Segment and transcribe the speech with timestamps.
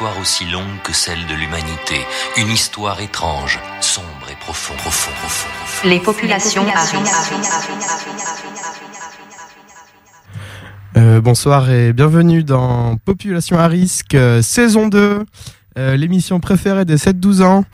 [0.00, 1.96] histoire aussi longue que celle de l'humanité,
[2.38, 5.88] une histoire étrange, sombre et profonde, profond, profond, profond.
[5.88, 6.96] Les populations à risque.
[10.96, 15.26] Euh, bonsoir et bienvenue dans Population à risque, euh, saison 2,
[15.76, 17.66] euh, l'émission préférée des 7-12 ans.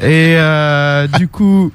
[0.00, 1.70] Et euh, du coup,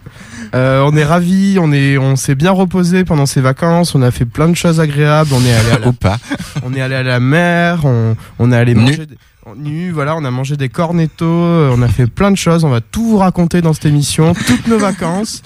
[0.55, 4.09] euh, on est ravis, on est, on s'est bien reposé pendant ces vacances, on a
[4.09, 6.17] fait plein de choses agréables, on est allé à la,
[6.65, 9.05] on est allé à la mer, on, on est allé manger...
[9.05, 9.17] des-
[9.57, 12.69] Nu, voilà, on a mangé des cornettos, euh, on a fait plein de choses, on
[12.69, 15.41] va tout vous raconter dans cette émission, toutes nos vacances.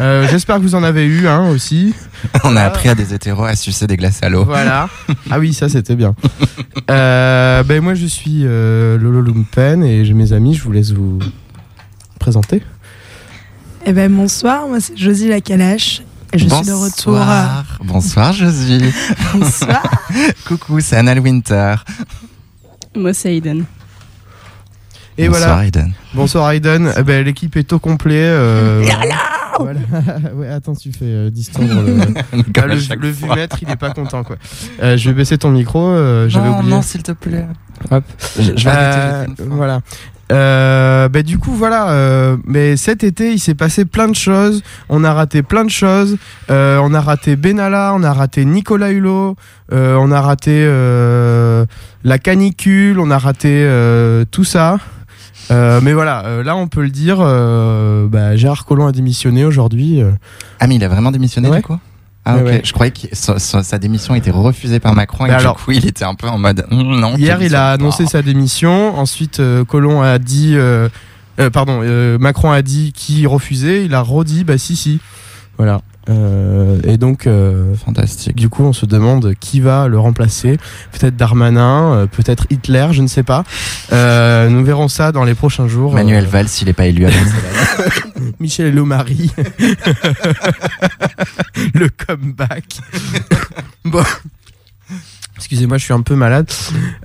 [0.00, 1.94] Euh, J'espère que vous en avez eu hein, aussi.
[2.44, 4.44] On a appris à des hétéros à sucer des glaces à l'eau.
[4.46, 4.88] Voilà.
[5.30, 6.14] Ah oui, ça c'était bien.
[6.90, 10.92] Euh, ben moi je suis euh, Lolo Lumpen et j'ai mes amis, je vous laisse
[10.92, 11.18] vous
[12.18, 12.62] présenter.
[13.84, 16.02] Eh ben bonsoir, moi c'est Josie Lacalache.
[16.32, 17.18] Et je suis de retour.
[17.18, 18.32] à- Bonsoir.
[18.32, 18.80] Bonsoir, Josie.
[19.34, 19.82] Bonsoir.
[20.46, 21.74] Coucou, c'est Annal Winter.
[22.94, 23.64] Moi, c'est Aiden.
[25.18, 25.66] Et Bonsoir, voilà.
[25.66, 25.92] Aiden.
[26.14, 26.92] Bonsoir Aiden.
[26.96, 28.14] Eh ben, L'équipe est au complet.
[28.22, 29.74] euh, voilà.
[30.34, 31.96] ouais, attends, tu fais euh, distendre le,
[32.58, 34.36] Ah, le, vumètre, il est pas content quoi.
[34.82, 36.70] Euh, je vais baisser ton micro, euh, j'avais non, oublié.
[36.74, 37.46] non, s'il te plaît.
[37.90, 38.02] Hop.
[38.38, 39.80] Je, je vais Euh, voilà.
[40.30, 44.62] Euh, bah, du coup voilà euh, mais cet été il s'est passé plein de choses
[44.88, 46.16] on a raté plein de choses
[46.48, 49.36] Euh, on a raté Benalla on a raté Nicolas Hulot
[49.72, 51.66] euh, on a raté euh,
[52.04, 54.78] la canicule on a raté euh, tout ça
[55.50, 59.44] Euh, mais voilà euh, là on peut le dire euh, bah, Gérard Collomb a démissionné
[59.44, 60.00] aujourd'hui.
[60.60, 61.56] Ah, mais il a vraiment démissionné Ouais.
[61.58, 61.78] du coup?
[62.24, 62.44] Ah, ok.
[62.44, 62.60] ouais.
[62.64, 65.62] Je croyais que sa, démission a été refusée par Macron et Bah que alors- du
[65.62, 67.16] coup, il était un peu en mode mm, non.
[67.16, 68.96] Hier, il a annoncé sa démission.
[68.98, 70.88] Ensuite, euh, Collomb a dit, euh,
[71.40, 73.84] euh, pardon, euh, Macron a dit qu'il refusait.
[73.84, 75.00] Il a redit, bah si, si.
[75.56, 75.80] Voilà.
[76.08, 78.36] Euh, et donc, euh, Fantastique.
[78.36, 80.58] du coup, on se demande qui va le remplacer.
[80.90, 83.44] Peut-être Darmanin, euh, peut-être Hitler, je ne sais pas.
[83.92, 85.94] Euh, nous verrons ça dans les prochains jours.
[85.94, 87.10] Manuel Euh, Valls, s'il n'est pas élu à.
[88.40, 89.30] Michel Elomari.
[91.74, 92.64] le comeback.
[93.84, 94.02] bon.
[95.36, 96.48] Excusez-moi, je suis un peu malade.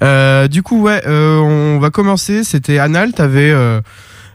[0.03, 2.43] Euh, du coup, ouais, euh, on va commencer.
[2.43, 3.51] C'était Anal, t'avais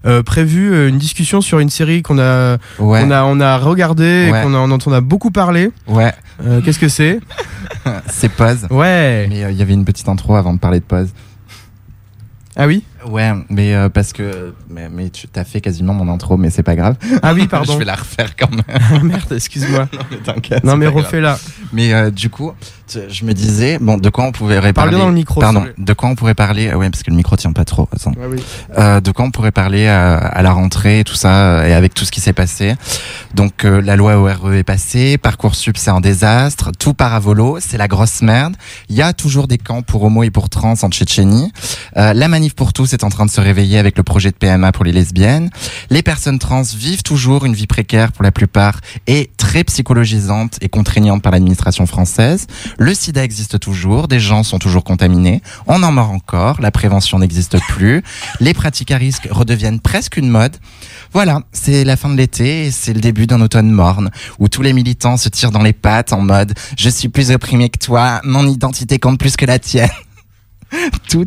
[0.06, 3.56] euh, prévu euh, une discussion sur une série qu'on a, Ouais, qu'on a, on a
[3.58, 4.42] regardé et Ouais.
[4.42, 5.70] qu'on a, dont on a beaucoup parlé.
[5.88, 6.12] ouais,
[6.44, 7.20] Euh, Qu'est-ce que c'est
[8.08, 8.66] c'est pause.
[8.70, 9.26] Ouais.
[9.28, 11.08] Mais euh, il y avait une petite intro avant de parler de pause.
[12.56, 12.84] Ah oui?
[13.08, 16.62] Ouais, mais euh, parce que mais, mais tu t'as fait quasiment mon intro, mais c'est
[16.62, 16.96] pas grave.
[17.22, 17.72] Ah oui, pardon.
[17.74, 18.62] Je vais la refaire quand même.
[18.94, 19.88] Ah, merde, excuse-moi.
[20.24, 20.64] T'inquiète.
[20.64, 21.04] Non mais pas grave.
[21.04, 21.38] refais-la.
[21.72, 22.52] Mais euh, du coup,
[22.86, 25.40] tu- je me disais, bon, de quoi on pouvait Parle parler bien dans le micro.
[25.40, 26.68] Pardon, de quoi on pourrait parler?
[26.68, 27.88] Euh, Ouais, parce que le micro tient pas trop.
[27.94, 28.12] Attends.
[28.16, 28.42] Ah oui.
[28.78, 32.04] Euh, de quoi on pourrait parler à la rentrée, et tout ça, et avec tout
[32.04, 32.74] ce qui s'est passé?
[33.34, 37.78] Donc la loi ORE est passée, parcoursup c'est un désastre, tout part à volo, c'est
[37.78, 38.56] la grosse merde.
[38.88, 41.52] Il y a toujours des camps pour homo et pour trans en Tchétchénie.
[41.96, 44.72] La manif pour tous est en train de se réveiller avec le projet de PMA
[44.72, 45.50] pour les lesbiennes.
[45.90, 50.68] Les personnes trans vivent toujours une vie précaire pour la plupart et très psychologisante et
[50.68, 52.46] contraignante par l'administration française.
[52.78, 57.18] Le sida existe toujours, des gens sont toujours contaminés, on en meurt encore, la prévention
[57.18, 58.02] n'existe plus,
[58.40, 60.56] les pratiques à risque redeviennent presque une mode.
[61.12, 64.62] Voilà, c'est la fin de l'été et c'est le début d'un automne morne où tous
[64.62, 68.20] les militants se tirent dans les pattes en mode je suis plus opprimé que toi,
[68.24, 69.90] mon identité compte plus que la tienne.
[71.08, 71.26] Tout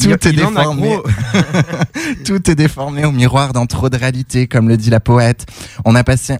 [0.00, 0.98] Tout est déformé.
[2.24, 5.46] Tout est déformé au miroir d'un trop de réalité, comme le dit la poète.
[5.84, 6.38] On a passé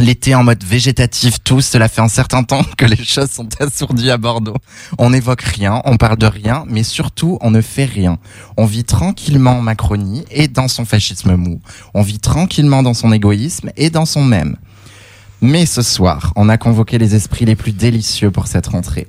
[0.00, 1.62] l'été en mode végétatif tous.
[1.62, 4.56] Cela fait un certain temps que les choses sont assourdies à Bordeaux.
[4.98, 8.18] On n'évoque rien, on parle de rien, mais surtout, on ne fait rien.
[8.56, 11.60] On vit tranquillement en Macronie et dans son fascisme mou.
[11.94, 14.56] On vit tranquillement dans son égoïsme et dans son même.
[15.40, 19.06] Mais ce soir, on a convoqué les esprits les plus délicieux pour cette rentrée.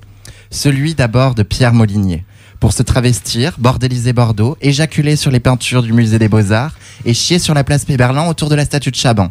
[0.50, 2.24] Celui d'abord de Pierre Molinier.
[2.60, 6.74] Pour se travestir, bordéliser Bordeaux, éjaculer sur les peintures du musée des Beaux-Arts
[7.06, 9.30] et chier sur la place Péberlan autour de la statue de Chaban.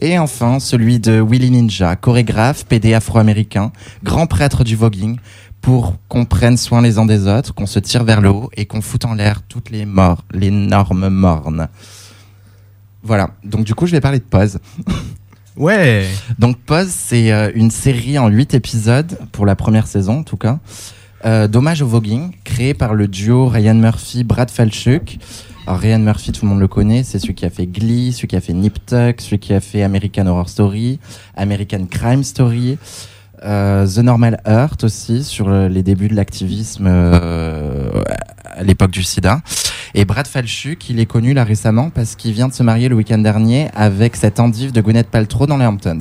[0.00, 3.72] Et enfin, celui de Willy Ninja, chorégraphe, PD afro-américain,
[4.02, 5.18] grand prêtre du voguing,
[5.60, 8.64] pour qu'on prenne soin les uns des autres, qu'on se tire vers le haut et
[8.64, 11.68] qu'on foute en l'air toutes les morts, les normes mornes.
[13.02, 13.30] Voilà.
[13.44, 14.58] Donc du coup, je vais parler de pause.
[15.54, 16.08] Ouais.
[16.38, 20.38] Donc Pause, c'est euh, une série en 8 épisodes, pour la première saison en tout
[20.38, 20.60] cas,
[21.24, 25.18] euh, d'hommage au voguing, créé par le duo Ryan Murphy-Brad Falchuk.
[25.66, 28.28] Alors, Ryan Murphy, tout le monde le connaît, c'est celui qui a fait Glee, celui
[28.28, 30.98] qui a fait Nip Tuck, celui qui a fait American Horror Story,
[31.36, 32.78] American Crime Story,
[33.44, 37.90] euh, The Normal Heart aussi, sur les débuts de l'activisme euh,
[38.44, 39.40] à l'époque du sida.
[39.94, 42.96] Et Brad Falchuk, il est connu là récemment parce qu'il vient de se marier le
[42.96, 46.00] week-end dernier avec cette endive de Gwyneth Paltrow dans les Hamptons.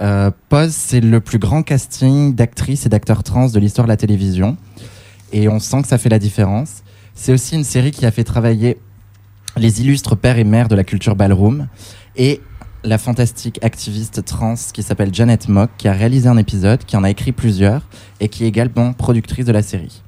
[0.00, 3.96] Euh, Pose, c'est le plus grand casting d'actrices et d'acteurs trans de l'histoire de la
[3.96, 4.56] télévision.
[5.32, 6.82] Et on sent que ça fait la différence.
[7.14, 8.78] C'est aussi une série qui a fait travailler
[9.56, 11.66] les illustres pères et mères de la culture ballroom
[12.16, 12.40] et
[12.82, 17.04] la fantastique activiste trans qui s'appelle Janet Mock, qui a réalisé un épisode, qui en
[17.04, 17.82] a écrit plusieurs
[18.20, 20.02] et qui est également productrice de la série.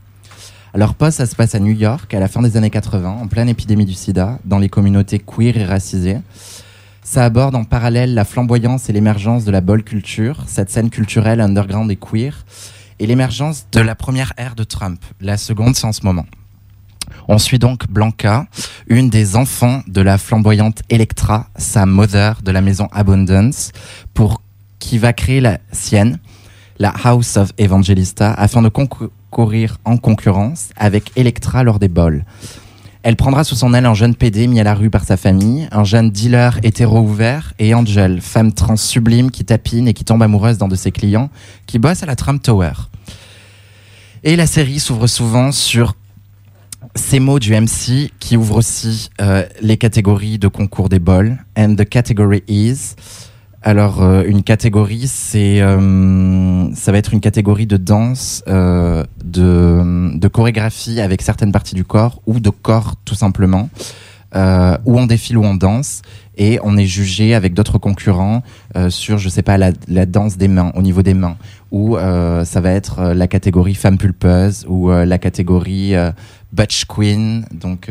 [0.74, 3.28] Alors, Pose, ça se passe à New York à la fin des années 80, en
[3.28, 6.16] pleine épidémie du sida, dans les communautés queer et racisées.
[7.04, 11.40] Ça aborde en parallèle la flamboyance et l'émergence de la ball culture, cette scène culturelle
[11.40, 12.44] underground et queer,
[13.00, 15.04] et l'émergence de la première ère de Trump.
[15.20, 16.26] La seconde, c'est en ce moment.
[17.26, 18.46] On suit donc Blanca,
[18.86, 23.72] une des enfants de la flamboyante Electra, sa mother de la maison Abundance,
[24.14, 24.40] pour
[24.78, 26.20] qui va créer la sienne,
[26.78, 32.24] la House of Evangelista, afin de concourir en concurrence avec Electra lors des bols.
[33.02, 35.68] Elle prendra sous son aile un jeune PD mis à la rue par sa famille,
[35.72, 40.22] un jeune dealer hétéro ouvert et Angel, femme trans sublime qui tapine et qui tombe
[40.22, 41.28] amoureuse d'un de ses clients,
[41.66, 42.72] qui bosse à la Trump Tower.
[44.22, 45.96] Et la série s'ouvre souvent sur
[46.94, 51.38] ces mots du MC qui ouvrent aussi euh, les catégories de concours des bols.
[51.58, 52.94] And the category is.
[53.64, 60.18] Alors, euh, une catégorie, c'est, euh, ça va être une catégorie de danse, euh, de,
[60.18, 63.70] de chorégraphie avec certaines parties du corps ou de corps tout simplement,
[64.34, 66.02] euh, où on défile ou on danse
[66.36, 68.42] et on est jugé avec d'autres concurrents
[68.74, 71.36] euh, sur, je sais pas, la, la danse des mains, au niveau des mains,
[71.70, 75.94] ou euh, ça va être la catégorie femme pulpeuse ou la catégorie
[76.52, 77.44] butch queen.
[77.52, 77.88] Donc,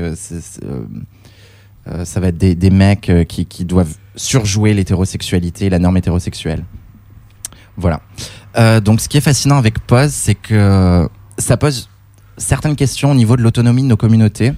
[2.04, 6.64] ça va être des, des mecs qui, qui doivent surjouer l'hétérosexualité, la norme hétérosexuelle.
[7.78, 8.02] Voilà.
[8.58, 11.90] Euh, donc, ce qui est fascinant avec Pose, c'est que ça pose
[12.38, 14.54] certaines questions au niveau de l'autonomie de nos communautés,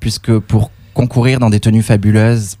[0.00, 2.58] puisque pour concourir dans des tenues fabuleuses,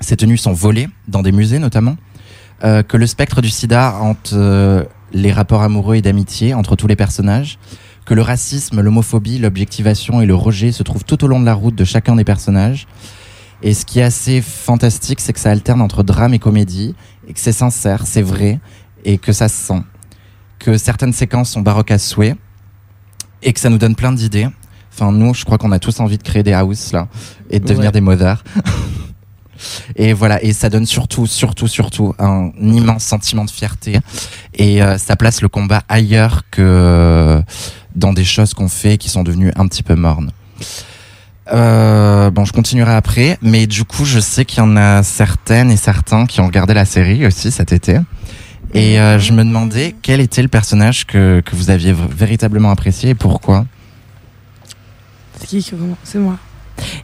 [0.00, 1.96] ces tenues sont volées dans des musées notamment,
[2.62, 6.86] euh, que le spectre du sida entre euh, les rapports amoureux et d'amitié entre tous
[6.86, 7.58] les personnages,
[8.04, 11.54] que le racisme, l'homophobie, l'objectivation et le rejet se trouvent tout au long de la
[11.54, 12.86] route de chacun des personnages.
[13.62, 16.94] Et ce qui est assez fantastique, c'est que ça alterne entre drame et comédie,
[17.28, 18.60] et que c'est sincère, c'est vrai,
[19.04, 19.82] et que ça se sent.
[20.58, 22.36] Que certaines séquences sont baroques à souhait,
[23.42, 24.48] et que ça nous donne plein d'idées.
[24.92, 27.08] Enfin, nous, je crois qu'on a tous envie de créer des houses, là,
[27.50, 27.92] et de devenir Ouais.
[27.92, 28.44] des mothers.
[29.96, 34.00] Et voilà, et ça donne surtout, surtout, surtout un immense sentiment de fierté.
[34.52, 37.40] Et euh, ça place le combat ailleurs que euh,
[37.94, 40.32] dans des choses qu'on fait qui sont devenues un petit peu mornes.
[41.52, 45.70] Euh, bon, je continuerai après, mais du coup, je sais qu'il y en a certaines
[45.70, 47.98] et certains qui ont regardé la série aussi cet été.
[48.72, 53.10] Et euh, je me demandais quel était le personnage que, que vous aviez véritablement apprécié
[53.10, 53.66] et pourquoi.
[55.38, 55.62] C'est qui
[56.02, 56.38] C'est moi.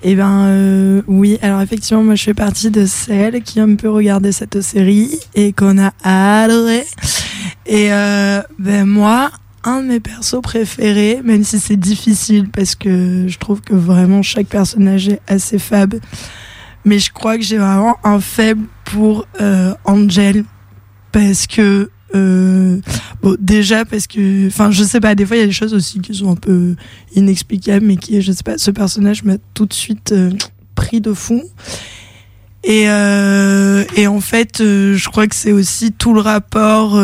[0.02, 3.76] Eh ben euh, oui, alors effectivement, moi je fais partie de celles qui ont un
[3.76, 6.84] peu regardé cette série et qu'on a adoré.
[7.66, 9.30] Et euh, ben moi,
[9.64, 14.22] un de mes persos préférés, même si c'est difficile parce que je trouve que vraiment
[14.22, 15.94] chaque personnage est assez fab,
[16.84, 20.44] mais je crois que j'ai vraiment un faible pour euh, Angel
[21.12, 22.80] parce que euh,
[23.22, 25.74] bon déjà parce que enfin je sais pas des fois il y a des choses
[25.74, 26.74] aussi qui sont un peu
[27.14, 30.30] inexplicable, mais qui je sais pas, ce personnage m'a tout de suite euh,
[30.74, 31.42] pris de fou.
[32.62, 36.94] Et, euh, et en fait, je crois que c'est aussi tout le rapport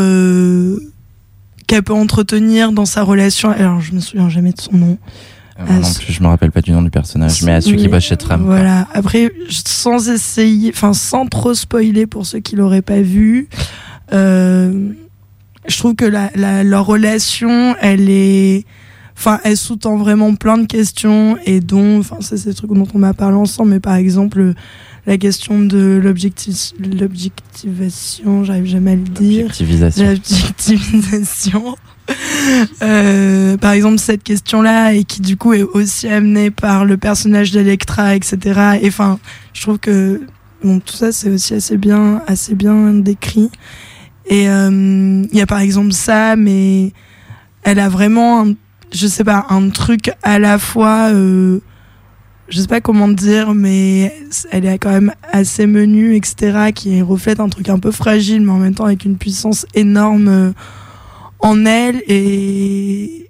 [1.66, 3.50] qu'elle peut entretenir dans sa relation.
[3.50, 4.99] Alors, je me souviens jamais de son nom.
[5.58, 7.88] Euh, non plus, je me rappelle pas du nom du personnage, mais à celui qui
[7.88, 8.37] bosse chez quoi.
[8.37, 8.87] Voilà.
[8.92, 13.49] Après, sans essayer, enfin, sans trop spoiler pour ceux qui l'auraient pas vu,
[14.12, 14.90] euh,
[15.66, 18.66] je trouve que la, la, leur relation, elle est,
[19.16, 22.99] enfin, elle sous-tend vraiment plein de questions et dont, enfin, c'est des trucs dont on
[22.99, 24.52] m'a parlé ensemble, mais par exemple,
[25.06, 26.00] la question de
[27.00, 29.44] l'objectivation, j'arrive jamais à le dire.
[29.46, 30.06] Objectivisation.
[30.10, 31.76] L'objectivisation.
[32.82, 37.50] Euh, par exemple, cette question-là, et qui du coup est aussi amenée par le personnage
[37.50, 38.78] d'Electra, etc.
[38.80, 39.18] Et enfin,
[39.52, 40.20] je trouve que
[40.62, 43.50] bon, tout ça, c'est aussi assez bien, assez bien décrit.
[44.26, 46.92] Et euh, il y a par exemple ça, mais
[47.64, 48.54] elle a vraiment, un-
[48.94, 51.10] je sais pas, un truc à la fois.
[51.12, 51.58] Euh,
[52.48, 54.14] je sais pas comment dire, mais
[54.50, 58.52] elle est quand même assez menue, etc., qui reflète un truc un peu fragile, mais
[58.52, 60.52] en même temps avec une puissance énorme euh,
[61.40, 62.02] en elle.
[62.06, 63.28] Et,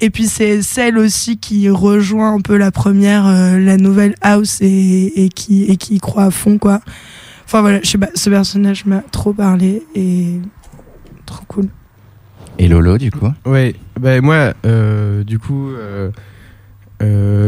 [0.00, 4.60] Et puis c'est celle aussi qui rejoint un peu la première, euh, la nouvelle House
[4.60, 6.80] et, et qui et qui y croit à fond quoi.
[7.46, 10.40] Enfin voilà, je sais pas, ce personnage m'a trop parlé et
[11.26, 11.68] trop cool.
[12.58, 13.28] Et Lolo, du coup?
[13.46, 16.10] Ouais, bah moi, euh, du coup, euh,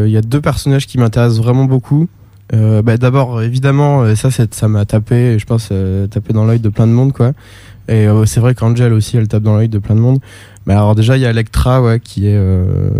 [0.06, 2.08] il y a deux personnages qui m'intéressent vraiment beaucoup.
[2.54, 6.60] Euh, bah, D'abord, évidemment, euh, ça, ça m'a tapé, je pense, euh, tapé dans l'œil
[6.60, 7.32] de plein de monde, quoi.
[7.88, 10.18] Et euh, c'est vrai qu'Angel aussi, elle tape dans l'œil de plein de monde.
[10.66, 12.90] Mais alors déjà, il y a Electra, ouais, qui est euh,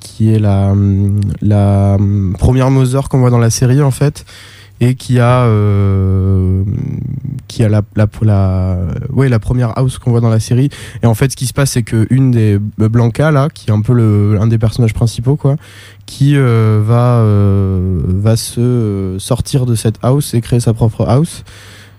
[0.00, 4.24] qui est la hum, hum, première Mother qu'on voit dans la série, en fait,
[4.80, 6.62] et qui a euh,
[7.48, 8.76] qui a la la la
[9.12, 10.70] ouais la première house qu'on voit dans la série.
[11.02, 13.72] Et en fait, ce qui se passe, c'est que une des Blanca là, qui est
[13.72, 15.56] un peu le un des personnages principaux, quoi,
[16.06, 21.06] qui euh, va euh, va se euh, sortir de cette house et créer sa propre
[21.08, 21.44] house.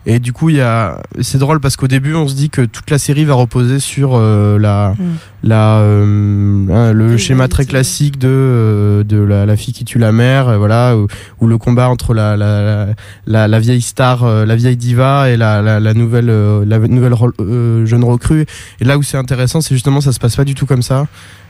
[0.07, 2.61] Et du coup, il y a c'est drôle parce qu'au début, on se dit que
[2.61, 5.03] toute la série va reposer sur euh, la Mm.
[5.47, 9.99] La euh, hein, le schéma très classique de euh, de la, la fille qui tue
[9.99, 11.05] la mère, euh, voilà, ou,
[11.39, 15.93] ou le combat entre la la, la, vieille star, la vieille diva et la, la,
[15.93, 16.25] nouvelle
[16.67, 18.45] la nouvelle euh, jeune recrue.
[18.81, 21.05] Et là où c'est intéressant, c'est justement ça se passe pas du tout comme ça.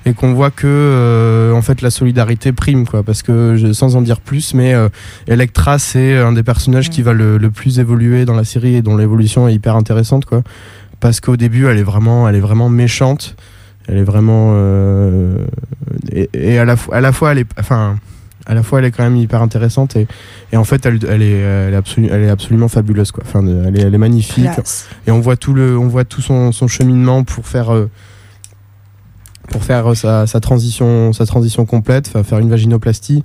[0.07, 3.01] Et qu'on voit que euh, en fait la solidarité prime quoi.
[3.01, 4.89] Parce que je- sans en dire plus mais euh,
[5.27, 8.81] Electra c'est un des personnages qui va le, le plus évoluer dans la série et
[8.83, 10.43] dont l'évolution est hyper intéressante quoi.
[10.99, 13.35] Parce qu'au début elle est vraiment elle est vraiment méchante
[13.87, 15.37] elle est vraiment euh,
[16.11, 17.97] et, et à la fois à la fois elle est enfin
[18.47, 20.07] à la fois elle est quand même hyper intéressante et,
[20.51, 23.23] et en fait elle, elle est elle est, absolu- elle est absolument fabuleuse quoi.
[23.25, 24.51] Enfin elle est, elle est magnifique.
[24.53, 24.87] Classe.
[25.07, 27.89] et on voit tout le on voit tout son, son cheminement pour faire euh,
[29.49, 33.23] pour faire euh, sa, sa transition sa transition complète faire une vaginoplastie.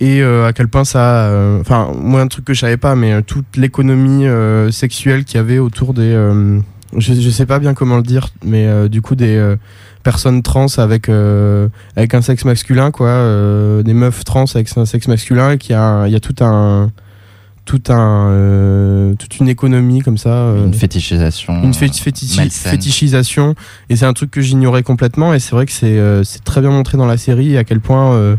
[0.00, 2.94] Et euh, à quel point ça euh, enfin moi un truc que je savais pas
[2.94, 6.12] mais toute l'économie euh, sexuelle qu'il y avait autour des
[6.96, 9.56] je, je sais pas bien comment le dire mais euh, du coup des euh,
[10.02, 14.86] personnes trans avec euh, avec un sexe masculin quoi euh, des meufs trans avec un
[14.86, 16.90] sexe masculin et qu'il y a il y a tout un
[17.66, 21.62] tout un euh, toute une économie comme ça euh, Une fétichisation.
[21.62, 22.36] une féti- fétichi-
[22.70, 23.54] fétichisation
[23.90, 26.62] et c'est un truc que j'ignorais complètement et c'est vrai que c'est euh, c'est très
[26.62, 28.36] bien montré dans la série à quel point euh,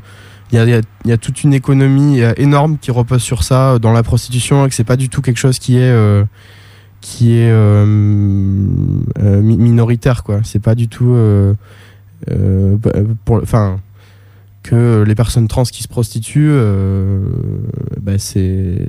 [0.52, 3.92] il y, a, il y a- toute une économie énorme qui repose sur ça dans
[3.92, 6.24] la prostitution et que c'est pas du tout quelque chose qui est euh,
[7.02, 7.86] qui est euh,
[9.20, 10.42] euh, mi- minoritaire quoi.
[10.44, 11.54] C'est pas du tout euh,
[12.30, 12.92] bah,
[13.42, 13.80] enfin
[14.64, 16.52] que les personnes trans qui se prostituent
[18.02, 18.86] bah, c'est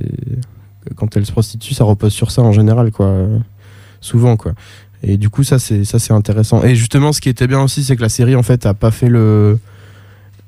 [0.95, 3.27] quand elles se prostituent ça repose sur ça en général quoi.
[4.01, 4.53] Souvent quoi.
[5.03, 6.63] Et du coup ça c'est ça c'est intéressant.
[6.63, 8.91] Et justement ce qui était bien aussi c'est que la série en fait a pas
[8.91, 9.57] fait le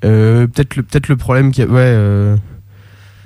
[0.01, 2.35] peut-être le peut-être le problème qui ouais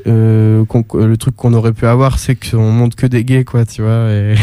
[0.05, 0.63] euh,
[0.93, 4.09] le truc qu'on aurait pu avoir c'est qu'on montre que des gays quoi tu vois
[4.11, 4.35] et,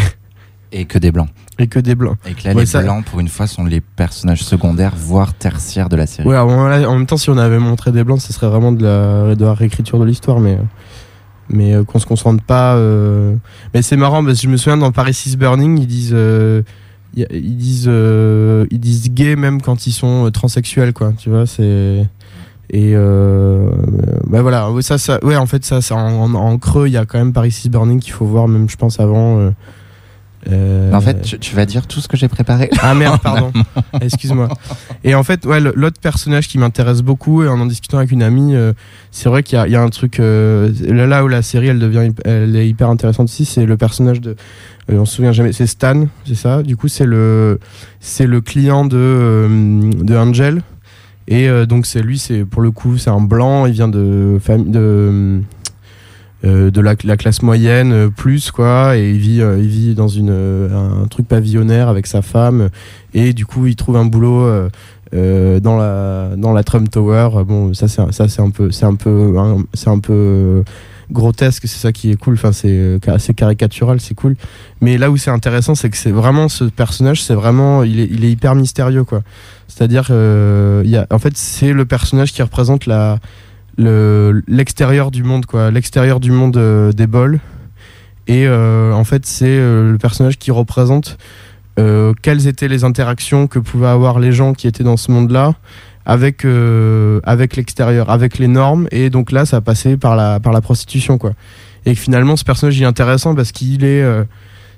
[0.73, 1.28] Et que des blancs.
[1.61, 3.64] et que des blancs Et que là, Ouais, les ça- blancs, pour une fois, sont
[3.64, 6.28] les personnages secondaires, voire tertiaires de la série.
[6.28, 9.34] ouais en même temps si on avait montré des blancs ce serait vraiment de la,
[9.37, 10.58] de la réécriture de l'histoire mais
[11.50, 13.37] mais euh, qu'on se concentre pas euh,
[13.75, 16.62] mais c'est marrant parce que je me souviens dans Paris is Burning ils disent euh,
[17.16, 17.88] ils disent
[18.73, 22.08] ils disent gay même quand ils sont transsexuels quoi tu vois c'est
[22.71, 23.68] et euh,
[24.26, 26.92] bah voilà ouais, ça ça ouais en fait ça, ça en, en- en creux il
[26.92, 29.50] y a quand même Paris is Burning qu'il faut voir même je pense avant euh,
[30.52, 32.68] euh, En fait, tu, tu vas dire tout ce que j'ai préparé.
[32.83, 33.50] ah merde, pardon.
[34.02, 34.50] Excuse-moi.
[35.02, 38.23] Et en fait, ouais, l'autre personnage qui m'intéresse beaucoup, et en en discutant avec une
[38.23, 38.75] amie, euh,
[39.11, 40.21] c'est vrai qu'il y, y a un truc.
[40.21, 44.21] euh, là, où la série, elle devient, elle est hyper intéressante aussi, c'est le personnage
[44.21, 44.37] de.
[44.90, 45.52] on se souvient jamais.
[45.54, 46.62] C'est Stan, c'est ça?
[46.62, 47.59] Du coup, c'est le,
[48.00, 49.49] c'est le client de
[49.94, 50.61] de Angel.
[51.28, 53.66] Et euh, donc c'est lui, c'est pour le coup, c'est un blanc.
[53.66, 55.40] Il vient de de
[56.45, 58.97] euh, de la, la classe moyenne euh, plus quoi.
[58.97, 62.69] Et il vit vit dans une un truc pavillonnaire avec sa femme.
[63.14, 64.47] Et du coup il trouve un boulot
[65.12, 67.45] dans la dans la Trump Tower.
[67.47, 70.62] Bon ça c'est ça c'est un peu c'est un peu hein, c'est un peu
[71.14, 72.35] grotesque c'est ça qui est cool.
[72.35, 74.37] Enfin c'est euh, assez caricatural c'est cool.
[74.83, 78.30] Mais là où c'est intéressant c'est que c'est vraiment ce personnage c'est vraiment il est,
[78.30, 79.23] hyper mystérieux quoi.
[79.68, 83.18] C'est-à-dire euh, y a en fait c'est le personnage qui représente la
[83.78, 85.71] le l'extérieur du monde quoi.
[85.71, 87.40] L'extérieur du monde euh, des bols.
[88.26, 91.16] Et euh, en fait c'est le personnage qui représente
[92.23, 95.54] quelles étaient les interactions que pouvaient avoir les gens qui étaient dans ce monde là
[96.06, 100.52] avec euh, avec l'extérieur avec les normes et donc là ça passait par la par
[100.52, 101.32] la prostitution quoi
[101.87, 104.25] et finalement ce personnage il est intéressant parce qu'il est euh,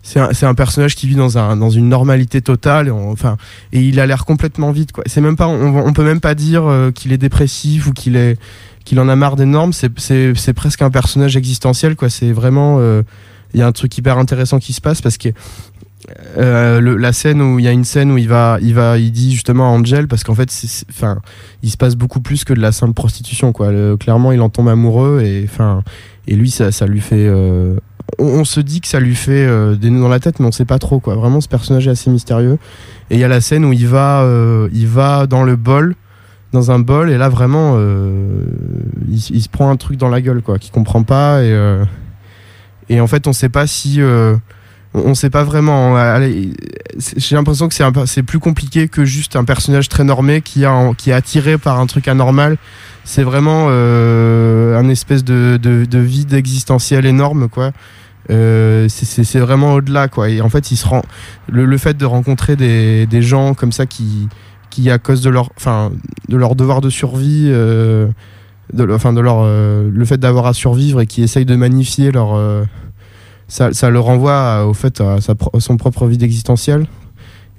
[0.02, 3.36] c'est un, un personnage qui vit dans, un, dans une normalité totale et on- enfin
[3.72, 6.34] et il a l'air complètement vide quoi c'est même pas on, on peut même pas
[6.36, 8.38] dire euh, qu'il est dépressif ou qu'il est
[8.84, 12.08] qu'il en a marre des normes, c'est- c'est c'est presque un personnage existentiel, quoi.
[12.08, 12.76] C'est vraiment.
[12.78, 13.02] euh,
[13.52, 15.30] Il y a un truc hyper intéressant qui se passe parce que
[16.38, 19.10] euh, la scène où il y a une scène où il va, il va, il
[19.10, 20.50] dit justement à Angel parce qu'en fait,
[20.90, 21.18] enfin,
[21.62, 23.72] il se passe beaucoup plus que de la simple prostitution, quoi.
[23.98, 25.82] Clairement, il en tombe amoureux et enfin,
[26.28, 27.26] et lui, ça, ça lui fait.
[27.26, 27.76] euh,
[28.18, 30.52] on, se dit que ça lui fait euh, des nœuds dans la tête, mais on
[30.52, 31.16] sait pas trop, quoi.
[31.16, 32.58] Vraiment, ce personnage est assez mystérieux.
[33.10, 34.24] Et il y a la scène où il va,
[34.72, 35.96] il va dans le bol,
[36.52, 37.78] dans un bol, et là vraiment,
[39.10, 41.78] il, se prend un truc dans la gueule, quoi, qu'il comprend pas et.
[42.88, 44.00] et en fait, on sait pas si.
[44.96, 45.96] On on sait pas vraiment.
[46.98, 47.74] C'est- J'ai l'impression que
[48.06, 52.08] c'est plus compliqué que juste un personnage très normé qui, est attiré par un truc
[52.08, 52.56] anormal.
[53.04, 57.70] C'est vraiment euh, un espèce de, de, de vide existentiel énorme, quoi.
[58.30, 60.28] Euh, c'est- vraiment au-delà, quoi.
[60.28, 60.86] Et en fait, il se
[61.48, 64.28] le, fait de rencontrer des, gens comme ça qui,
[64.70, 65.92] qui à cause de leur, enfin,
[66.28, 68.08] de leur devoir de survie, euh,
[68.72, 72.10] de, enfin, de leur, euh, le fait d'avoir à survivre et qui essayent de magnifier
[72.10, 72.34] leur
[73.48, 76.86] ça, ça le renvoie à- au fait à, sa pro- à son propre vide existentiel.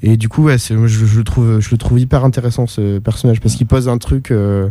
[0.03, 3.41] Et du coup, ouais, je, je le trouve, je le trouve hyper intéressant ce personnage
[3.41, 4.29] parce qu'il pose un truc.
[4.31, 4.69] euh,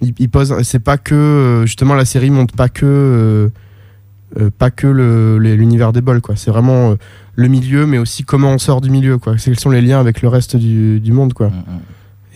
[0.00, 3.48] il, il pose, c'est pas que euh, justement la série montre pas que euh,
[4.38, 4.86] euh, pas que
[5.38, 6.36] l'univers des bols quoi.
[6.36, 6.94] C'est vraiment euh,
[7.34, 9.34] le milieu, mais aussi comment on sort du milieu quoi.
[9.36, 11.48] Quels sont les liens avec le reste du, du monde quoi.
[11.48, 11.80] Mm, mm.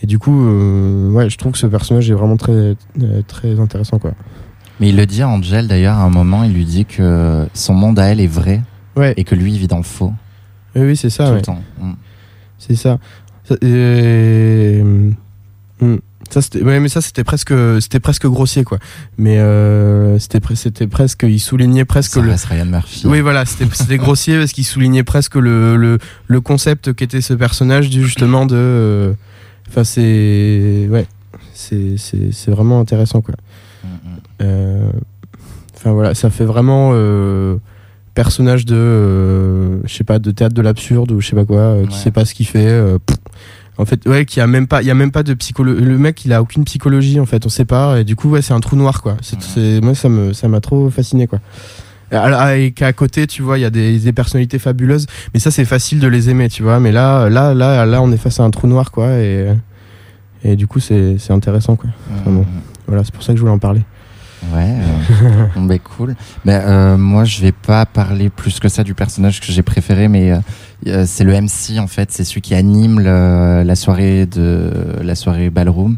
[0.03, 2.75] Et du coup, euh, ouais, je trouve que ce personnage est vraiment très euh,
[3.27, 4.11] très intéressant quoi.
[4.81, 7.73] Mais il le dit à Angel d'ailleurs à un moment, il lui dit que son
[7.73, 8.61] monde à elle est vrai
[8.97, 9.13] Ouais.
[9.15, 10.11] et que lui il vit dans le faux
[10.75, 11.23] Oui, oui, c'est ça.
[11.25, 11.35] tout ouais.
[11.37, 11.61] le temps.
[11.79, 11.91] Mm.
[12.57, 12.97] C'est ça.
[13.45, 14.83] Ça, et-.
[16.29, 18.77] Ça, c'était, ouais, mais ça c'était presque, c'était presque grossier quoi.
[19.17, 22.31] Mais euh, c'était, c'était presque, il soulignait presque Ça le.
[22.33, 23.05] Ryan Murphy.
[23.05, 25.97] Oui voilà, c'était, grossier parce qu'il soulignait presque le, le,
[26.27, 28.55] le concept qu'était ce personnage du justement de.
[28.55, 29.13] euh,
[29.69, 31.05] Enfin c'est, ouais,
[31.53, 33.35] c'est, c'est, c'est vraiment intéressant quoi.
[33.83, 34.17] Mm, mm.
[34.41, 34.89] Euh,
[35.83, 37.55] Enfin voilà, ça fait vraiment euh,
[38.13, 41.57] personnage de, euh, je sais pas, de théâtre de l'absurde ou je sais pas quoi,
[41.59, 42.03] euh, qui Ouais.
[42.03, 42.83] sait pas ce qu'il fait.
[43.07, 43.17] pff.
[43.79, 45.83] en fait, ouais, qui a même pas, il y a même pas de psychologie.
[45.83, 47.99] Le mec, il a aucune psychologie en fait, on sait pas.
[47.99, 49.17] Et du coup, ouais, c'est un trou noir quoi.
[49.21, 51.39] C'est, moi, ça me, ça m'a trop fasciné quoi.
[52.11, 55.49] Et Et qu'à côté, tu vois, il y a des, des personnalités fabuleuses, mais ça
[55.49, 56.79] c'est facile de les aimer, tu vois.
[56.79, 59.47] Mais là, là, là, là, on est face à un trou noir quoi, et
[60.43, 61.89] et du coup, c'est, intéressant quoi.
[62.27, 62.45] Bon.
[62.85, 63.81] Voilà, c'est pour ça que je voulais en parler.
[64.53, 66.15] Ouais, euh, bah, cool.
[66.45, 70.07] Ben, euh, moi, je vais pas parler plus que ça du personnage que j'ai préféré,
[70.07, 70.37] mais euh,
[70.87, 75.13] euh, c'est le MC en fait, c'est celui qui anime le- la soirée de la
[75.15, 75.97] soirée ballroom,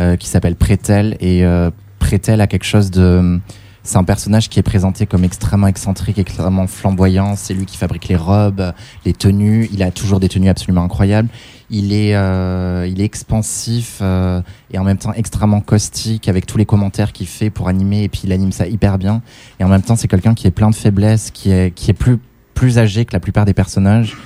[0.00, 3.40] euh, qui s'appelle Prétel et euh, Prétel a quelque chose de
[3.82, 7.34] c'est un personnage qui est présenté comme extrêmement excentrique, extrêmement flamboyant.
[7.34, 8.72] C'est lui qui fabrique les robes,
[9.06, 9.70] les tenues.
[9.72, 11.28] Il a toujours des tenues absolument incroyables.
[11.72, 16.58] Il est, euh, il est expansif euh, et en même temps extrêmement caustique avec tous
[16.58, 18.02] les commentaires qu'il fait pour animer.
[18.02, 19.22] Et puis il anime ça hyper bien.
[19.60, 21.94] Et en même temps, c'est quelqu'un qui est plein de faiblesses, qui est, qui est
[21.94, 22.18] plus,
[22.54, 24.16] plus âgé que la plupart des personnages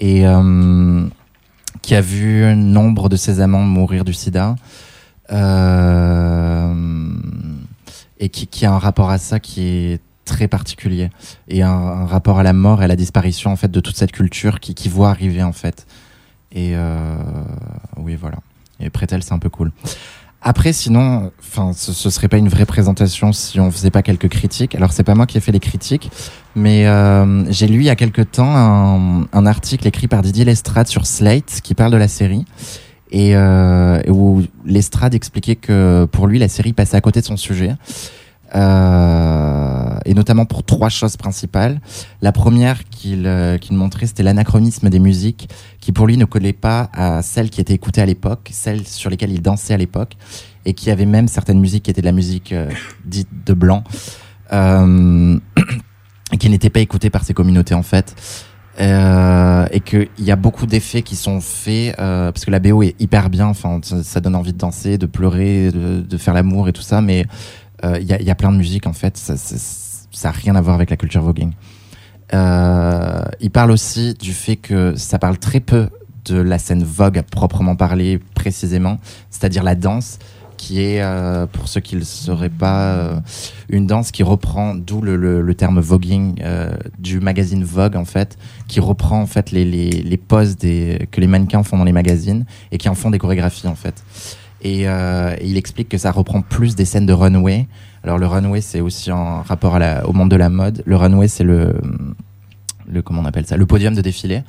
[0.00, 1.06] et euh,
[1.82, 4.56] qui a vu nombre de ses amants mourir du sida.
[8.18, 11.10] Et qui, a un rapport à ça qui est très particulier
[11.48, 13.96] et un, un rapport à la mort et à la disparition en fait de toute
[13.96, 15.86] cette culture qui, qui voit arriver en fait
[16.56, 17.16] et euh,
[17.98, 18.38] oui voilà.
[18.80, 19.70] Et Prétel c'est un peu cool.
[20.42, 24.28] Après sinon enfin ce, ce serait pas une vraie présentation si on faisait pas quelques
[24.28, 24.74] critiques.
[24.74, 26.10] Alors c'est pas moi qui ai fait les critiques
[26.54, 30.46] mais euh, j'ai lu il y a quelque temps un, un article écrit par Didier
[30.46, 32.44] Lestrade sur Slate qui parle de la série.
[33.12, 37.36] Et euh, où Lestrade expliquait que pour lui la série passait à côté de son
[37.36, 37.76] sujet
[38.54, 41.80] euh, et notamment pour trois choses principales.
[42.22, 45.48] La première qu'il euh, qu'il montrait, c'était l'anachronisme des musiques,
[45.80, 49.10] qui pour lui ne collait pas à celles qui étaient écoutées à l'époque, celles sur
[49.10, 50.16] lesquelles il dansait à l'époque,
[50.64, 52.70] et qui avait même certaines musiques qui étaient de la musique euh,
[53.04, 53.82] dite de blanc,
[54.52, 55.38] euh,
[56.38, 58.14] qui n'étaient pas écoutées par ces communautés en fait.
[58.78, 63.30] Et qu'il y a beaucoup d'effets qui sont faits parce que la BO est hyper
[63.30, 67.00] bien enfin ça, donne envie de danser de pleurer de, faire l'amour et tout ça
[67.00, 67.24] mais
[67.82, 69.56] il il y a plein de musique en fait ça ça-
[70.16, 71.52] ça a rien à voir avec la culture voguing.
[72.34, 75.88] Euh, il parle aussi du fait que ça parle très peu
[76.24, 78.98] de la scène Vogue à proprement parler précisément
[79.30, 80.18] c'est-à-dire la danse
[80.56, 83.20] qui est euh, pour ceux qui ne le sauraient pas euh,
[83.68, 88.80] une danse qui reprend d'où le, terme voguing euh, du magazine Vogue en fait qui
[88.80, 92.94] reprend en fait les, poses que les mannequins font dans les magazines et qui en
[92.96, 94.02] font des chorégraphies en fait
[94.62, 97.66] et, euh, il explique que ça reprend plus des scènes de runway.
[98.02, 100.82] Alors le runway c'est aussi en rapport à la, au monde de la mode.
[100.86, 101.74] Le runway c'est le
[102.88, 103.56] le comment on appelle ça?
[103.56, 104.42] Le podium de défilé.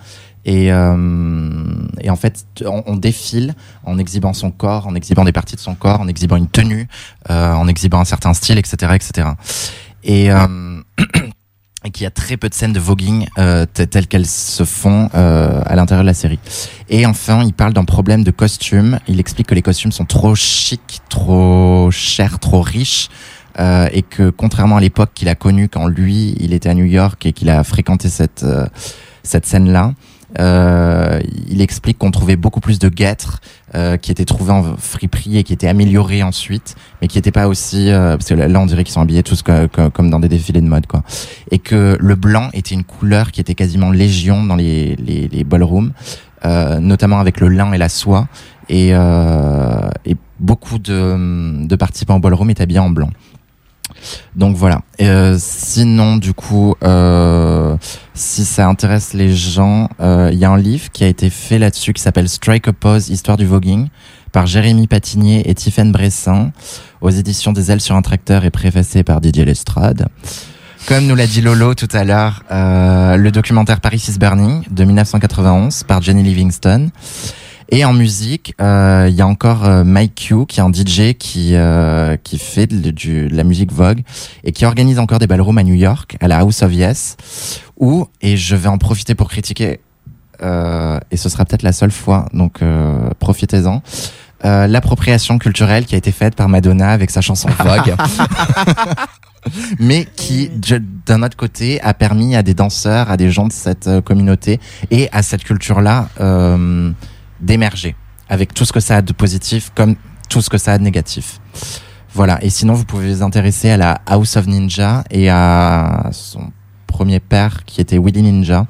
[0.46, 1.64] Et, euh,
[2.00, 5.60] et en fait on, on défile en exhibant son corps en exhibant des parties de
[5.60, 6.88] son corps en exhibant une tenue
[7.30, 9.28] euh, en exhibant un certain style etc etc
[10.06, 10.82] et euh,
[11.88, 15.10] et qu'il y a très peu de scènes de voguing euh, telles qu'elles se font
[15.16, 16.40] euh, à l'intérieur de la série.
[16.90, 19.00] Et enfin, il parle d'un problème de costumes.
[19.08, 23.10] Il explique que les costumes sont trop chics, trop chers, trop riches.
[23.60, 26.86] euh, et que contrairement à l'époque qu'il a connue quand lui il était à New
[26.86, 28.46] York et qu'il a fréquenté cette
[29.24, 29.94] cette scène là
[30.38, 33.42] il explique qu'on trouvait beaucoup plus de guêtres
[33.78, 37.48] euh, qui étaient trouvés en friperie et qui étaient améliorés ensuite, mais qui n'étaient pas
[37.48, 40.20] aussi euh, parce que là on dirait qu'ils sont habillés tous co- co- comme dans
[40.20, 41.04] des défilés de mode quoi.
[41.52, 45.44] Et que le blanc était une couleur qui était quasiment légion dans les les, les
[45.44, 45.92] ballrooms,
[46.46, 48.28] euh, notamment avec le lin et la soie.
[48.70, 53.10] Et, euh, et beaucoup de, de participants au ballroom étaient habillés en blanc.
[54.36, 54.82] Donc voilà.
[55.02, 57.76] Euh, sinon, du coup, euh,
[58.14, 61.60] si ça intéresse les gens, euh, il y a un livre qui a été fait
[61.60, 63.90] là-dessus qui s'appelle Strike a Pose, Histoire du voguing,
[64.32, 66.52] par Jérémy Patinier et Tiffaine Bressin,
[67.02, 70.08] aux éditions des Ailes sur un tracteur et préfacé par Didier Lestrade.
[70.88, 75.84] Comme nous l'a dit Lolo tout à l'heure, le documentaire Paris is Burning de 1991
[75.84, 76.92] par Jenny Livingston.
[77.70, 81.14] Et en musique, euh, il y a encore euh, Mike Q, qui est un DJ
[81.18, 84.02] qui euh, qui fait de, la musique Vogue
[84.44, 87.18] et qui organise encore des ballrooms à New York, à la House of Yes,
[87.78, 89.80] où et je vais en profiter pour critiquer
[90.40, 92.60] et ce sera peut-être la seule fois, donc
[93.18, 93.82] profitez-en.
[94.44, 97.96] l'appropriation culturelle qui a été faite par Madonna avec sa chanson Vogue.
[99.80, 100.52] mais qui,
[101.08, 104.60] d'un autre côté, a permis à des danseurs, à des gens de cette communauté
[104.92, 106.92] et à cette culture-là euh,
[107.40, 107.96] d'émerger,
[108.30, 109.96] avec tout ce que ça a de positif comme
[110.30, 111.40] tout ce que ça a de négatif.
[112.14, 116.52] Voilà, et sinon vous pouvez vous intéresser à la House of Ninja et à son
[116.88, 118.66] premier père qui était Willy Ninja.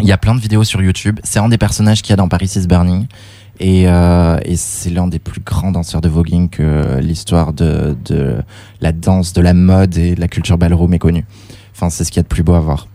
[0.00, 1.20] Il y a plein de vidéos sur YouTube.
[1.22, 3.06] C'est un des personnages qu'il y a dans Paris is Burning.
[3.60, 8.38] Et, euh, et c'est l'un des plus grands danseurs de voguing que l'histoire de, de
[8.80, 11.24] la danse, de la mode et de la culture ballroom est connue.
[11.74, 12.88] Enfin, c'est ce qu'il y a de plus beau à voir.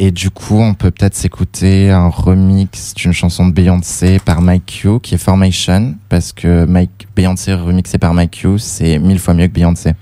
[0.00, 4.80] Et du coup, on peut peut-être s'écouter un remix d'une chanson de Beyoncé par Mike
[4.82, 9.34] Q, qui est Formation, parce que Mike, Beyoncé remixé par Mike Q, c'est mille fois
[9.34, 9.94] mieux que Beyoncé.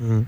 [0.00, 0.24] conversation.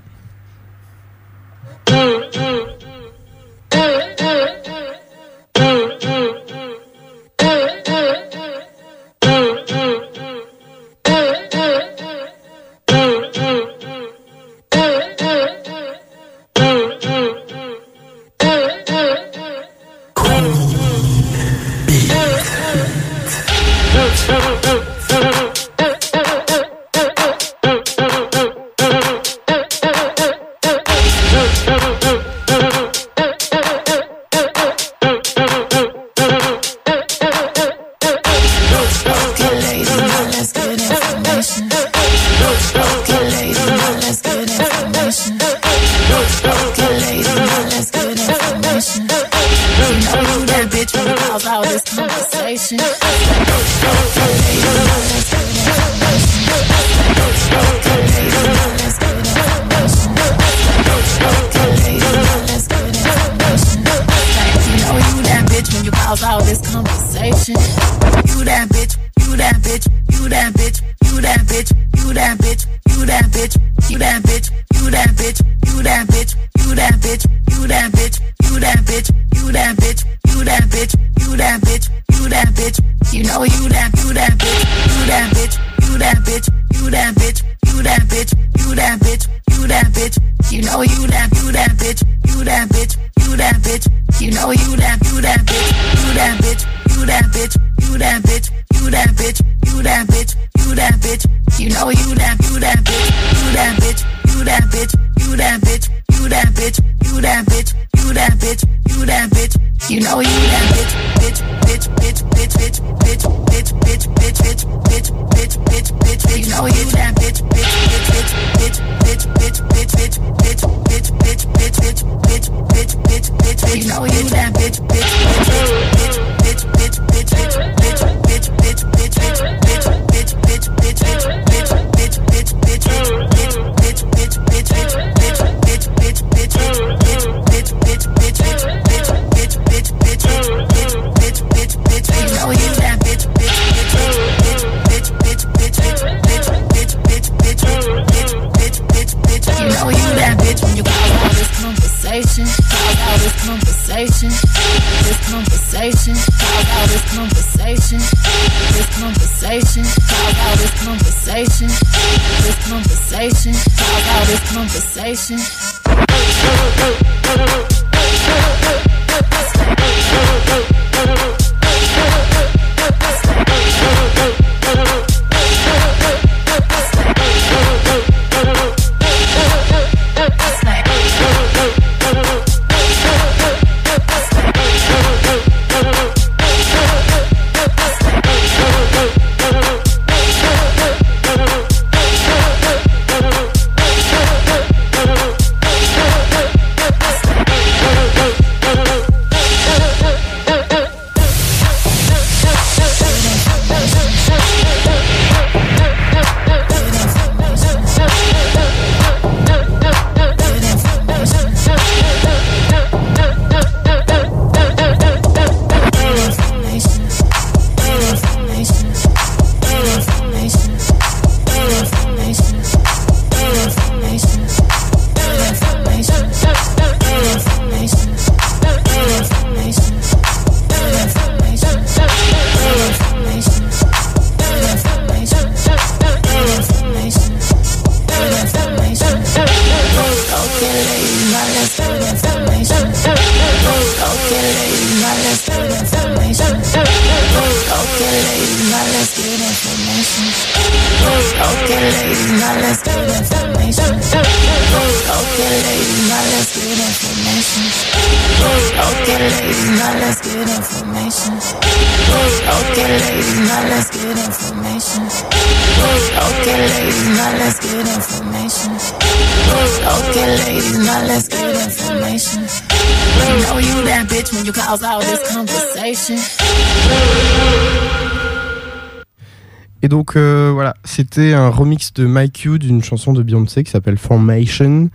[281.12, 284.88] C'était un remix de Mike Q d'une chanson de Beyoncé qui s'appelle Formation.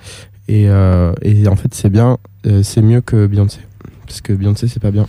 [0.48, 3.60] Et, euh, et en fait, c'est bien, euh, c'est mieux que Beyoncé.
[4.08, 5.06] Parce que Beyoncé, c'est pas bien.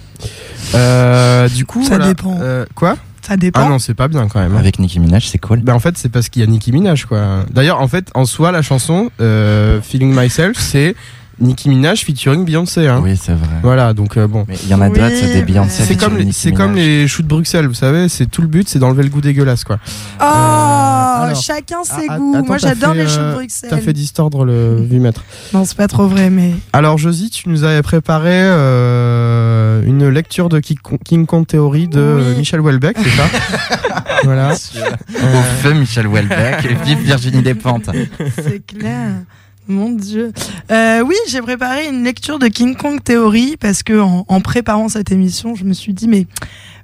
[0.75, 2.09] Euh, du coup, Ça voilà.
[2.09, 2.37] dépend.
[2.41, 2.97] Euh, quoi?
[3.23, 3.61] Ça dépend.
[3.65, 4.55] Ah non, c'est pas bien quand même.
[4.55, 4.59] hein.
[4.59, 5.61] Avec Nicki Minaj, c'est cool.
[5.61, 7.45] Ben en fait, c'est parce qu'il y a Nicki Minaj, quoi.
[7.51, 10.95] D'ailleurs, en fait, en soi, la chanson euh, Feeling Myself, c'est
[11.41, 12.87] Nicki Minaj featuring Beyoncé.
[12.89, 13.01] Hein.
[13.03, 13.47] Oui, c'est vrai.
[13.63, 14.45] Voilà, donc euh, bon.
[14.49, 15.85] Mais il y en a Oui, d'autres, des Beyoncé.
[15.85, 18.79] C'est comme, c'est comme les choux de Bruxelles, vous savez, c'est tout le but, c'est
[18.79, 19.79] d'enlever le goût dégueulasse, quoi.
[20.21, 22.35] Oh, alors, chacun ses ah, goûts.
[22.37, 23.71] attends, Moi, j'adore les choux de euh, Bruxelles.
[23.71, 25.25] T'as fait distordre le vumètre.
[25.53, 26.53] Non, c'est pas trop vrai, mais.
[26.73, 31.99] Alors, Josie, tu nous avais préparé euh, une lecture de Ki- King Kong Theory de
[32.01, 32.23] Oui.
[32.25, 33.25] euh, Michel Houellebecq, c'est ça
[34.25, 34.53] Voilà.
[34.53, 37.91] Au feu, Michel Houellebecq et vive Virginie Despentes.
[38.43, 39.11] C'est clair.
[39.69, 40.33] Mon Dieu.
[40.71, 44.89] Euh, oui, j'ai préparé une lecture de King Kong Theory parce que en, en préparant
[44.89, 46.27] cette émission, je me suis dit mais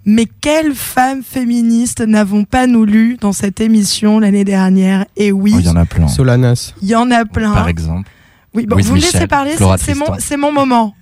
[0.05, 5.07] mais quelles femmes féministes n'avons pas nous lu dans cette émission l'année dernière?
[5.16, 6.09] Et oui, Oh, Il y en a plein.
[6.09, 6.75] Solanas.
[6.83, 7.53] il y en a plein.
[7.55, 8.11] Par exemple.
[8.53, 10.94] Oui, bon, vous me laissez parler, c'est mon, c'est mon moment.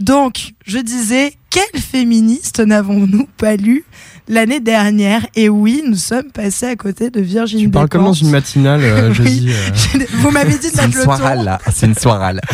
[0.00, 3.84] Donc, je disais, quelles féministes n'avons-nous pas lu
[4.28, 8.12] l'année dernière Et oui, nous sommes passés à côté de Virginie Tu parles comme dans
[8.12, 9.14] une matinale, euh, Oui.
[9.14, 9.50] Josie.
[9.50, 10.04] euh.
[10.18, 11.02] Vous m'avez dit de mettre le ton.
[11.04, 11.58] soirale, là.
[11.72, 12.40] C'est une soirale.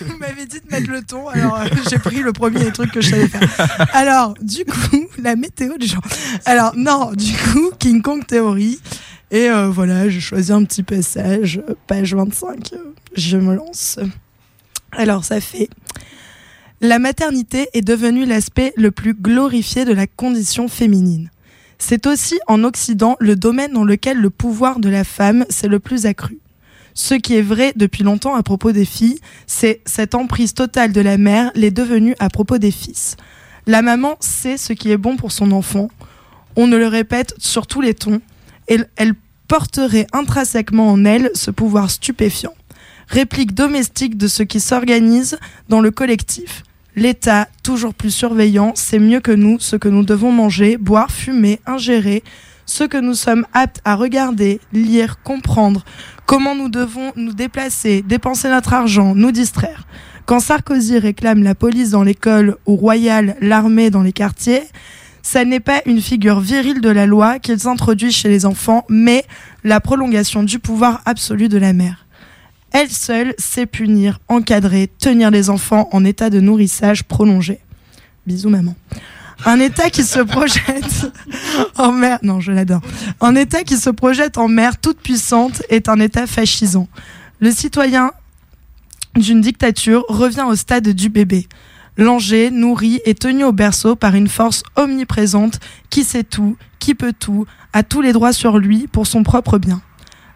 [0.00, 3.00] Vous m'avez dit de mettre le ton, alors euh, j'ai pris le premier truc que
[3.02, 3.46] je savais faire.
[3.92, 6.02] Alors, du coup, la météo du genre.
[6.46, 8.78] Alors, non, du coup, King Kong Theory.
[9.30, 12.72] Et euh, voilà, j'ai choisi un petit passage, page 25.
[12.72, 12.76] euh,
[13.14, 13.98] Je me lance.
[14.92, 15.68] Alors, ça fait.
[16.80, 21.28] La maternité est devenue l'aspect le plus glorifié de la condition féminine.
[21.76, 25.80] C'est aussi en Occident le domaine dans lequel le pouvoir de la femme s'est le
[25.80, 26.38] plus accru.
[26.94, 31.00] Ce qui est vrai depuis longtemps à propos des filles, c'est cette emprise totale de
[31.00, 33.16] la mère l'est devenue à propos des fils.
[33.66, 35.88] La maman sait ce qui est bon pour son enfant.
[36.54, 38.20] On ne le répète sur tous les tons.
[38.68, 39.14] Et elle
[39.48, 42.54] porterait intrinsèquement en elle ce pouvoir stupéfiant.
[43.08, 45.38] Réplique domestique de ce qui s'organise
[45.68, 46.62] dans le collectif.
[46.98, 51.60] L'État, toujours plus surveillant, sait mieux que nous ce que nous devons manger, boire, fumer,
[51.64, 52.24] ingérer,
[52.66, 55.84] ce que nous sommes aptes à regarder, lire, comprendre,
[56.26, 59.86] comment nous devons nous déplacer, dépenser notre argent, nous distraire.
[60.26, 64.64] Quand Sarkozy réclame la police dans l'école ou Royal l'armée dans les quartiers,
[65.22, 69.24] ça n'est pas une figure virile de la loi qu'ils introduisent chez les enfants, mais
[69.62, 72.07] la prolongation du pouvoir absolu de la mère.
[72.72, 77.60] Elle seule sait punir, encadrer, tenir les enfants en état de nourrissage prolongé.
[78.26, 78.74] Bisous maman.
[79.44, 81.12] Un État qui se projette
[81.78, 82.82] en mer, non je l'adore.
[83.20, 86.88] Un État qui se projette en mère toute puissante est un État fascisant.
[87.38, 88.10] Le citoyen
[89.14, 91.46] d'une dictature revient au stade du bébé.
[91.96, 95.58] Langé, nourri et tenu au berceau par une force omniprésente
[95.90, 99.58] qui sait tout, qui peut tout, a tous les droits sur lui pour son propre
[99.58, 99.80] bien.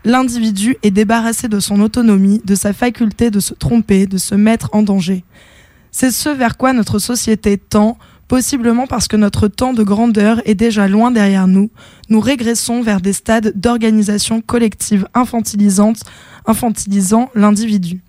[0.05, 4.71] L'individu est débarrassé de son autonomie, de sa faculté de se tromper, de se mettre
[4.73, 5.25] en danger.
[5.93, 10.57] C'est ce vers quoi notre société tend, possiblement parce que notre temps de grandeur est
[10.57, 11.71] déjà loin derrière nous.
[12.09, 16.01] Nous régressons vers des stades d'organisation collective infantilisante,
[16.47, 18.01] infantilisant l'individu.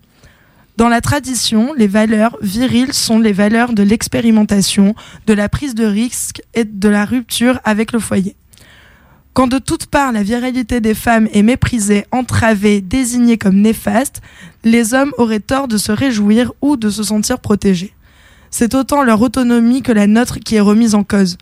[0.78, 4.96] Dans la tradition, les valeurs viriles sont les valeurs de l'expérimentation,
[5.28, 8.36] de la prise de risque et de la rupture avec le foyer.
[9.34, 14.22] Quand de toutes parts la virilité des femmes est méprisée, entravée, désignée comme néfaste,
[14.64, 17.96] les hommes auraient tort de se réjouir ou de se sentir protégés.
[18.52, 21.40] C'est autant leur autonomie que la nôtre qui est remise en cause.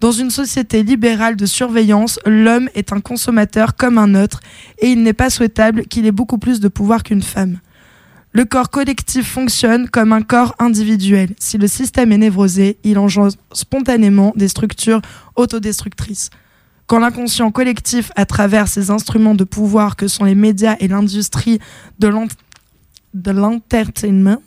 [0.00, 4.40] Dans une société libérale de surveillance, l'homme est un consommateur comme un autre
[4.78, 7.58] et il n'est pas souhaitable qu'il ait beaucoup plus de pouvoir qu'une femme.
[8.32, 11.34] Le corps collectif fonctionne comme un corps individuel.
[11.38, 15.02] Si le système est névrosé, il engendre spontanément des structures
[15.36, 16.30] autodestructrices.
[16.86, 21.58] Quand l'inconscient collectif, à travers ces instruments de pouvoir que sont les médias et l'industrie
[21.98, 22.28] de l'ent-
[23.14, 24.42] de l'entertainment,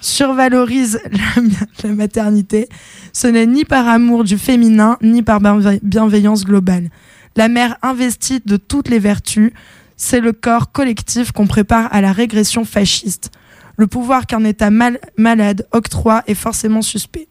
[0.00, 1.00] survalorise
[1.82, 2.68] la, maternité,
[3.12, 6.88] ce n'est ni par amour du féminin, ni par bienve- bienveillance globale.
[7.36, 9.52] La mère investie de toutes les vertus,
[9.96, 13.30] c'est le corps collectif qu'on prépare à la régression fasciste.
[13.76, 17.26] Le pouvoir qu'un État mal- malade octroie est forcément suspect.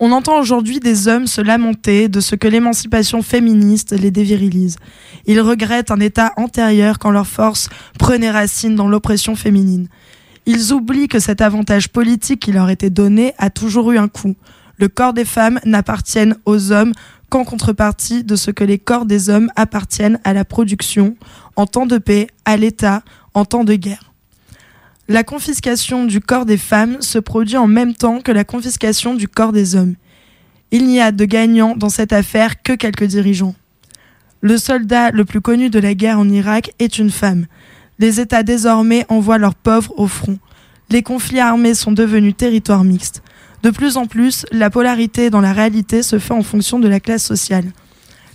[0.00, 4.76] On entend aujourd'hui des hommes se lamenter de ce que l'émancipation féministe les dévirilise.
[5.26, 9.88] Ils regrettent un état antérieur quand leur force prenait racine dans l'oppression féminine.
[10.46, 14.36] Ils oublient que cet avantage politique qui leur était donné a toujours eu un coût.
[14.76, 16.92] Le corps des femmes n'appartiennent aux hommes
[17.30, 21.16] qu'en contrepartie de ce que les corps des hommes appartiennent à la production,
[21.56, 23.02] en temps de paix, à l'État,
[23.32, 24.13] en temps de guerre.
[25.06, 29.28] La confiscation du corps des femmes se produit en même temps que la confiscation du
[29.28, 29.96] corps des hommes.
[30.70, 33.54] Il n'y a de gagnant dans cette affaire que quelques dirigeants.
[34.40, 37.44] Le soldat le plus connu de la guerre en Irak est une femme.
[37.98, 40.38] Les États désormais envoient leurs pauvres au front.
[40.88, 43.22] Les conflits armés sont devenus territoires mixtes.
[43.62, 47.00] De plus en plus, la polarité dans la réalité se fait en fonction de la
[47.00, 47.66] classe sociale.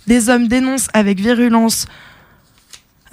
[0.06, 1.86] Les hommes dénoncent avec virulence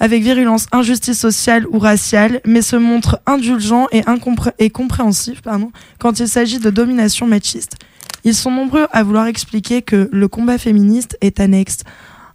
[0.00, 4.02] avec virulence injustice sociale ou raciale, mais se montrent indulgents et,
[4.58, 4.70] et
[5.42, 7.76] pardon, quand il s'agit de domination machiste.
[8.24, 11.78] Ils sont nombreux à vouloir expliquer que le combat féministe est annexe,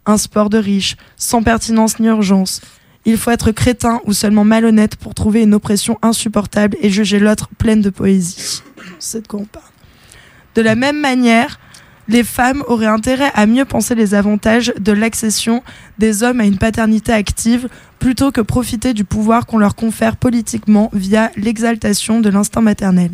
[0.05, 2.61] un sport de riches, sans pertinence ni urgence.
[3.05, 7.49] Il faut être crétin ou seulement malhonnête pour trouver une oppression insupportable et juger l'autre
[7.57, 8.61] pleine de poésie.
[8.99, 9.65] C'est de quoi on parle.
[10.55, 11.59] De la même manière,
[12.07, 15.63] les femmes auraient intérêt à mieux penser les avantages de l'accession
[15.97, 20.89] des hommes à une paternité active plutôt que profiter du pouvoir qu'on leur confère politiquement
[20.93, 23.11] via l'exaltation de l'instinct maternel.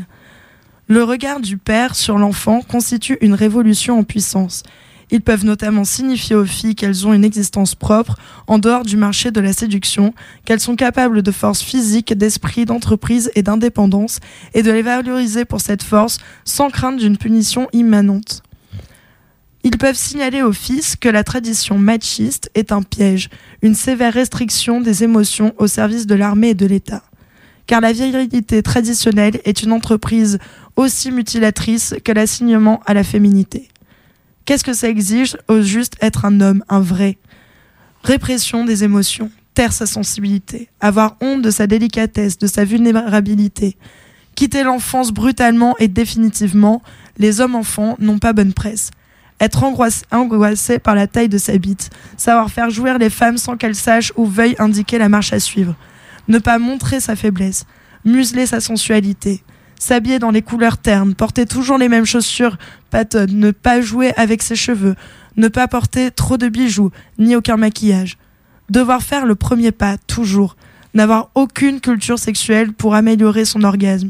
[0.88, 4.64] Le regard du père sur l'enfant constitue une révolution en puissance.
[5.12, 8.16] Ils peuvent notamment signifier aux filles qu'elles ont une existence propre
[8.48, 10.14] en dehors du marché de la séduction,
[10.46, 14.20] qu'elles sont capables de force physique, d'esprit, d'entreprise et d'indépendance,
[14.54, 18.44] et de les valoriser pour cette force sans crainte d'une punition immanente.
[19.64, 23.30] Ils peuvent signaler aux fils que la tradition machiste est un piège,
[23.62, 27.04] une sévère restriction des émotions au service de l'armée et de l'État.
[27.68, 30.40] Car la virilité traditionnelle est une entreprise
[30.76, 33.68] aussi mutilatrice que l'assignement à la féminité.
[34.46, 37.18] Qu'est-ce que ça exige au juste être un homme, un vrai?
[38.04, 43.76] Répression des émotions, taire sa sensibilité, avoir honte de sa délicatesse, de sa vulnérabilité.
[44.36, 46.82] Quitter l'enfance brutalement et définitivement,
[47.18, 48.92] les hommes-enfants n'ont pas bonne presse
[49.40, 53.76] être angoissé, par la taille de sa bite, savoir faire jouir les femmes sans qu'elles
[53.76, 55.76] sachent ou veuillent indiquer la marche à suivre,
[56.28, 57.66] ne pas montrer sa faiblesse,
[58.06, 59.44] museler sa sensualité,
[59.80, 62.58] s'habiller dans les couleurs ternes, porter toujours les mêmes chaussures
[62.90, 64.96] patonnes, ne pas jouer avec ses cheveux,
[65.38, 68.18] ne pas porter trop de bijoux, ni aucun maquillage.
[68.70, 70.58] Devoir faire le premier pas, toujours,
[70.94, 74.10] n'avoir aucune culture sexuelle pour améliorer son orgasme.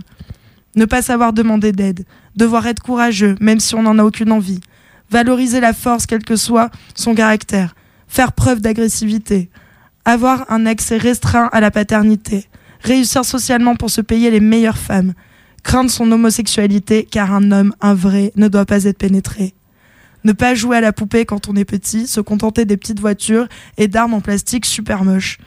[0.75, 4.61] Ne pas savoir demander d'aide, devoir être courageux, même si on n'en a aucune envie
[5.09, 7.75] valoriser la force quel que soit son caractère,
[8.07, 9.49] faire preuve d'agressivité,
[10.05, 12.45] avoir un accès restreint à la paternité,
[12.81, 15.13] réussir socialement pour se payer les meilleures femmes,
[15.63, 19.53] craindre son homosexualité car un homme, un vrai, ne doit pas être pénétré.
[20.25, 23.47] Ne pas jouer à la poupée quand on est petit, se contenter des petites voitures
[23.77, 25.37] et d'armes en plastique super moches.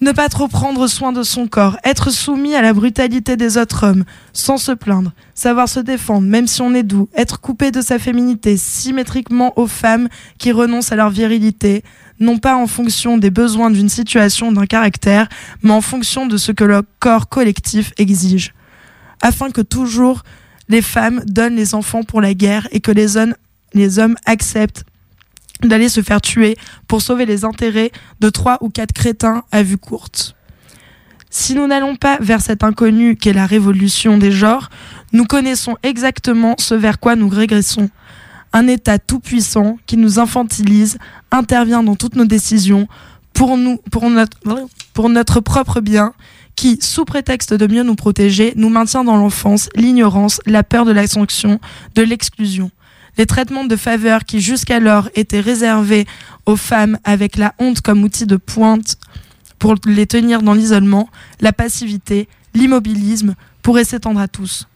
[0.00, 3.84] Ne pas trop prendre soin de son corps, être soumis à la brutalité des autres
[3.84, 7.80] hommes, sans se plaindre, savoir se défendre, même si on est doux, être coupé de
[7.80, 11.82] sa féminité symétriquement aux femmes qui renoncent à leur virilité,
[12.20, 15.28] non pas en fonction des besoins d'une situation, d'un caractère,
[15.64, 18.54] mais en fonction de ce que le corps collectif exige.
[19.20, 20.22] Afin que toujours
[20.68, 23.34] les femmes donnent les enfants pour la guerre et que les hommes,
[23.74, 24.84] les hommes acceptent
[25.62, 26.56] d'aller se faire tuer
[26.86, 27.90] pour sauver les intérêts
[28.20, 30.34] de trois ou quatre crétins à vue courte.
[31.30, 34.70] Si nous n'allons pas vers cet inconnu qu'est la révolution des genres,
[35.12, 37.90] nous connaissons exactement ce vers quoi nous régressons.
[38.52, 40.98] Un État tout-puissant qui nous infantilise,
[41.30, 42.88] intervient dans toutes nos décisions
[43.34, 44.38] pour, nous, pour, notre,
[44.94, 46.14] pour notre propre bien,
[46.56, 50.92] qui, sous prétexte de mieux nous protéger, nous maintient dans l'enfance, l'ignorance, la peur de
[50.92, 51.60] la sanction,
[51.94, 52.70] de l'exclusion.
[53.18, 56.06] Les traitements de faveur qui jusqu'alors étaient réservés
[56.46, 58.96] aux femmes avec la honte comme outil de pointe
[59.58, 61.08] pour les tenir dans l'isolement,
[61.40, 64.68] la passivité, l'immobilisme pourraient s'étendre à tous.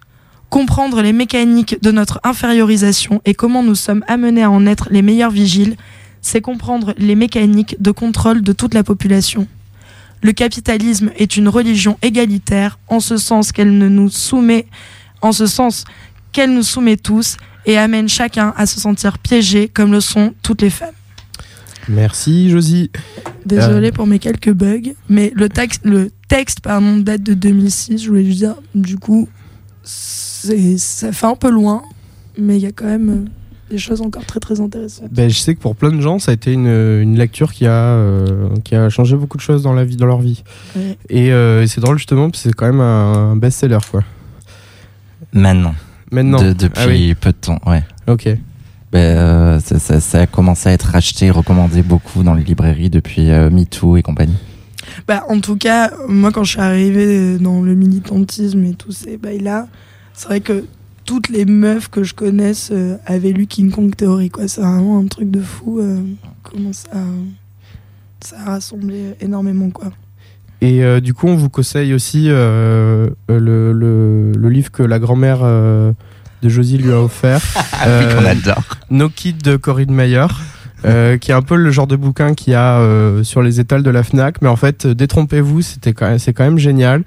[0.50, 5.02] Comprendre les mécaniques de notre infériorisation et comment nous sommes amenés à en être les
[5.02, 5.76] meilleurs vigiles,
[6.20, 9.46] c'est comprendre les mécaniques de contrôle de toute la population.
[10.20, 14.66] Le capitalisme est une religion égalitaire en ce sens qu'elle nous soumet,
[15.20, 15.84] en ce sens
[16.32, 17.36] qu'elle nous soumet tous
[17.66, 20.94] et amène chacun à se sentir piégé comme le sont toutes les femmes.
[21.88, 22.90] Merci Josie.
[23.44, 23.92] Désolé Euh.
[23.92, 28.02] pour mes quelques bugs, mais le texte, le texte pardon, date de 2006.
[28.02, 29.28] Je voulais juste dire, du coup,
[29.84, 31.82] ça fait un peu loin,
[32.38, 33.24] mais il y a quand même euh,
[33.70, 35.08] des choses encore très très intéressantes.
[35.10, 37.66] Ben, je sais que pour plein de gens, ça a été une, une lecture qui
[37.66, 40.44] a, euh, qui a changé beaucoup de choses dans, la vie, dans leur vie.
[40.76, 40.96] Ouais.
[41.08, 43.78] Et euh, c'est drôle justement, parce que c'est quand même un, best-seller.
[43.90, 44.02] quoi.
[45.32, 45.74] Maintenant.
[46.12, 46.40] Maintenant.
[46.42, 47.82] De- depuis Ah oui, peu de temps, ouais.
[48.06, 48.28] ok.
[48.92, 52.90] Ben, euh, ça, ça- ça a commencé à être acheté, recommandé beaucoup dans les librairies
[52.90, 54.36] depuis euh, MeToo et compagnie.
[55.08, 59.16] Bah, en tout cas, moi, quand je suis arrivée dans le militantisme et tous ces
[59.16, 59.66] bails-là,
[60.12, 60.64] c'est vrai que
[61.06, 64.28] toutes les meufs que je connaisse euh, avaient lu King Kong Theory.
[64.28, 64.46] Quoi.
[64.48, 65.78] C'est vraiment un truc de fou.
[65.80, 66.02] euh,
[66.42, 66.90] comment ça,
[68.20, 69.70] ça a rassemblé énormément.
[69.70, 69.90] Quoi.
[70.64, 74.98] Et euh, du coup, on vous conseille aussi euh, le, le- le livre que la
[75.00, 75.92] grand-mère euh,
[76.42, 77.40] de Josie lui a offert.
[77.84, 78.62] Ah oui, qu'on adore.
[78.90, 80.26] No Kid de Corinne Mayer.
[80.84, 83.58] euh, qui est un peu le genre de bouquin qu'il y a euh, sur les
[83.58, 86.58] étals de la Fnac, mais en fait, euh, détrompez-vous, c'était quand même, c'est quand même
[86.58, 87.02] génial.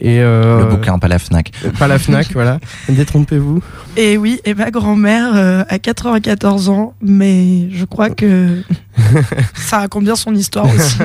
[0.00, 1.50] Et euh, Le bouquin, pas la Fnac.
[1.78, 2.58] pas la Fnac, voilà.
[2.88, 3.60] Détrompez-vous.
[3.96, 8.62] Et oui, et ma grand-mère euh, a 94 ans, mais je crois que
[9.54, 10.98] ça raconte bien son histoire aussi.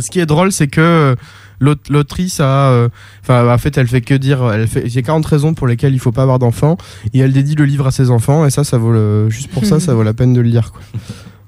[0.00, 1.14] Ce qui est drôle, c'est que euh,
[1.60, 2.88] l'aut- l'autrice a, euh,
[3.22, 5.66] enfin, en fait, elle fait que dire, elle fait, il y a 40 raisons pour
[5.66, 6.76] lesquelles il faut pas avoir d'enfants,
[7.14, 9.64] et elle dédie le livre à ses enfants, et ça, ça vaut le, juste pour
[9.64, 10.80] ça, ça vaut la peine de le lire, quoi.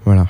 [0.05, 0.27] Voilà.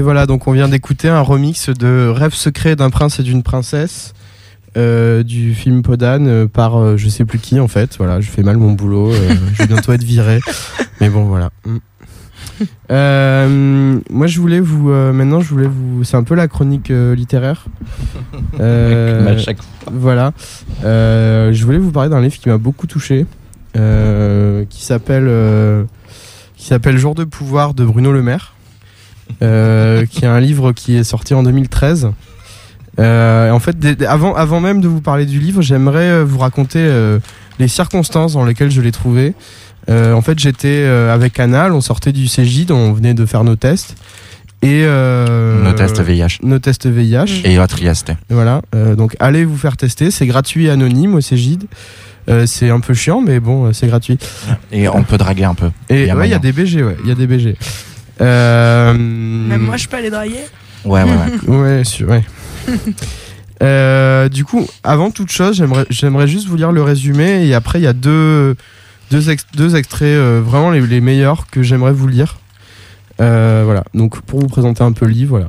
[0.00, 3.42] Et voilà, donc on vient d'écouter un remix de Rêve secret d'un prince et d'une
[3.42, 4.14] princesse
[4.78, 7.98] euh, du film Podane euh, par euh, je sais plus qui en fait.
[7.98, 10.40] Voilà, je fais mal mon boulot, je vais bientôt être viré.
[11.02, 11.50] Mais bon, voilà.
[11.66, 11.76] Mm.
[14.08, 14.88] Moi, je voulais vous.
[14.88, 16.02] maintenant, je voulais vous.
[16.02, 17.66] C'est un peu la chronique littéraire.
[19.92, 20.32] Voilà.
[20.82, 23.26] Je voulais vous parler d'un livre qui m'a beaucoup touché,
[23.74, 25.86] qui s'appelle
[26.56, 28.49] qui s'appelle Jour de pouvoir de Bruno Le Maire,
[29.42, 32.10] euh, qui est un livre qui est sorti en 2013.
[32.98, 33.76] Euh, en fait,
[34.06, 37.18] avant, avant même de vous parler du livre, j'aimerais euh, vous raconter euh,
[37.58, 39.34] les circonstances dans lesquelles je l'ai trouvé.
[39.88, 43.96] En fait, j'étais avec Canal, on sortait du CGID, on venait de faire nos tests.
[44.62, 46.38] Et Nos tests VIH.
[46.44, 47.42] Nos tests VIH.
[47.44, 48.12] Et autres IST.
[48.28, 48.62] Voilà,
[48.96, 51.64] donc allez vous faire tester, c'est gratuit et anonyme au Cégide.
[52.28, 54.18] Euh, c'est un peu chiant, mais bon, c'est gratuit.
[54.70, 55.70] Et on peut draguer un peu.
[55.88, 56.38] Et Il y a ouais, il y a moyen.
[56.38, 57.56] des BG, ouais, il y a des BG.
[58.20, 60.40] Euh, Même moi, je peux aller draguer.
[60.84, 61.10] Ouais, ouais,
[61.48, 61.48] ouais.
[61.78, 62.22] Ouais, sûr, ouais.
[63.62, 67.78] Euh, du coup, avant toute chose, j'aimerais, j'aimerais juste vous lire le résumé et après
[67.78, 68.56] il y a deux,
[69.10, 72.38] deux, ex- deux extraits euh, vraiment les, les meilleurs que j'aimerais vous lire.
[73.20, 75.48] Euh, voilà, donc pour vous présenter un peu le livre, voilà.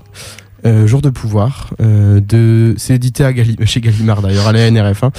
[0.66, 2.76] Euh, Jour de pouvoir, euh, de...
[2.78, 5.12] c'est édité à Galli- chez Gallimard d'ailleurs, à la NRF, hein.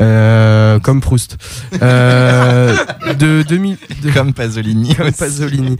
[0.00, 1.38] Euh, comme Proust.
[1.80, 2.74] Euh,
[3.18, 4.96] de 2000, de- Comme Pasolini.
[4.96, 5.18] comme aussi.
[5.18, 5.76] Pasolini.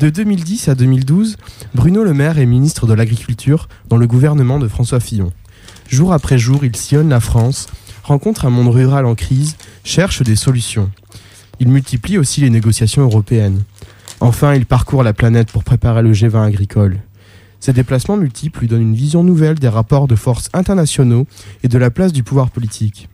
[0.00, 1.36] De 2010 à 2012,
[1.74, 5.32] Bruno Le Maire est ministre de l'Agriculture dans le gouvernement de François Fillon.
[5.88, 7.66] Jour après jour, il sillonne la France,
[8.04, 10.88] rencontre un monde rural en crise, cherche des solutions.
[11.58, 13.64] Il multiplie aussi les négociations européennes.
[14.20, 17.00] Enfin, il parcourt la planète pour préparer le G20 agricole.
[17.58, 21.26] Ces déplacements multiples lui donnent une vision nouvelle des rapports de force internationaux
[21.64, 23.08] et de la place du pouvoir politique.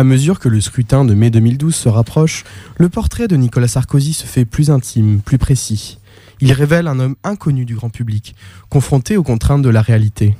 [0.00, 2.44] À mesure que le scrutin de mai 2012 se rapproche,
[2.78, 5.98] le portrait de Nicolas Sarkozy se fait plus intime, plus précis.
[6.40, 8.34] Il révèle un homme inconnu du grand public,
[8.70, 10.38] confronté aux contraintes de la réalité.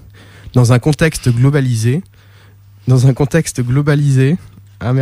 [0.54, 2.02] Dans un contexte globalisé,
[2.88, 4.38] dans un contexte globalisé,
[4.80, 4.94] ah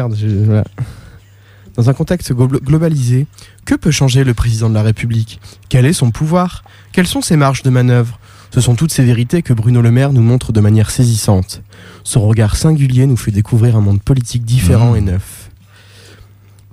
[3.65, 5.41] que peut changer le président de la République?
[5.69, 6.65] Quel est son pouvoir?
[6.91, 8.19] Quelles sont ses marges de manœuvre?
[8.51, 11.63] Ce sont toutes ces vérités que Bruno Le Maire nous montre de manière saisissante.
[12.05, 14.97] Son regard singulier nous fait découvrir un monde politique différent Mmh.
[14.97, 15.51] et neuf.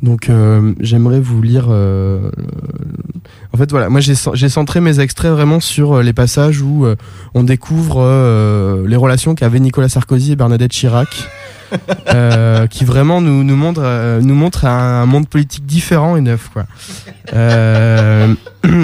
[0.01, 1.65] Donc euh, j'aimerais vous lire.
[1.69, 2.29] euh,
[3.53, 6.61] En fait voilà, moi j'ai cen- j'ai centré mes extraits vraiment sur euh, les passages
[6.61, 6.95] où euh,
[7.33, 11.07] on découvre euh, les relations qu'avaient Nicolas Sarkozy et Bernadette Chirac,
[12.13, 16.21] euh, qui vraiment nous nous montre euh, nous montre un, un monde politique différent et
[16.21, 16.65] neuf quoi.
[17.33, 18.33] Euh,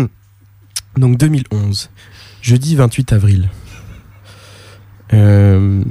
[0.97, 1.89] Donc 2011,
[2.41, 3.49] jeudi 28 avril.
[5.13, 5.83] Euh,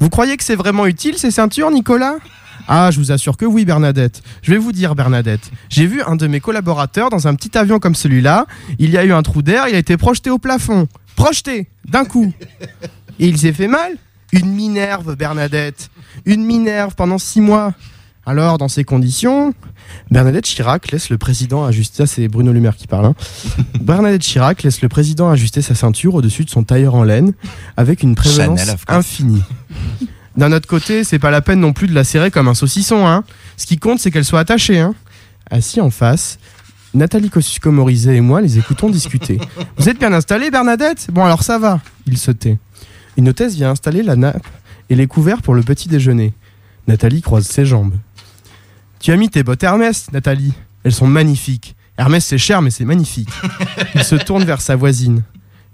[0.00, 2.16] Vous croyez que c'est vraiment utile ces ceintures, Nicolas?
[2.66, 4.22] Ah, je vous assure que oui, Bernadette.
[4.42, 5.50] Je vais vous dire, Bernadette.
[5.68, 8.46] J'ai vu un de mes collaborateurs dans un petit avion comme celui-là.
[8.78, 10.88] Il y a eu un trou d'air, il a été projeté au plafond.
[11.14, 12.32] Projeté, d'un coup.
[13.18, 13.92] Et il s'est fait mal
[14.32, 15.90] Une minerve, Bernadette.
[16.24, 17.74] Une minerve pendant six mois.
[18.26, 19.52] Alors, dans ces conditions,
[20.10, 21.96] Bernadette Chirac laisse le président ajuster.
[21.98, 23.06] Ça, c'est Bruno Le Maire qui parle.
[23.06, 23.14] hein.
[23.80, 27.34] Bernadette Chirac laisse le président ajuster sa ceinture au-dessus de son tailleur en laine
[27.76, 29.42] avec une prévenance Chanel, infinie.
[30.36, 33.06] D'un autre côté, c'est pas la peine non plus de la serrer comme un saucisson.
[33.06, 33.24] Hein.
[33.58, 34.80] Ce qui compte, c'est qu'elle soit attachée.
[34.80, 34.94] Hein.
[35.50, 36.38] Assis en face,
[36.94, 39.38] Nathalie Kosciusko-Morizet et moi les écoutons discuter.
[39.76, 41.08] Vous êtes bien installée, Bernadette?
[41.12, 41.80] Bon, alors ça va.
[42.06, 42.56] Il se tait.
[43.18, 44.46] Une hôtesse vient installer la nappe
[44.88, 46.32] et les couverts pour le petit déjeuner.
[46.88, 47.94] Nathalie croise ses jambes.
[49.04, 50.54] Tu as mis tes bottes Hermès, Nathalie.
[50.82, 51.76] Elles sont magnifiques.
[51.98, 53.28] Hermès, c'est cher, mais c'est magnifique.
[53.94, 55.20] Il se tourne vers sa voisine.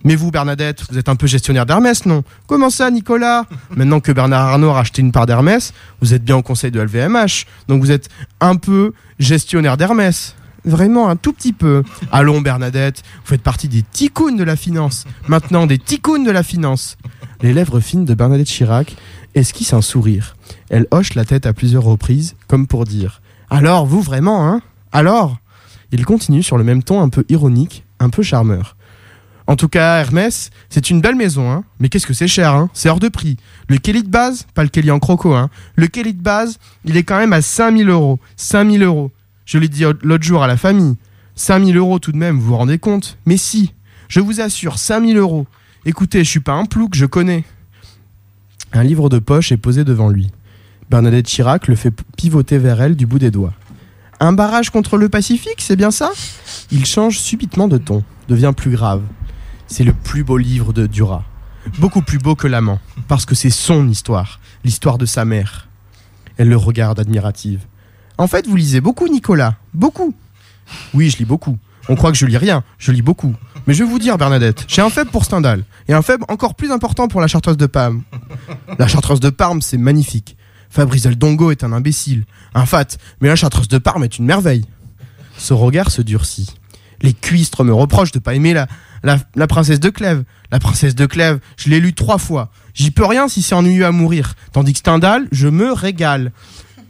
[0.02, 2.24] Mais vous, Bernadette, vous êtes un peu gestionnaire d'Hermès, non?
[2.48, 3.44] Comment ça, Nicolas?
[3.76, 6.80] Maintenant que Bernard Arnault a racheté une part d'Hermès, vous êtes bien au conseil de
[6.80, 7.46] LVMH.
[7.68, 8.08] Donc vous êtes
[8.40, 10.34] un peu gestionnaire d'Hermès.
[10.64, 11.84] Vraiment, un tout petit peu.
[12.10, 15.04] Allons, Bernadette, vous faites partie des ticounes de la finance.
[15.28, 16.96] Maintenant, des ticounes de la finance.
[17.42, 18.96] Les lèvres fines de Bernadette Chirac
[19.34, 20.36] esquissent un sourire.
[20.68, 24.62] Elle hoche la tête à plusieurs reprises, comme pour dire Alors, vous vraiment, hein?
[24.92, 25.38] Alors?
[25.92, 28.76] Il continue sur le même ton un peu ironique, un peu charmeur.
[29.48, 31.64] En tout cas, Hermès, c'est une belle maison, hein.
[31.80, 32.70] Mais qu'est-ce que c'est cher, hein?
[32.72, 33.36] C'est hors de prix.
[33.66, 35.50] Le Kelly de base, pas le Kelly en croco, hein.
[35.74, 38.20] Le Kelly de base, il est quand même à 5000 euros.
[38.36, 39.10] 5000 euros.
[39.46, 40.94] Je l'ai dit l'autre jour à la famille.
[41.34, 43.18] 5000 euros tout de même, vous vous rendez compte?
[43.26, 43.74] Mais si,
[44.06, 45.46] je vous assure, 5000 euros.
[45.84, 47.42] Écoutez, je suis pas un plouc, je connais.
[48.72, 50.30] Un livre de poche est posé devant lui.
[50.90, 53.52] Bernadette Chirac le fait pivoter vers elle du bout des doigts.
[54.20, 56.10] Un barrage contre le Pacifique, c'est bien ça?
[56.70, 59.02] Il change subitement de ton, devient plus grave.
[59.66, 61.24] C'est le plus beau livre de Duras.
[61.78, 65.68] Beaucoup plus beau que l'amant, parce que c'est son histoire, l'histoire de sa mère.
[66.36, 67.60] Elle le regarde admirative.
[68.18, 69.56] En fait, vous lisez beaucoup, Nicolas.
[69.74, 70.14] Beaucoup.
[70.94, 71.58] Oui, je lis beaucoup.
[71.88, 72.62] On croit que je lis rien.
[72.78, 73.34] Je lis beaucoup.
[73.66, 75.64] Mais je vais vous dire, Bernadette, j'ai un faible pour Stendhal.
[75.88, 78.02] Et un faible encore plus important pour la chartreuse de Parme.
[78.78, 80.36] La chartreuse de Parme, c'est magnifique.
[80.70, 82.86] Fabrice Del Dongo est un imbécile, un fat.
[83.20, 84.64] Mais la chartreuse de Parme est une merveille.
[85.36, 86.54] Ce regard se durcit.
[87.02, 88.66] Les cuistres me reprochent de pas aimer la,
[89.02, 90.22] la, princesse de Clèves.
[90.52, 92.50] La princesse de Clèves, je l'ai lu trois fois.
[92.74, 94.34] J'y peux rien si c'est ennuyeux à mourir.
[94.52, 96.32] Tandis que Stendhal, je me régale.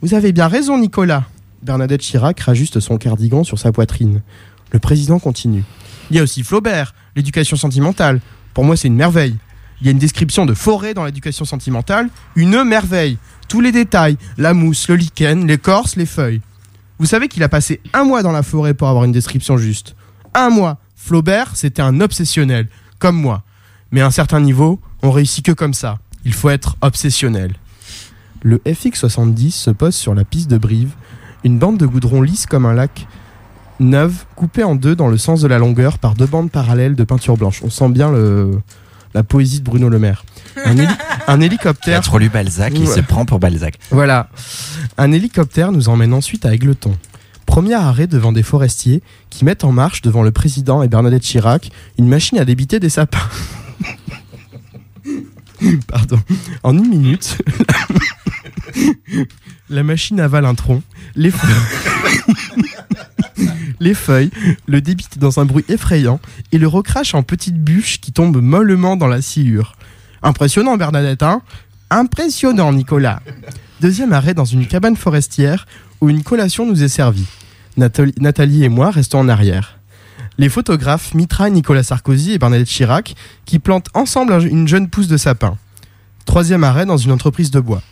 [0.02, 1.24] Vous avez bien raison, Nicolas.
[1.62, 4.22] Bernadette Chirac rajuste son cardigan sur sa poitrine.
[4.72, 5.64] Le président continue.
[6.10, 8.20] Il y a aussi Flaubert, l'éducation sentimentale.
[8.54, 9.36] Pour moi, c'est une merveille.
[9.80, 13.16] Il y a une description de forêt dans l'éducation sentimentale, une merveille.
[13.48, 16.42] Tous les détails, la mousse, le lichen, l'écorce, les feuilles.
[16.98, 19.96] Vous savez qu'il a passé un mois dans la forêt pour avoir une description juste.
[20.34, 20.78] Un mois.
[20.96, 23.42] Flaubert, c'était un obsessionnel, comme moi.
[23.90, 25.98] Mais à un certain niveau, on réussit que comme ça.
[26.24, 27.54] Il faut être obsessionnel.
[28.42, 30.92] Le FX70 se pose sur la piste de Brive,
[31.42, 33.06] une bande de goudron lisse comme un lac,
[33.80, 37.04] neuve, coupée en deux dans le sens de la longueur par deux bandes parallèles de
[37.04, 37.60] peinture blanche.
[37.64, 38.60] On sent bien le,
[39.14, 40.24] la poésie de Bruno Le Maire.
[40.64, 40.86] Un, héli-
[41.26, 42.94] un Il a hélicoptère trop lu Balzac, il Ouais.
[42.94, 43.78] se prend pour Balzac.
[43.90, 44.28] voilà.
[44.98, 46.96] Un hélicoptère nous emmène ensuite à Aigleton.
[47.46, 51.70] Premier arrêt devant des forestiers qui mettent en marche devant le président et Bernadette Chirac
[51.98, 53.18] une machine à débiter des sapins.
[55.88, 56.18] Pardon.
[56.62, 57.38] En une minute,
[59.68, 60.82] la machine avale un tronc,
[61.16, 61.30] les
[63.80, 64.30] les feuilles
[64.66, 66.20] le débitent dans un bruit effrayant
[66.52, 69.74] et le recrache en petites bûches qui tombent mollement dans la sciure.
[70.22, 71.42] Impressionnant, Bernadette, hein?
[71.90, 73.20] Impressionnant, Nicolas.
[73.80, 75.66] Deuxième arrêt dans une cabane forestière
[76.00, 77.26] où une collation nous est servie.
[77.76, 79.78] Nathalie, et moi restons en arrière.
[80.38, 83.14] Les photographes mitraillent Nicolas Sarkozy et Bernadette Chirac
[83.44, 85.56] qui plantent ensemble un- une jeune pousse de sapin.
[86.26, 87.82] Troisième arrêt dans une entreprise de bois.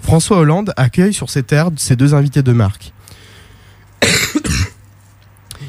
[0.00, 2.92] François Hollande accueille sur ses terres ses deux invités de marque.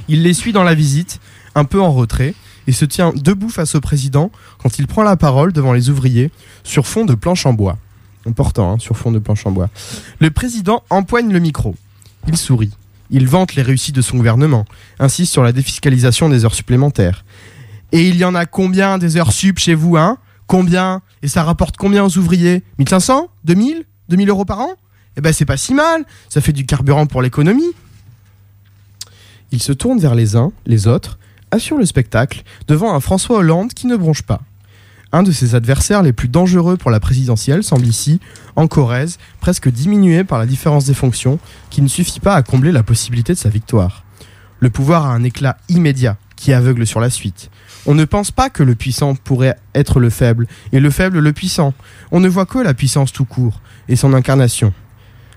[0.07, 1.19] Il les suit dans la visite,
[1.55, 2.33] un peu en retrait,
[2.67, 4.31] et se tient debout face au président
[4.61, 6.31] quand il prend la parole devant les ouvriers
[6.63, 7.77] sur fond de planches en bois.
[8.25, 9.69] Important, hein, sur fond de planches en bois.
[10.19, 11.75] Le président empoigne le micro.
[12.27, 12.71] Il sourit.
[13.09, 14.65] Il vante les réussites de son gouvernement,
[14.99, 17.23] insiste sur la défiscalisation des heures supplémentaires.
[17.93, 20.17] Et il y en a combien des heures sup chez vous, hein?
[20.45, 21.01] Combien?
[21.21, 22.63] Et ça rapporte combien aux ouvriers?
[22.79, 24.71] 1500 2000 2000 euros par an?
[25.15, 27.71] Eh ben c'est pas si mal, ça fait du carburant pour l'économie.
[29.51, 31.17] Il se tourne vers les uns, les autres,
[31.51, 34.41] assure le spectacle devant un François Hollande qui ne bronche pas.
[35.13, 38.19] Un de ses adversaires les plus dangereux pour la présidentielle semble ici,
[38.57, 41.39] en Corrèze, presque diminué par la différence des fonctions,
[41.69, 44.03] qui ne suffit pas à combler la possibilité de sa victoire.
[44.59, 47.49] Le pouvoir a un éclat immédiat, qui aveugle sur la suite.
[47.85, 51.33] On ne pense pas que le puissant pourrait être le faible, et le faible le
[51.33, 51.73] puissant.
[52.11, 54.73] On ne voit que la puissance tout court, et son incarnation.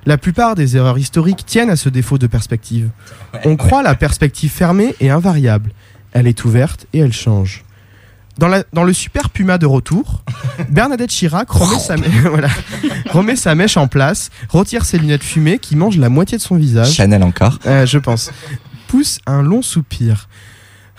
[0.06, 2.88] La plupart des erreurs historiques tiennent à ce défaut de perspective.
[3.44, 5.72] On croit la perspective fermée et invariable.
[6.12, 7.64] Elle est ouverte et elle change.
[8.38, 10.22] Dans, la- dans le super Puma de retour,
[10.70, 12.48] Bernadette Chirac remet sa, mè- voilà,
[13.10, 16.56] remet sa mèche en place, retire ses lunettes fumées qui mangent la moitié de son
[16.56, 16.92] visage.
[16.92, 17.58] Chanel encore.
[17.66, 18.30] Euh, je pense.
[18.88, 20.28] Pousse un long soupir.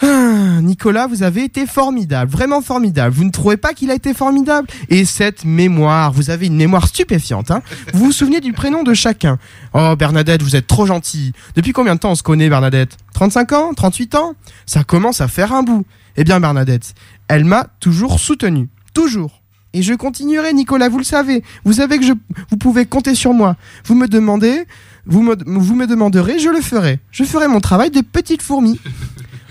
[0.03, 3.13] Ah, Nicolas, vous avez été formidable, vraiment formidable.
[3.15, 4.67] Vous ne trouvez pas qu'il a été formidable?
[4.89, 7.51] Et cette mémoire, vous avez une mémoire stupéfiante.
[7.51, 7.61] Hein
[7.93, 9.37] vous vous souvenez du prénom de chacun?
[9.73, 11.33] Oh, Bernadette, vous êtes trop gentille.
[11.55, 12.97] Depuis combien de temps on se connaît, Bernadette?
[13.13, 13.73] 35 ans?
[13.73, 14.33] 38 ans?
[14.65, 15.85] Ça commence à faire un bout.
[16.17, 16.93] Eh bien, Bernadette,
[17.27, 18.69] elle m'a toujours soutenu.
[18.93, 19.41] Toujours.
[19.73, 21.43] Et je continuerai, Nicolas, vous le savez.
[21.63, 22.13] Vous savez que je,
[22.49, 23.55] vous pouvez compter sur moi.
[23.85, 24.65] Vous me demandez,
[25.05, 26.99] vous me, vous me demanderez, je le ferai.
[27.11, 28.79] Je ferai mon travail de petite fourmi.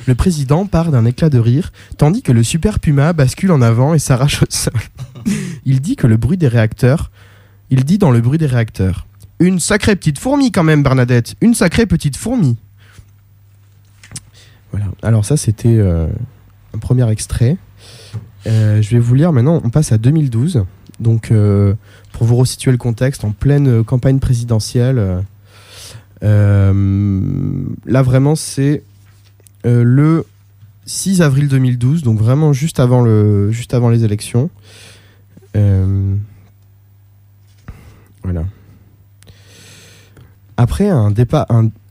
[0.06, 3.94] Le président part d'un éclat de rire, tandis que le super puma bascule en avant
[3.94, 4.72] et s'arrache au sol.
[5.64, 7.10] Il dit que le bruit des réacteurs.
[7.70, 9.06] Il dit dans le bruit des réacteurs.
[9.38, 11.34] Une sacrée petite fourmi quand même, Bernadette.
[11.40, 12.56] Une sacrée petite fourmi.
[14.70, 14.86] Voilà.
[15.02, 16.06] Alors ça, c'était euh,
[16.74, 17.56] un premier extrait.
[18.46, 19.60] Euh, je vais vous lire maintenant.
[19.64, 20.64] On passe à 2012.
[20.98, 21.74] Donc, euh,
[22.12, 25.24] pour vous resituer le contexte, en pleine campagne présidentielle.
[26.22, 26.72] là,
[28.02, 28.82] vraiment, c'est
[29.66, 30.26] euh, le
[30.86, 34.50] 6 avril 2012, donc vraiment juste avant, le, juste avant les élections.
[35.56, 36.16] Euh,
[38.22, 38.44] voilà.
[40.56, 41.12] Après un,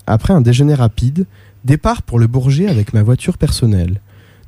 [0.05, 1.25] après un déjeuner rapide,
[1.65, 4.01] départ pour le Bourget avec ma voiture personnelle.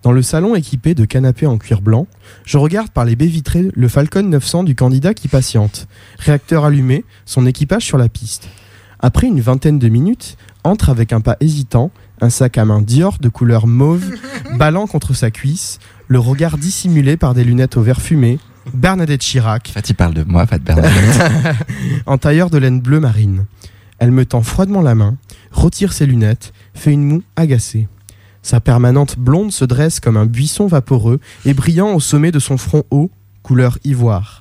[0.03, 2.07] Dans le salon équipé de canapés en cuir blanc,
[2.43, 5.87] je regarde par les baies vitrées le Falcon 900 du candidat qui patiente.
[6.17, 8.49] Réacteur allumé, son équipage sur la piste.
[8.99, 11.91] Après une vingtaine de minutes, entre avec un pas hésitant,
[12.21, 14.05] un sac à main Dior de couleur mauve,
[14.57, 18.39] ballant contre sa cuisse, le regard dissimulé par des lunettes au verre fumé,
[18.73, 21.55] Bernadette Chirac, En fait, il parle de moi, pas de Bernadette.
[22.05, 23.45] en tailleur de laine bleue marine.
[23.97, 25.17] Elle me tend froidement la main,
[25.51, 27.87] retire ses lunettes, fait une moue agacée.
[28.43, 32.57] Sa permanente blonde se dresse comme un buisson vaporeux et brillant au sommet de son
[32.57, 33.11] front haut,
[33.43, 34.40] couleur ivoire.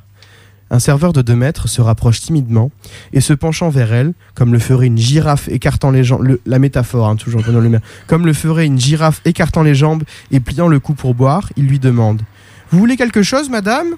[0.73, 2.71] Un serveur de deux mètres se rapproche timidement
[3.13, 7.09] et se penchant vers elle, comme le ferait une girafe écartant les jambes, la métaphore,
[7.09, 10.95] hein, toujours Le comme le ferait une girafe écartant les jambes et pliant le cou
[10.95, 12.23] pour boire, il lui demande
[12.71, 13.89] Vous voulez quelque chose, madame?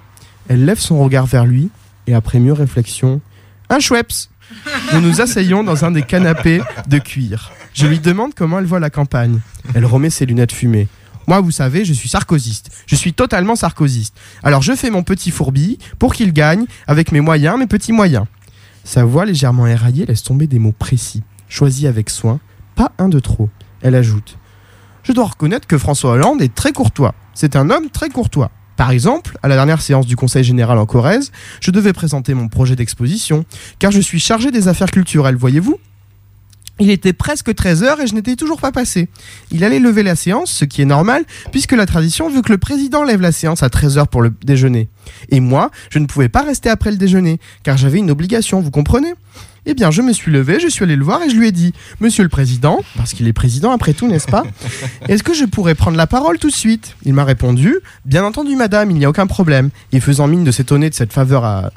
[0.49, 1.69] Elle lève son regard vers lui
[2.07, 3.21] et après mieux réflexion,
[3.69, 4.29] un Schweppes
[4.95, 7.53] Nous nous asseyons dans un des canapés de cuir.
[7.75, 9.41] Je lui demande comment elle voit la campagne.
[9.75, 10.89] Elle remet ses lunettes fumées.
[11.27, 12.71] Moi, vous savez, je suis sarkoziste.
[12.87, 14.17] Je suis totalement sarkoziste.
[14.43, 18.27] Alors je fais mon petit fourbi pour qu'il gagne avec mes moyens, mes petits moyens.
[18.85, 22.41] Sa voix légèrement éraillée laisse tomber des mots précis, choisis avec soin,
[22.75, 23.49] pas un de trop.
[23.81, 24.39] Elle ajoute
[25.05, 27.15] Je dois reconnaître que François Hollande est très courtois.
[27.35, 28.51] C'est un homme très courtois.
[28.77, 32.49] Par exemple, à la dernière séance du Conseil général en Corrèze, je devais présenter mon
[32.49, 33.45] projet d'exposition,
[33.79, 35.79] car je suis chargé des affaires culturelles, voyez-vous?
[36.81, 39.09] Il était presque 13h et je n'étais toujours pas passé.
[39.51, 42.59] Il allait lever la séance, ce qui est normal, puisque la tradition veut que le
[42.59, 44.89] président lève la séance à 13h pour le déjeuner.
[45.31, 48.71] Et moi, je ne pouvais pas rester après le déjeuner, car j'avais une obligation, vous
[48.71, 49.15] comprenez?
[49.65, 51.53] Eh bien, je me suis levé, je suis allé le voir et je lui ai
[51.53, 54.43] dit Monsieur le Président, parce qu'il est président après tout, n'est-ce pas?
[55.09, 56.97] Est-ce que je pourrais prendre la parole tout de suite?
[57.05, 59.71] Il m'a répondu Bien entendu, madame, il n'y a aucun problème.
[59.93, 61.71] Et faisant mine de s'étonner de cette faveur à,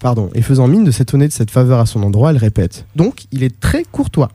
[0.00, 2.86] Pardon, et faisant mine de s'étonner de cette faveur à son endroit, elle répète.
[2.94, 4.30] Donc, il est très courtois.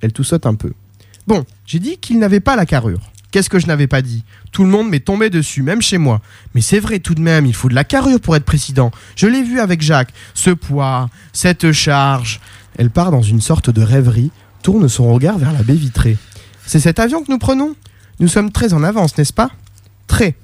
[0.00, 0.72] Elle toussote un peu.
[1.26, 3.12] Bon, j'ai dit qu'il n'avait pas la carrure.
[3.30, 4.24] Qu'est-ce que je n'avais pas dit?
[4.52, 6.20] Tout le monde m'est tombé dessus, même chez moi.
[6.54, 8.90] Mais c'est vrai tout de même, il faut de la carrure pour être président.
[9.16, 10.12] Je l'ai vu avec Jacques.
[10.34, 12.40] Ce poids, cette charge.
[12.76, 14.30] Elle part dans une sorte de rêverie,
[14.62, 16.18] tourne son regard vers la baie vitrée.
[16.66, 17.74] C'est cet avion que nous prenons?
[18.20, 19.50] Nous sommes très en avance, n'est-ce pas?
[20.06, 20.34] Très.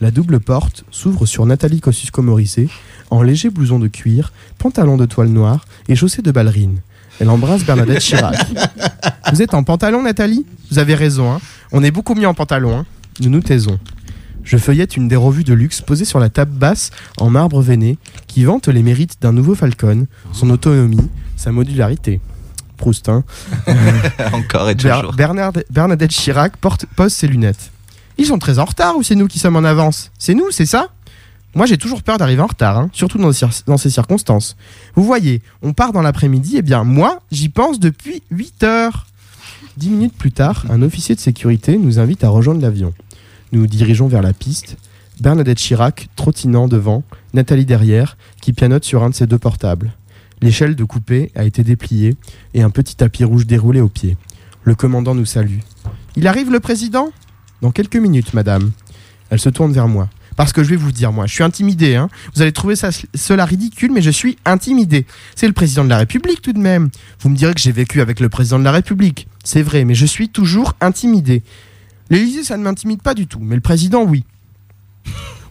[0.00, 2.68] La double porte s'ouvre sur Nathalie Kosciusko-Morizet,
[3.10, 6.80] en léger blouson de cuir, pantalon de toile noire et chaussée de ballerine.
[7.20, 8.34] Elle embrasse Bernadette Chirac.
[9.32, 10.46] Vous êtes en pantalon, Nathalie?
[10.70, 11.40] Vous avez raison, hein
[11.72, 12.76] on est beaucoup mieux en pantalon.
[12.78, 12.86] hein
[13.20, 13.78] nous nous taisons.
[14.42, 17.98] Je feuillette une des revues de luxe posée sur la table basse en marbre veiné
[18.26, 22.20] qui vante les mérites d'un nouveau Falcon, son autonomie, sa modularité.
[22.78, 23.22] Proust, hein
[24.32, 25.12] Encore et Ber- toujours.
[25.14, 27.70] Bernard- Bernadette Chirac porte, pose ses lunettes.
[28.20, 30.10] Ils sont très en retard ou c'est nous qui sommes en avance?
[30.18, 30.88] C'est nous, c'est ça?
[31.54, 33.32] Moi j'ai toujours peur d'arriver en retard, hein, surtout dans,
[33.78, 34.58] ces circonstances.
[34.94, 39.06] Vous voyez, on part dans l'après-midi, et bien moi j'y pense depuis 8 heures.
[39.78, 42.92] Dix minutes plus tard, un officier de sécurité nous invite à rejoindre l'avion.
[43.52, 44.76] Nous nous dirigeons vers la piste.
[45.22, 49.92] Bernadette Chirac trottinant devant, Nathalie derrière, qui pianote sur un de ses deux portables.
[50.42, 52.16] L'échelle de coupé a été dépliée
[52.52, 54.18] et un petit tapis rouge déroulé au pied.
[54.62, 55.60] Le commandant nous salue.
[56.16, 57.12] Il arrive le président?
[57.62, 58.70] Dans quelques minutes, madame.
[59.30, 60.08] Elle se tourne vers moi.
[60.36, 61.96] Parce que je vais vous dire, moi, je suis intimidé.
[61.96, 62.08] Hein.
[62.34, 62.74] Vous allez trouver
[63.14, 65.06] cela ridicule, mais je suis intimidé.
[65.34, 66.88] C'est le président de la République tout de même.
[67.20, 69.28] Vous me direz que j'ai vécu avec le président de la République.
[69.44, 71.42] C'est vrai, mais je suis toujours intimidé.
[72.08, 74.24] L'Élysée, ça ne m'intimide pas du tout, mais le président, oui.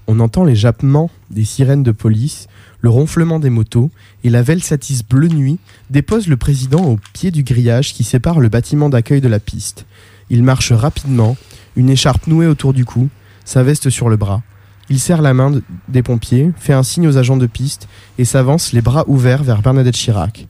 [0.08, 2.48] On entend les jappements des sirènes de police,
[2.82, 3.92] le ronflement des motos,
[4.24, 5.60] et la Velsatis bleu nuit
[5.92, 9.86] dépose le président au pied du grillage qui sépare le bâtiment d'accueil de la piste.
[10.32, 11.38] Il marche rapidement,
[11.80, 13.10] une écharpe nouée autour du cou,
[13.46, 14.42] sa veste sur le bras.
[14.90, 18.26] Il serre la main de- des pompiers, fait un signe aux agents de piste et
[18.26, 20.48] s'avance les bras ouverts vers Bernadette Chirac.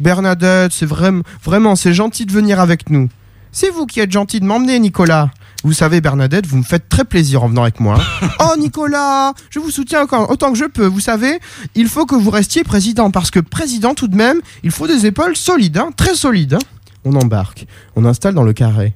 [0.00, 3.08] Bernadette, c'est vraiment, vraiment, c'est gentil de venir avec nous.
[3.52, 5.30] C'est vous qui êtes gentil de m'emmener, Nicolas.
[5.62, 8.00] Vous savez, Bernadette, vous me faites très plaisir en venant avec moi.
[8.40, 10.86] oh, Nicolas, je vous soutiens encore autant que je peux.
[10.86, 11.38] Vous savez,
[11.76, 15.06] il faut que vous restiez président parce que président, tout de même, il faut des
[15.06, 16.54] épaules solides, hein, très solides.
[16.54, 16.58] hein.
[17.04, 18.94] On embarque, on installe dans le carré.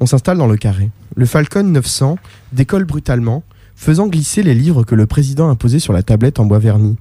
[0.00, 0.90] On s'installe dans le carré.
[1.16, 2.18] Le Falcon 900
[2.52, 3.42] décolle brutalement,
[3.74, 6.96] faisant glisser les livres que le président a posés sur la tablette en bois verni.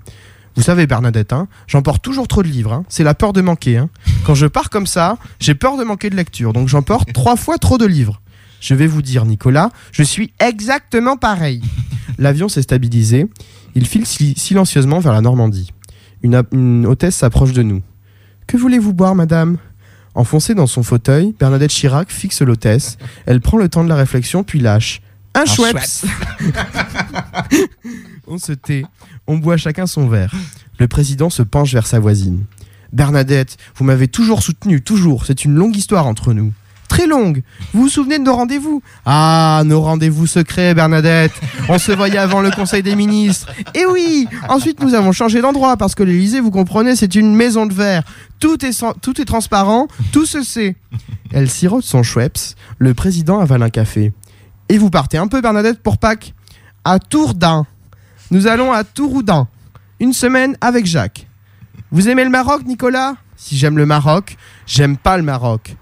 [0.55, 2.71] Vous savez, Bernadette, hein, j'emporte toujours trop de livres.
[2.73, 2.85] hein.
[2.87, 3.77] C'est la peur de manquer.
[3.77, 3.89] hein.
[4.25, 6.53] Quand je pars comme ça, j'ai peur de manquer de lecture.
[6.53, 8.21] Donc j'emporte trois fois trop de livres.
[8.61, 11.61] Je vais vous dire, Nicolas, je suis exactement pareil.
[12.17, 13.27] L'avion s'est stabilisé.
[13.75, 15.71] Il file si- silencieusement vers la Normandie.
[16.23, 17.81] Une hôtesse s'approche de nous.
[18.47, 19.57] Que voulez-vous boire, madame?
[20.15, 22.97] Enfoncée dans son fauteuil, Bernadette Chirac fixe l'hôtesse.
[23.25, 25.01] Elle prend le temps de la réflexion, puis lâche.
[25.33, 25.77] Un Un Schweppes
[28.27, 28.85] On se tait.
[29.27, 30.33] On boit chacun son verre.
[30.79, 32.45] Le président se penche vers sa voisine.
[32.93, 35.25] Bernadette, vous m'avez toujours soutenu, toujours.
[35.25, 36.53] C'est une longue histoire entre nous.
[36.87, 37.43] Très longue.
[37.73, 38.81] Vous vous souvenez de nos rendez-vous?
[39.05, 41.33] Ah, nos rendez-vous secrets, Bernadette.
[41.67, 43.51] On se voyait avant le Conseil des ministres.
[43.73, 47.65] Et oui, ensuite nous avons changé d'endroit parce que l'Élysée, vous comprenez, c'est une maison
[47.65, 48.03] de verre.
[48.39, 50.75] Tout est, tout est transparent, tout se sait.
[51.33, 52.55] Elle sirote son Schweppes.
[52.77, 54.13] Le président avale un café.
[54.69, 56.33] Et vous partez un peu, Bernadette, pour Pâques
[56.83, 57.65] À Tourdain.
[58.31, 59.47] Nous allons à Touroudin.
[59.99, 61.27] Une semaine avec Jacques.
[61.91, 63.15] Vous aimez le Maroc, Nicolas?
[63.37, 65.75] Si j'aime le Maroc, j'aime pas le Maroc.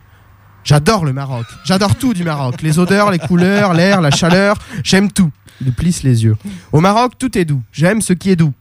[0.64, 1.46] J'adore le Maroc.
[1.66, 2.62] J'adore tout du Maroc.
[2.62, 4.58] Les odeurs, les couleurs, l'air, la chaleur.
[4.84, 5.32] J'aime tout.
[5.62, 6.38] Il plisse les yeux.
[6.72, 7.62] Au Maroc, tout est doux.
[7.72, 8.54] J'aime ce qui est doux.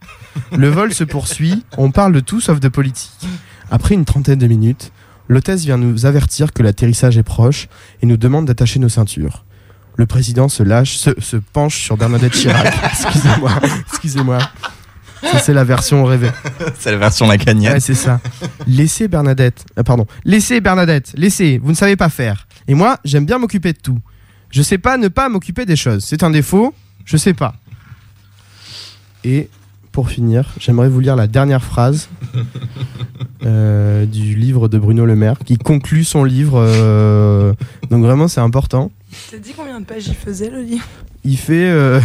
[0.57, 1.65] Le vol se poursuit.
[1.79, 3.27] On parle de tout sauf de politique.
[3.71, 4.93] Après une trentaine de minutes,
[5.29, 7.69] l'hôtesse vient nous avertir que l'atterrissage est proche
[8.03, 9.45] et nous demande d'attacher nos ceintures.
[9.97, 12.75] Le président se lâche, se, se penche sur Bernadette Chirac.
[12.85, 13.53] Excusez-moi.
[13.91, 14.39] Excusez-moi.
[15.23, 16.31] Ça, c'est la version rêvée.
[16.79, 18.21] C'est la version la Ouais, c'est ça.
[18.67, 19.65] Laissez Bernadette.
[19.79, 20.07] euh, pardon.
[20.25, 21.13] Laissez Bernadette.
[21.17, 21.59] Laissez.
[21.63, 22.47] Vous ne savez pas faire.
[22.67, 23.99] Et moi, j'aime bien m'occuper de tout.
[24.51, 26.05] Je sais pas ne pas m'occuper des choses.
[26.05, 26.75] C'est un défaut.
[27.05, 27.55] Je sais pas.
[29.25, 29.49] Et
[29.93, 32.09] pour finir, j'aimerais vous lire la dernière phrase
[33.45, 36.59] euh, du livre de Bruno Le Maire qui conclut son livre.
[36.59, 37.53] euh,
[37.91, 38.91] donc vraiment, c'est important.
[39.31, 40.87] T'as dit combien de pages il faisait le livre?
[41.25, 42.01] Il fait euh,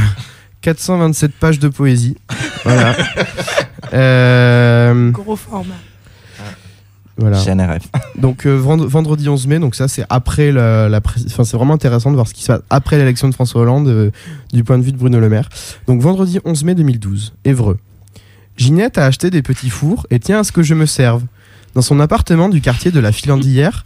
[0.71, 2.17] 427 pages de poésie.
[2.65, 2.93] Voilà.
[3.93, 5.73] Euh, Gros format.
[7.17, 7.41] voilà.
[7.41, 7.83] GNRF.
[8.17, 10.89] Donc euh, vend- vendredi 11 mai, donc ça c'est après la,
[11.27, 13.87] enfin c'est vraiment intéressant de voir ce qui se passe après l'élection de François Hollande
[13.87, 14.11] euh,
[14.51, 15.47] du point de vue de Bruno Le Maire.
[15.87, 17.77] Donc vendredi 11 mai 2012, Évreux.
[18.57, 21.23] Ginette a acheté des petits fours et tient à ce que je me serve.
[21.73, 23.85] Dans son appartement du quartier de la Filandière,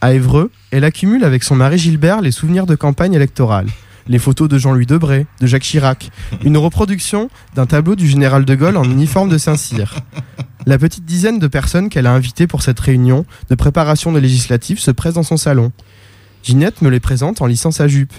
[0.00, 3.66] à Évreux, elle accumule avec son mari Gilbert les souvenirs de campagne électorale.
[4.10, 6.10] Les photos de Jean-Louis Debré, de Jacques Chirac,
[6.44, 9.94] une reproduction d'un tableau du général de Gaulle en uniforme de Saint-Cyr.
[10.66, 14.80] La petite dizaine de personnes qu'elle a invitées pour cette réunion de préparation de législatives
[14.80, 15.70] se presse dans son salon.
[16.42, 18.12] Ginette me les présente en lissant sa jupe.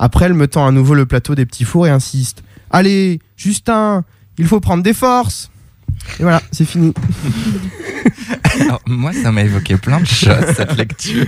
[0.00, 4.04] Après, elle me tend à nouveau le plateau des petits fours et insiste Allez, Justin,
[4.36, 5.52] il faut prendre des forces
[6.18, 6.92] Et voilà, c'est fini.
[8.60, 11.26] Alors, moi, ça m'a évoqué plein de choses, cette lecture.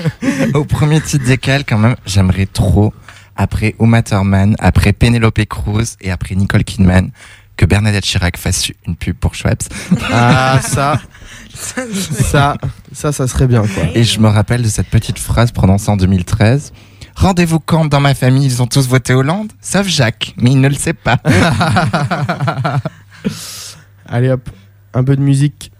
[0.54, 2.92] Au premier titre desquels, quand même, j'aimerais trop,
[3.40, 7.10] après Uma Thurman, après Penelope Cruz et après Nicole Kidman,
[7.56, 9.62] que Bernadette Chirac fasse une pub pour Schweppes.
[10.12, 11.00] Ah, ça,
[11.54, 12.58] ça,
[12.92, 13.84] ça, ça serait bien, quoi.
[13.94, 16.74] Et je me rappelle de cette petite phrase prononcée en 2013.
[17.16, 20.68] Rendez-vous quand dans ma famille, ils ont tous voté Hollande, sauf Jacques, mais il ne
[20.68, 21.18] le sait pas.
[24.06, 24.50] Allez hop,
[24.92, 25.72] un peu de musique.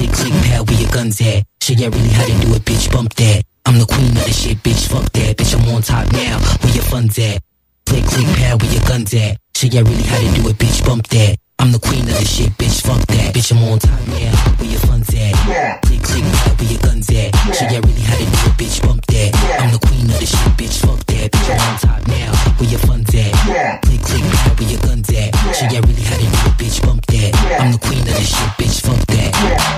[0.00, 1.44] Click, click, pal, where your guns at?
[1.60, 2.90] Show ya really how to do it, bitch.
[2.90, 3.44] Bump that.
[3.66, 4.88] I'm the queen of the shit, bitch.
[4.88, 5.36] Fuck that.
[5.36, 6.40] Bitch, I'm on top now.
[6.64, 7.44] Where your funds at?
[7.84, 9.36] Click, click, pal, where your guns at?
[9.54, 10.80] Show ya really how to do it, bitch.
[10.88, 11.36] Bump that.
[11.58, 12.80] I'm the queen of the shit, bitch.
[12.80, 13.34] Fuck that.
[13.36, 14.32] Bitch, I'm on top now.
[14.56, 15.36] Where your funds at?
[15.84, 17.36] Click, click, pal, where your guns at?
[17.52, 18.80] Show ya really how to do it, bitch.
[18.80, 19.36] Bump that.
[19.60, 20.80] I'm the queen of the shit, bitch.
[20.80, 21.28] Fuck that.
[21.28, 22.32] Bitch, I'm on top now.
[22.56, 23.36] Where your funds at?
[23.84, 25.28] Click, click, pal, where your guns at?
[25.60, 26.80] Show ya really to do it, bitch.
[26.80, 27.36] Bump that.
[27.60, 28.80] I'm the queen of the shit, bitch.
[28.80, 29.28] Fuck that.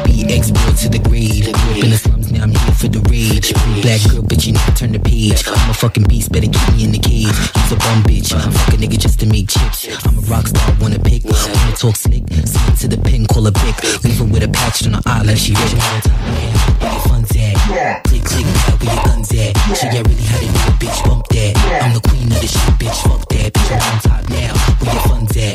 [0.07, 1.51] BX boy to the grave.
[1.75, 3.51] Been in the slums, now I'm here for the rage.
[3.83, 5.43] Black girl, bitch, you never turn the page.
[5.43, 7.35] I'm a fucking beast, better keep me in the cage.
[7.35, 8.31] He's a bum bitch.
[8.31, 9.91] Fuck a nigga just to make chips.
[10.07, 11.27] I'm a rock star, wanna pick.
[11.27, 12.31] Wanna talk slick.
[12.31, 13.75] Send to the pin, call a pick.
[14.07, 15.75] Leave her with a patch on her eye like she rich.
[16.79, 17.03] Where your
[17.59, 18.05] funds at?
[18.05, 19.57] Click, click, pal, where your guns at?
[19.77, 21.05] Show ya really how to do it, bitch.
[21.05, 21.83] Bump that.
[21.83, 23.03] I'm the queen of the shit, bitch.
[23.09, 23.53] Fuck that.
[23.53, 24.53] Bitch, I'm on top now.
[24.81, 25.55] Where your funds at?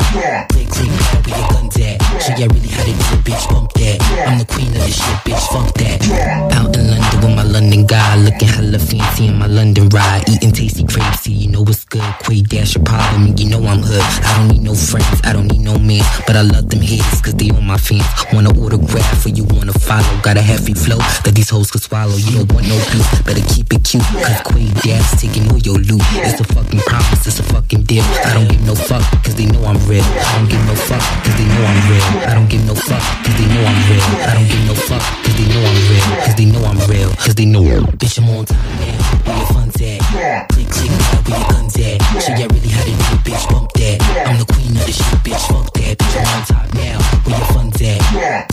[0.52, 2.07] Click, click, pal, where your guns at?
[2.18, 2.82] Show yeah, really do
[3.14, 3.46] it, bitch.
[3.50, 4.02] Bump that.
[4.26, 5.44] I'm the queen of this shit, bitch.
[5.54, 6.02] Fuck that.
[6.58, 10.52] Out in London with my London guy, looking hella fancy in my London ride, eating
[10.52, 11.22] tasty crepes.
[11.22, 12.04] See, you know what's good.
[12.26, 14.02] Quay dash a problem, you know I'm hood.
[14.02, 17.22] I don't need no friends, I don't need no man, but I love them haters
[17.22, 18.06] cause they on my fans.
[18.34, 20.10] Wanna autograph or you wanna follow?
[20.22, 22.18] Got a heavy flow that these hoes could swallow.
[22.18, 24.06] You don't want no beef, better keep it cute.
[24.26, 26.02] Cause Quay dash taking all your loot.
[26.26, 28.04] It's a fucking promise, it's a fucking deal.
[28.26, 30.02] I don't give no fuck cause they know I'm real.
[30.02, 32.07] I don't give no fuck cause they know I'm real.
[32.08, 34.04] I don't give no fuck cause they know I'm real.
[34.24, 36.06] I don't give no fuck cause they know I'm real.
[36.24, 37.10] Cause they know I'm real.
[37.20, 37.62] Cause they know
[38.00, 38.98] Bitch, I'm on time now.
[39.28, 40.00] Where your funds at?
[40.54, 42.02] Click, click, pal, where your guns at?
[42.24, 43.44] Show ya really how to do it, bitch.
[43.52, 43.98] Bump that.
[44.26, 45.44] I'm the queen of the shit, bitch.
[45.52, 45.98] Fuck that.
[45.98, 46.98] Bitch, I'm on top now.
[47.28, 48.00] Where your funds at?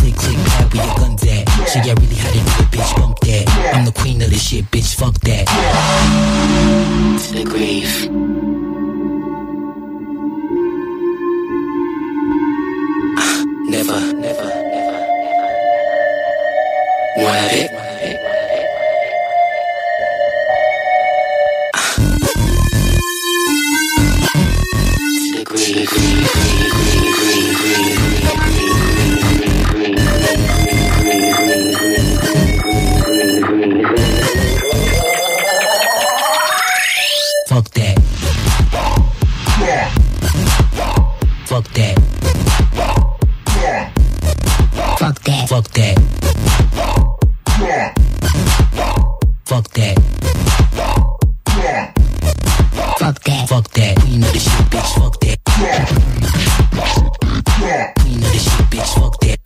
[0.02, 1.44] Click, click, pal, where your guns at?
[1.70, 2.96] Show ya really how to do it, bitch.
[2.98, 3.44] Bump that.
[3.74, 4.94] I'm the queen of the shit, bitch.
[4.98, 5.46] Fuck that.
[7.22, 8.33] To the grave.
[13.86, 15.74] Never, never, never, never.
[17.16, 17.70] Wanna have it?
[25.20, 26.14] To the grave.
[37.46, 37.96] Fuck that.
[41.46, 42.13] Fuck that.
[45.54, 45.94] Fuck that.
[49.46, 49.94] Fuck that.
[52.98, 53.48] Fuck that.
[53.48, 53.94] Fuck that.
[54.02, 54.90] We know this shit, bitch.
[54.98, 55.38] Fuck that.
[58.04, 58.94] We know this shit, bitch.
[58.98, 59.38] Fuck that.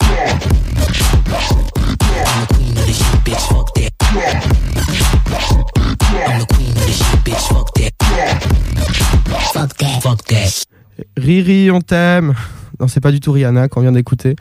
[2.25, 3.45] I'm the queen of this shit, bitch.
[3.53, 3.93] Fuck that.
[6.25, 7.45] I'm the queen of this shit, bitch.
[7.53, 7.93] Fuck that.
[9.53, 10.03] Fuck that.
[10.03, 10.65] Fuck that.
[11.19, 12.35] Riri, on t'aime.
[12.81, 14.37] Non, c'est pas du tout Rihanna qu'on vient d'écouter.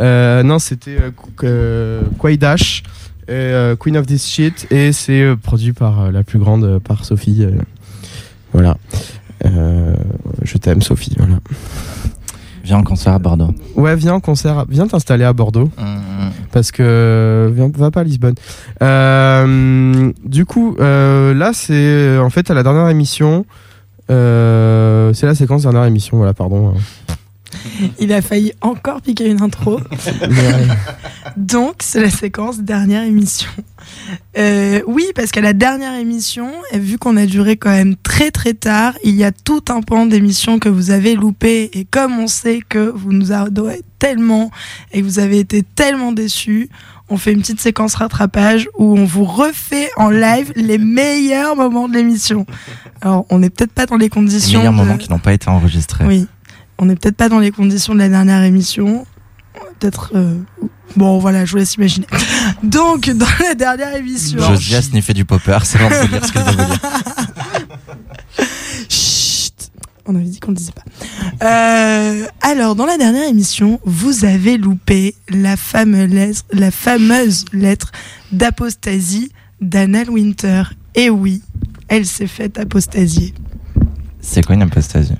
[0.00, 2.02] Euh, non, c'était euh, Qu- euh,
[3.28, 7.46] et, Queen of This Shit, et c'est produit par la plus grande, par Sophie.
[8.52, 8.76] voilà.
[9.44, 11.14] Je t'aime, Sophie.
[11.18, 11.38] Voilà.
[12.64, 13.54] Viens en concert à Bordeaux.
[13.74, 15.70] Ouais, viens en concert, viens t'installer à Bordeaux.
[15.78, 18.34] Mm, parce que viens, va pas à Lisbonne.
[18.82, 23.44] Euh, du coup, euh, là c'est en fait à la dernière émission.
[24.10, 26.74] euh, c'est la séquence dernière émission, voilà, pardon.
[27.98, 29.80] Il a failli encore piquer une intro.
[31.36, 33.50] Donc, c'est la séquence dernière émission.
[34.38, 38.54] Euh, oui, parce qu'à la dernière émission, vu qu'on a duré quand même très très
[38.54, 41.70] tard, il y a tout un pan d'émissions que vous avez loupé.
[41.78, 44.50] Et comme on sait que vous nous adorez tellement
[44.92, 46.68] et que vous avez été tellement déçus,
[47.08, 51.88] on fait une petite séquence rattrapage où on vous refait en live les meilleurs moments
[51.88, 52.46] de l'émission.
[53.00, 54.60] Alors, on n'est peut-être pas dans les Les conditions.
[54.60, 56.04] meilleurs de- moments qui n'ont pas été enregistrés.
[56.06, 56.26] oui,
[56.80, 59.06] on n'est peut-être pas dans les conditions de la dernière émission.
[59.78, 60.10] Peut-être.
[60.16, 60.34] euh,
[60.96, 62.06] Bon, voilà, je vous laisse imaginer.
[62.64, 64.38] Donc, dans la dernière émission.
[64.40, 66.80] Josie a sniffé du popper, c'est avant de dire ce qu'elle veut dire.
[68.88, 69.70] Chut
[70.06, 71.46] On avait dit qu'on ne disait pas.
[71.46, 77.92] Euh, alors, dans la dernière émission, vous avez loupé la fameuse lettre, la fameuse lettre
[78.32, 80.64] d'apostasie d'Anna Winter.
[80.96, 81.42] Et oui,
[81.88, 83.32] elle s'est faite apostasier.
[84.20, 85.14] C'est quoi une apostasie?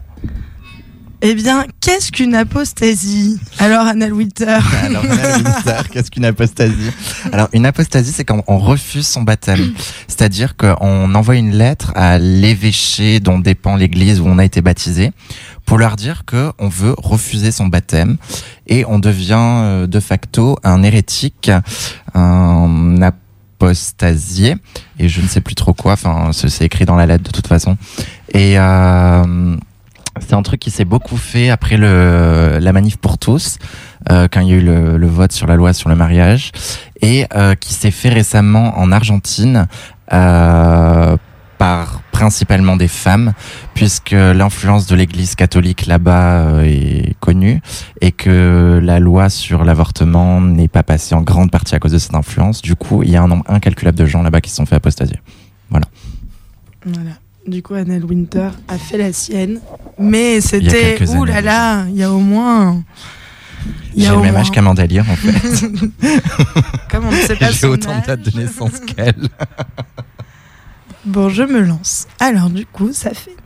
[1.23, 3.39] Eh bien, qu'est-ce qu'une apostasie?
[3.59, 4.59] Alors, Anna Winter.
[4.83, 6.91] Alors, Annelle Winter, qu'est-ce qu'une apostasie?
[7.31, 9.75] Alors, une apostasie, c'est quand on refuse son baptême.
[10.09, 15.13] C'est-à-dire qu'on envoie une lettre à l'évêché dont dépend l'église où on a été baptisé
[15.67, 18.17] pour leur dire que on veut refuser son baptême
[18.67, 21.51] et on devient euh, de facto un hérétique,
[22.15, 24.57] un apostasié
[24.99, 25.93] et je ne sais plus trop quoi.
[25.93, 27.77] Enfin, c'est écrit dans la lettre de toute façon.
[28.33, 29.57] Et euh,
[30.21, 33.59] c'est un truc qui s'est beaucoup fait après le, la manif pour tous,
[34.11, 36.53] euh, quand il y a eu le, le vote sur la loi sur le mariage,
[37.03, 39.67] et euh, qui s'est fait récemment en Argentine
[40.13, 41.17] euh,
[41.59, 43.33] par principalement des femmes,
[43.75, 47.61] puisque l'influence de l'Église catholique là-bas euh, est connue,
[48.01, 51.99] et que la loi sur l'avortement n'est pas passée en grande partie à cause de
[51.99, 52.63] cette influence.
[52.63, 54.77] Du coup, il y a un nombre incalculable de gens là-bas qui se sont fait
[54.77, 55.19] apostasier.
[55.71, 55.87] Voilà.
[57.51, 59.61] Du coup, Annelle Winter a fait la sienne.
[59.99, 61.03] Mais c'était.
[61.09, 62.83] Ouh là là, il y a au moins.
[63.95, 65.67] il y J'ai a le même moins- âge qu'Amanda en fait.
[66.91, 69.29] Comme on ne sait pas J'ai autant de dates de naissance qu'elle.
[71.05, 72.07] Bon, je me lance.
[72.21, 73.37] Alors, du coup, ça fait.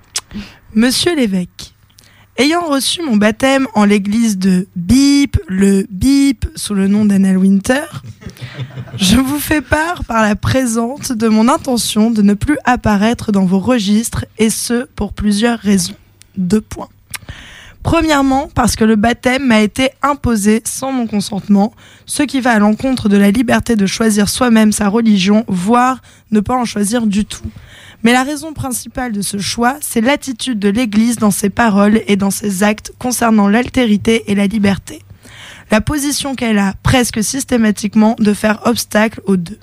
[0.74, 1.73] Monsieur l'évêque,
[2.36, 7.84] ayant reçu mon baptême en l'église de Bip, le Bip, sous le nom d'Annelle Winter,
[8.96, 13.44] je vous fais part par la présente de mon intention de ne plus apparaître dans
[13.44, 15.94] vos registres, et ce, pour plusieurs raisons.
[16.36, 16.88] Deux points.
[17.84, 21.74] Premièrement, parce que le baptême m'a été imposé sans mon consentement,
[22.06, 26.40] ce qui va à l'encontre de la liberté de choisir soi-même sa religion, voire ne
[26.40, 27.44] pas en choisir du tout.
[28.04, 32.16] Mais la raison principale de ce choix, c'est l'attitude de l'Église dans ses paroles et
[32.16, 35.00] dans ses actes concernant l'altérité et la liberté.
[35.70, 39.58] La position qu'elle a presque systématiquement de faire obstacle aux deux.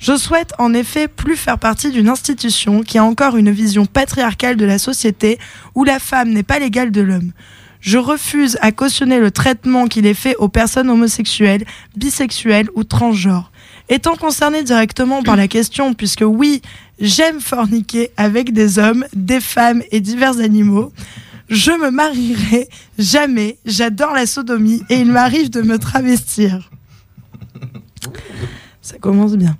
[0.00, 4.56] Je souhaite en effet plus faire partie d'une institution qui a encore une vision patriarcale
[4.56, 5.38] de la société
[5.76, 7.32] où la femme n'est pas l'égale de l'homme.
[7.80, 11.64] Je refuse à cautionner le traitement qu'il est fait aux personnes homosexuelles,
[11.96, 13.49] bisexuelles ou transgenres.
[13.90, 16.62] Étant concerné directement par la question, puisque oui,
[17.00, 20.92] j'aime forniquer avec des hommes, des femmes et divers animaux,
[21.48, 22.68] je me marierai
[23.00, 26.70] jamais, j'adore la sodomie et il m'arrive de me travestir.
[28.80, 29.56] Ça commence bien.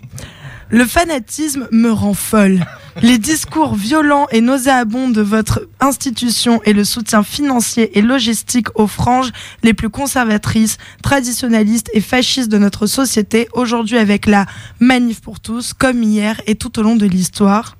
[0.68, 2.64] Le fanatisme me rend folle.
[3.02, 8.86] Les discours violents et nauséabonds de votre institution et le soutien financier et logistique aux
[8.86, 9.30] franges
[9.62, 14.46] les plus conservatrices, traditionnalistes et fascistes de notre société, aujourd'hui avec la
[14.80, 17.76] manif pour tous, comme hier et tout au long de l'histoire.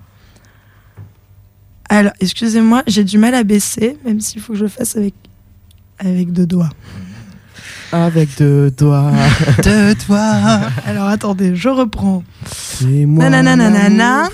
[1.89, 5.15] Alors, excusez-moi, j'ai du mal à baisser, même s'il faut que je fasse avec,
[5.99, 6.71] avec deux doigts.
[7.93, 9.11] Avec deux doigts.
[9.65, 10.61] De toi.
[10.87, 12.23] Alors attendez, je reprends.
[12.47, 13.29] C'est moi.
[13.29, 14.29] Nanananana.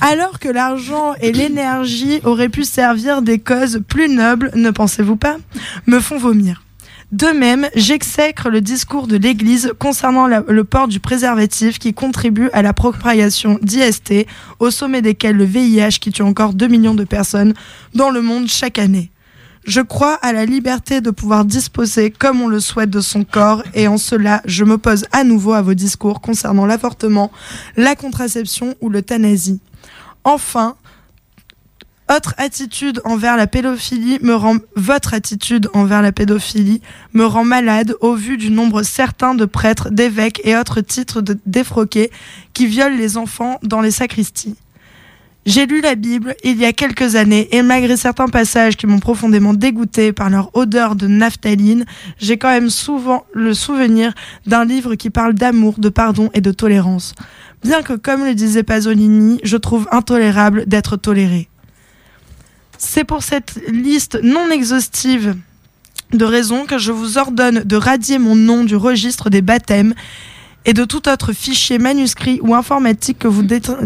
[0.00, 5.36] Alors que l'argent et l'énergie auraient pu servir des causes plus nobles, ne pensez-vous pas?
[5.86, 6.62] Me font vomir.
[7.12, 12.50] De même, j'exècre le discours de l'Église concernant la- le port du préservatif qui contribue
[12.52, 14.26] à la propagation d'IST,
[14.58, 17.54] au sommet desquels le VIH qui tue encore 2 millions de personnes
[17.94, 19.10] dans le monde chaque année.
[19.68, 23.62] Je crois à la liberté de pouvoir disposer comme on le souhaite de son corps
[23.74, 27.30] et en cela, je m'oppose à nouveau à vos discours concernant l'avortement,
[27.76, 29.60] la contraception ou l'euthanasie.
[30.24, 30.76] Enfin,
[32.10, 36.80] Autre attitude envers la pédophilie me rend votre attitude envers la pédophilie
[37.12, 41.38] me rend malade au vu du nombre certain de prêtres, d'évêques et autres titres de
[41.44, 42.10] défroqués
[42.54, 44.56] qui violent les enfants dans les sacristies.
[45.46, 48.98] J'ai lu la Bible il y a quelques années et malgré certains passages qui m'ont
[48.98, 51.86] profondément dégoûté par leur odeur de naphtaline,
[52.18, 54.12] j'ai quand même souvent le souvenir
[54.46, 57.14] d'un livre qui parle d'amour, de pardon et de tolérance.
[57.64, 61.48] Bien que, comme le disait Pasolini, je trouve intolérable d'être toléré.
[62.76, 65.34] C'est pour cette liste non exhaustive
[66.12, 69.94] de raisons que je vous ordonne de radier mon nom du registre des baptêmes
[70.66, 73.76] et de tout autre fichier manuscrit ou informatique que vous déte-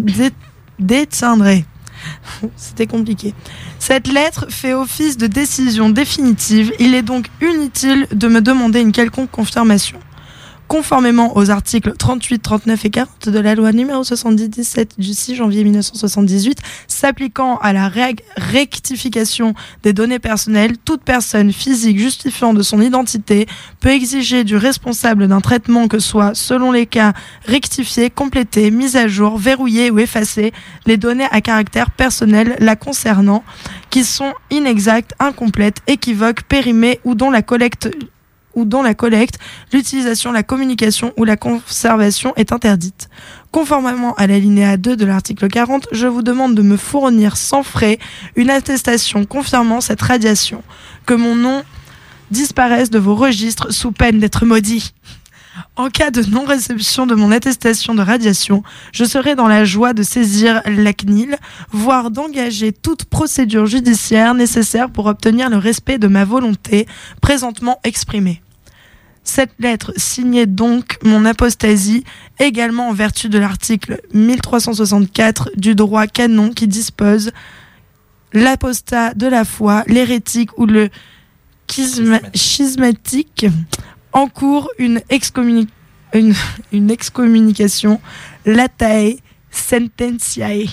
[0.82, 1.64] dé- détiendrez.
[2.56, 3.34] C'était compliqué.
[3.78, 6.72] Cette lettre fait office de décision définitive.
[6.78, 9.98] Il est donc inutile de me demander une quelconque confirmation.
[10.68, 15.64] Conformément aux articles 38, 39 et 40 de la loi numéro 77 du 6 janvier
[15.64, 16.58] 1978,
[16.88, 17.90] s'appliquant à la
[18.36, 19.52] rectification
[19.82, 23.46] des données personnelles, toute personne physique justifiant de son identité
[23.80, 27.12] peut exiger du responsable d'un traitement que soit, selon les cas,
[27.44, 30.52] rectifié, complété, mis à jour, verrouillé ou effacé
[30.86, 33.44] les données à caractère personnel la concernant,
[33.90, 37.90] qui sont inexactes, incomplètes, équivoques, périmées ou dont la collecte
[38.54, 39.38] ou dont la collecte,
[39.72, 43.08] l'utilisation, la communication ou la conservation est interdite.
[43.50, 47.98] Conformément à l'alinéa 2 de l'article 40, je vous demande de me fournir sans frais
[48.36, 50.62] une attestation confirmant cette radiation,
[51.06, 51.62] que mon nom
[52.30, 54.94] disparaisse de vos registres sous peine d'être maudit.
[55.74, 58.62] En cas de non-réception de mon attestation de radiation,
[58.92, 61.36] je serai dans la joie de saisir la CNIL,
[61.70, 66.86] voire d'engager toute procédure judiciaire nécessaire pour obtenir le respect de ma volonté
[67.22, 68.42] présentement exprimée.
[69.24, 72.04] Cette lettre signait donc mon apostasie,
[72.38, 77.30] également en vertu de l'article 1364 du droit canon qui dispose
[78.34, 80.90] l'apostat de la foi, l'hérétique ou le
[81.68, 82.20] schisma-
[84.12, 85.68] schismatique encourt une, excommuni-
[86.14, 86.34] une,
[86.72, 88.00] une excommunication
[88.46, 89.18] latae
[89.50, 90.68] sententiae.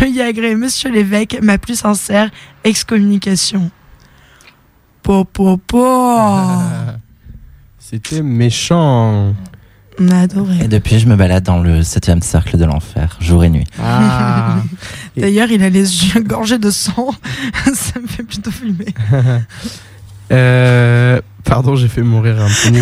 [0.00, 2.30] Veuillez agréer, monsieur l'évêque, ma plus sincère
[2.64, 3.70] excommunication.
[5.02, 6.16] Po, po, po.
[7.78, 9.34] C'était méchant.
[9.98, 10.64] On a adoré.
[10.64, 13.66] Et depuis, je me balade dans le septième cercle de l'enfer, jour et nuit.
[13.82, 14.62] Ah.
[15.16, 17.10] D'ailleurs, il a les yeux gorgés de sang.
[17.74, 18.94] Ça me fait plutôt fumer.
[20.32, 22.78] Euh, pardon, j'ai fait mourir un peu.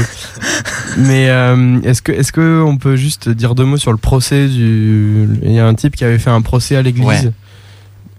[0.99, 4.49] Mais euh, est-ce que est-ce que on peut juste dire deux mots sur le procès
[4.49, 7.07] du Il y a un type qui avait fait un procès à l'église.
[7.07, 7.33] Ouais.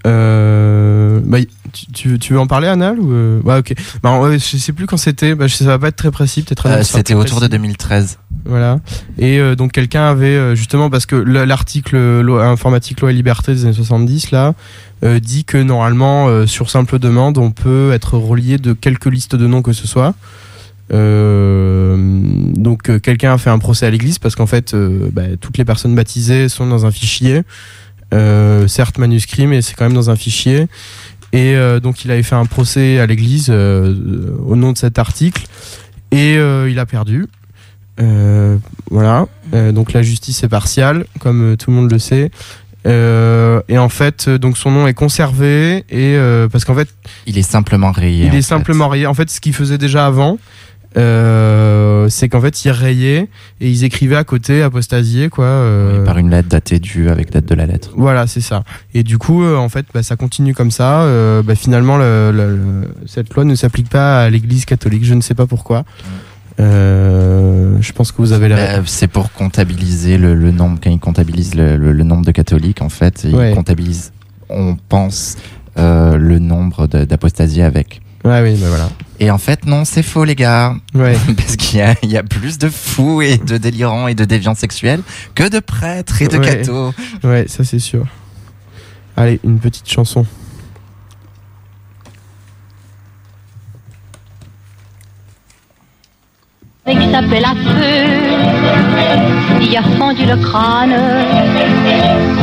[0.07, 1.39] Euh, bah,
[1.71, 3.73] tu, tu, veux- tu veux en parler, Anal ou euh, Ouais, ok.
[4.03, 5.35] Bah, ouais, je sais plus quand c'était.
[5.35, 6.65] Bah, ça va pas être très précis, peut-être.
[6.67, 7.49] Euh, C'était autour de précis.
[7.61, 8.17] 2013.
[8.45, 8.79] Voilà.
[9.17, 11.97] Et euh, donc quelqu'un avait euh, justement parce que le- l'article
[12.41, 14.53] informatique loi et liberté des années 70 là
[15.21, 19.61] dit que normalement sur simple demande on peut être relié de quelques listes de noms
[19.61, 20.13] que ce soit.
[22.55, 25.95] Donc quelqu'un a fait un procès à l'église parce qu'en fait bah, toutes les personnes
[25.95, 27.43] baptisées sont dans un fichier,
[28.11, 30.67] certes manuscrit mais c'est quand même dans un fichier.
[31.31, 34.97] Et euh, donc il avait fait un procès à l'église euh, au nom de cet
[34.97, 35.43] article
[36.11, 37.27] et euh, il a perdu.
[38.89, 39.27] Voilà.
[39.51, 42.31] Donc la justice est partiale, comme tout le monde le sait.
[42.85, 46.17] Et en fait, donc son nom est conservé et
[46.49, 46.87] parce qu'en fait,
[47.27, 48.25] Il est simplement rayé.
[48.25, 48.41] il est fait.
[48.41, 49.05] simplement rayé.
[49.05, 50.37] En fait, ce qu'il faisait déjà avant,
[50.97, 53.27] euh, c'est qu'en fait, ils rayaient
[53.61, 55.45] et ils écrivaient à côté apostasier quoi.
[55.45, 57.91] euh, Oui, par une lettre datée du avec date de la lettre.
[57.95, 58.63] voilà, c'est ça.
[58.93, 61.01] Et du coup, euh, en fait, bah, ça continue comme ça.
[61.03, 65.05] Euh, bah, finalement, le- le- le- cette loi ne s'applique pas à l'Église catholique.
[65.05, 65.83] Je ne sais pas pourquoi.
[66.57, 72.03] Je pense que vous avez la c'est pour comptabiliser le, nombre, quand ils comptabilisent le,
[72.03, 74.11] nombre de catholiques, en fait, ils comptabilisent,
[74.49, 75.37] on pense,
[75.77, 78.01] le nombre d'apostasies avec.
[78.25, 78.89] Ouais, oui, bah voilà.
[79.21, 80.75] Et en fait, non, c'est faux, les gars.
[80.93, 81.15] Ouais.
[81.37, 84.25] Parce qu'il y a, il y a plus de fous et de délirants et de
[84.25, 85.01] déviants sexuels
[85.35, 86.45] que de prêtres et de Ouais.
[86.57, 86.93] cathos.
[87.23, 88.05] Ouais, ça c'est sûr.
[89.17, 90.25] Allez, une petite chanson.
[96.85, 98.07] qui s'appelle à feu.
[99.61, 100.95] Il a fendu le crâne,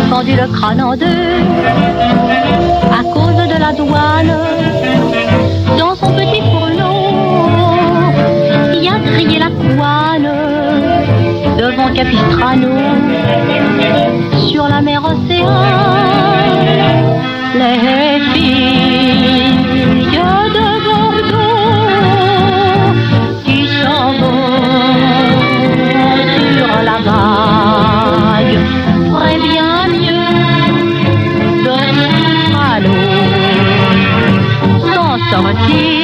[0.08, 1.04] fendu le crâne en deux,
[2.92, 4.36] à cause de la douane.
[5.78, 6.98] Dans son petit fourneau,
[8.72, 10.30] il a crié la couane
[11.58, 12.68] devant Capistrano,
[14.48, 15.48] sur la mer Océan.
[17.54, 18.95] Les filles
[35.36, 35.95] sortir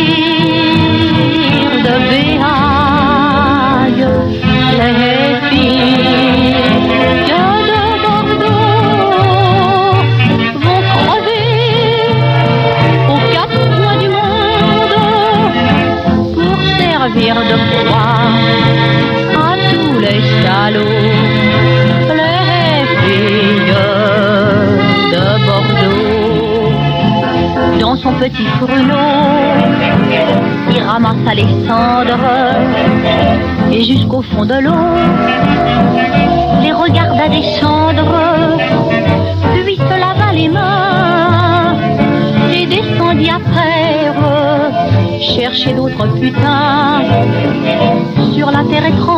[34.22, 34.72] jusqu'au fond de l'eau,
[36.62, 38.58] les regarda descendre,
[39.64, 41.76] puis se lava les mains
[42.54, 44.12] et descendit après
[45.20, 47.02] chercher d'autres putains
[48.34, 49.11] sur la terre étrangère.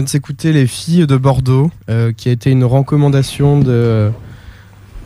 [0.00, 4.10] Vient de s'écouter Les filles de Bordeaux, euh, qui a été une recommandation de,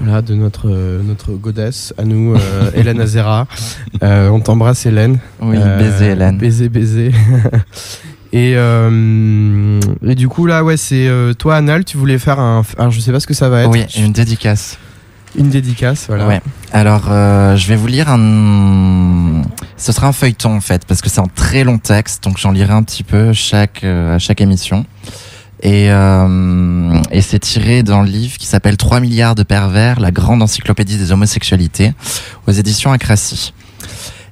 [0.01, 3.49] voilà, de notre, euh, notre godesse à nous, euh, Hélène Azera.
[4.05, 5.19] Euh, on t'embrasse, Hélène.
[5.43, 6.39] Oui, Euh, baiser Hélène.
[6.39, 7.11] Baiser, baiser.
[8.33, 12.63] et, euh, et du coup, là, ouais, c'est euh, toi, Anal, tu voulais faire un.
[12.79, 13.71] Alors, je sais pas ce que ça va être.
[13.71, 14.79] Oui, une dédicace.
[15.37, 16.29] Une dédicace, voilà.
[16.29, 16.41] Ouais.
[16.73, 19.43] Alors, euh, je vais vous lire un.
[19.77, 22.53] Ce sera un feuilleton en fait, parce que c'est un très long texte, donc j'en
[22.53, 24.87] lirai un petit peu chaque euh, à chaque émission.
[25.63, 30.43] Et, euh, et c'est tiré d'un livre qui s'appelle 3 milliards de pervers, la grande
[30.43, 31.93] encyclopédie des homosexualités,
[32.47, 33.55] aux éditions Acracy.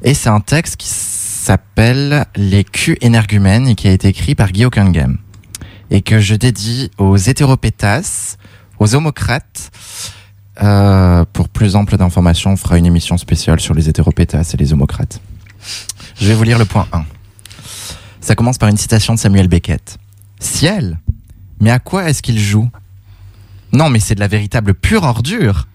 [0.03, 4.53] Et c'est un texte qui s'appelle Les culs énergumènes et qui a été écrit par
[4.53, 5.19] Guy Cunningham.
[5.91, 8.37] Et que je dédie aux hétéropétasses,
[8.79, 9.71] aux homocrates,
[10.63, 14.73] euh, pour plus ample d'informations, on fera une émission spéciale sur les hétéropétasses et les
[14.73, 15.21] homocrates.
[16.21, 17.05] Je vais vous lire le point 1.
[18.21, 19.99] Ça commence par une citation de Samuel Beckett.
[20.39, 20.99] Ciel
[21.61, 22.71] Mais à quoi est-ce qu'il joue?
[23.73, 25.67] Non, mais c'est de la véritable pure ordure.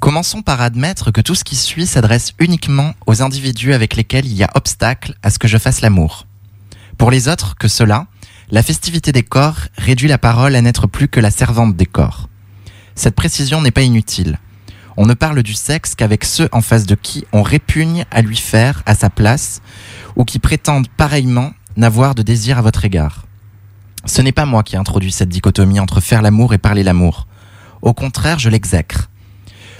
[0.00, 4.32] Commençons par admettre que tout ce qui suit s'adresse uniquement aux individus avec lesquels il
[4.32, 6.26] y a obstacle à ce que je fasse l'amour.
[6.96, 8.06] Pour les autres que cela,
[8.50, 12.28] la festivité des corps réduit la parole à n'être plus que la servante des corps.
[12.94, 14.38] Cette précision n'est pas inutile.
[14.96, 18.36] On ne parle du sexe qu'avec ceux en face de qui on répugne à lui
[18.36, 19.62] faire à sa place
[20.16, 23.26] ou qui prétendent pareillement n'avoir de désir à votre égard.
[24.06, 27.26] Ce n'est pas moi qui ai introduit cette dichotomie entre faire l'amour et parler l'amour.
[27.82, 29.10] Au contraire, je l'exècre.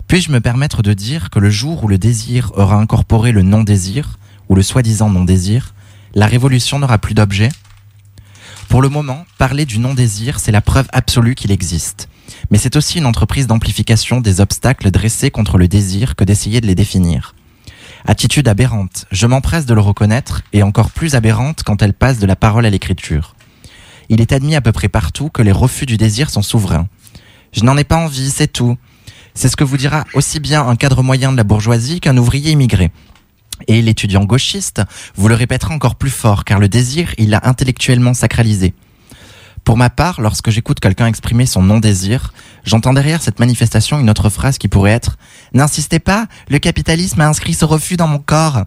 [0.06, 4.18] Puis-je me permettre de dire que le jour où le désir aura incorporé le non-désir,
[4.48, 5.74] ou le soi-disant non-désir,
[6.14, 7.50] la révolution n'aura plus d'objet?
[8.70, 12.08] Pour le moment, parler du non-désir, c'est la preuve absolue qu'il existe.
[12.52, 16.68] Mais c'est aussi une entreprise d'amplification des obstacles dressés contre le désir que d'essayer de
[16.68, 17.34] les définir.
[18.06, 22.26] Attitude aberrante, je m'empresse de le reconnaître, et encore plus aberrante quand elle passe de
[22.26, 23.34] la parole à l'écriture.
[24.08, 26.86] Il est admis à peu près partout que les refus du désir sont souverains.
[27.52, 28.78] Je n'en ai pas envie, c'est tout.
[29.34, 32.52] C'est ce que vous dira aussi bien un cadre moyen de la bourgeoisie qu'un ouvrier
[32.52, 32.92] immigré.
[33.68, 34.82] Et l'étudiant gauchiste
[35.16, 38.74] vous le répétera encore plus fort, car le désir, il l'a intellectuellement sacralisé.
[39.64, 42.32] Pour ma part, lorsque j'écoute quelqu'un exprimer son non-désir,
[42.64, 45.12] j'entends derrière cette manifestation une autre phrase qui pourrait être⁇
[45.52, 48.56] N'insistez pas, le capitalisme a inscrit ce refus dans mon corps⁇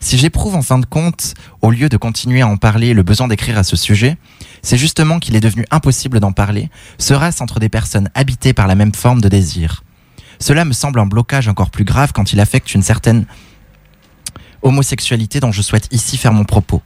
[0.00, 3.28] Si j'éprouve en fin de compte, au lieu de continuer à en parler, le besoin
[3.28, 4.18] d'écrire à ce sujet,
[4.62, 8.74] c'est justement qu'il est devenu impossible d'en parler, sera-ce entre des personnes habitées par la
[8.74, 9.84] même forme de désir.
[10.40, 13.26] Cela me semble un blocage encore plus grave quand il affecte une certaine
[14.62, 16.82] homosexualité dont je souhaite ici faire mon propos.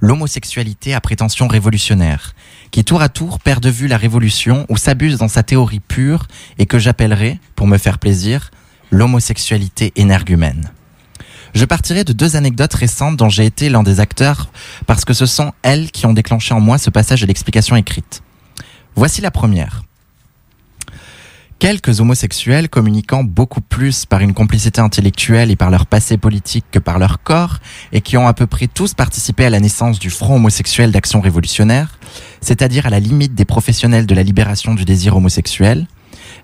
[0.00, 2.34] l'homosexualité à prétention révolutionnaire,
[2.72, 6.26] qui tour à tour perd de vue la révolution ou s'abuse dans sa théorie pure
[6.58, 8.50] et que j'appellerai, pour me faire plaisir,
[8.90, 10.72] l'homosexualité énergumène.
[11.54, 14.50] Je partirai de deux anecdotes récentes dont j'ai été l'un des acteurs
[14.86, 18.22] parce que ce sont elles qui ont déclenché en moi ce passage de l'explication écrite.
[18.96, 19.84] Voici la première.
[21.62, 26.80] Quelques homosexuels communiquant beaucoup plus par une complicité intellectuelle et par leur passé politique que
[26.80, 27.58] par leur corps,
[27.92, 31.20] et qui ont à peu près tous participé à la naissance du Front homosexuel d'action
[31.20, 32.00] révolutionnaire,
[32.40, 35.86] c'est-à-dire à la limite des professionnels de la libération du désir homosexuel,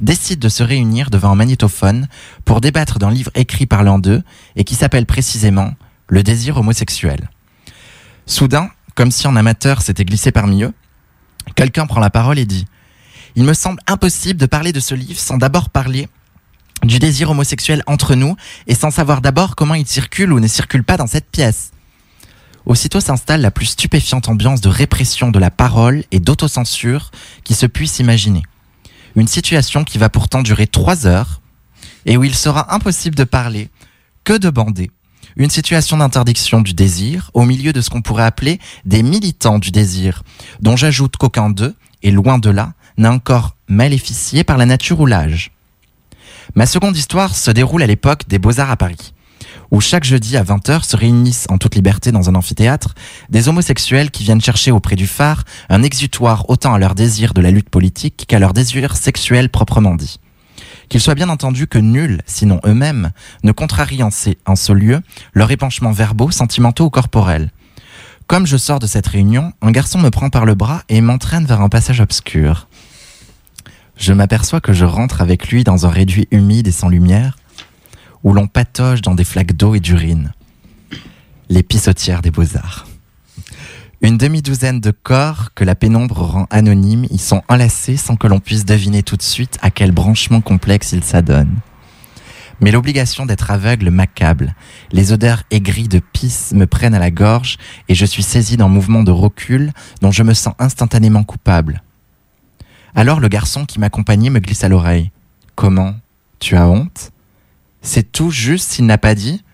[0.00, 2.06] décident de se réunir devant un magnétophone
[2.44, 4.22] pour débattre d'un livre écrit par l'un d'eux
[4.54, 5.72] et qui s'appelle précisément
[6.06, 7.28] Le désir homosexuel.
[8.24, 10.72] Soudain, comme si un amateur s'était glissé parmi eux,
[11.56, 12.66] quelqu'un prend la parole et dit
[13.36, 16.08] Il me semble impossible de parler de ce livre sans d'abord parler
[16.84, 18.36] du désir homosexuel entre nous
[18.66, 21.72] et sans savoir d'abord comment il circule ou ne circule pas dans cette pièce.
[22.66, 27.10] Aussitôt s'installe la plus stupéfiante ambiance de répression de la parole et d'autocensure
[27.42, 28.42] qui se puisse imaginer.
[29.16, 31.40] Une situation qui va pourtant durer trois heures
[32.04, 33.70] et où il sera impossible de parler
[34.24, 34.90] que de bander.
[35.36, 39.70] Une situation d'interdiction du désir au milieu de ce qu'on pourrait appeler des militants du
[39.70, 40.22] désir,
[40.60, 45.06] dont j'ajoute qu'aucun d'eux, et loin de là, n'a encore maléficié par la nature ou
[45.06, 45.52] l'âge.
[46.54, 49.14] Ma seconde histoire se déroule à l'époque des Beaux-Arts à Paris,
[49.70, 52.94] où chaque jeudi à 20h se réunissent en toute liberté dans un amphithéâtre
[53.28, 57.40] des homosexuels qui viennent chercher auprès du phare un exutoire autant à leur désir de
[57.40, 60.18] la lutte politique qu'à leur désir sexuel proprement dit.
[60.88, 63.10] Qu'il soit bien entendu que nul, sinon eux-mêmes,
[63.44, 64.08] ne contrarie en,
[64.46, 65.00] en ce lieu
[65.34, 67.50] leurs épanchements verbaux, sentimentaux ou corporels.
[68.26, 71.46] Comme je sors de cette réunion, un garçon me prend par le bras et m'entraîne
[71.46, 72.67] vers un passage obscur.
[73.98, 77.36] Je m'aperçois que je rentre avec lui dans un réduit humide et sans lumière,
[78.22, 80.32] où l'on patauge dans des flaques d'eau et d'urine.
[81.48, 82.86] Les pissotières des beaux-arts.
[84.00, 88.38] Une demi-douzaine de corps que la pénombre rend anonymes y sont enlacés sans que l'on
[88.38, 91.58] puisse deviner tout de suite à quel branchement complexe ils s'adonnent.
[92.60, 94.54] Mais l'obligation d'être aveugle m'accable.
[94.92, 97.56] Les odeurs aigries de pisse me prennent à la gorge
[97.88, 101.82] et je suis saisi d'un mouvement de recul dont je me sens instantanément coupable.
[102.98, 105.12] Alors le garçon qui m'accompagnait me glisse à l'oreille.
[105.54, 105.94] Comment?
[106.40, 107.12] Tu as honte?
[107.80, 109.44] C'est tout juste s'il n'a pas dit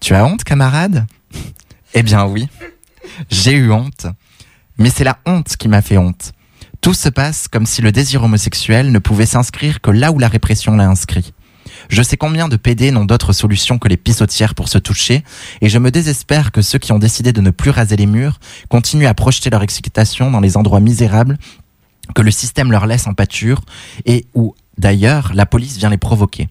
[0.00, 1.06] Tu as honte, camarade?
[1.94, 2.48] Eh bien oui,
[3.30, 4.08] j'ai eu honte.
[4.78, 6.32] Mais c'est la honte qui m'a fait honte.
[6.80, 10.26] Tout se passe comme si le désir homosexuel ne pouvait s'inscrire que là où la
[10.26, 11.32] répression l'a inscrit.
[11.88, 15.22] Je sais combien de PD n'ont d'autre solution que les pissotières pour se toucher,
[15.60, 18.40] et je me désespère que ceux qui ont décidé de ne plus raser les murs
[18.68, 21.38] continuent à projeter leur excitation dans les endroits misérables
[22.12, 23.62] que le système leur laisse en pâture
[24.06, 26.48] et où, d'ailleurs, la police vient les provoquer.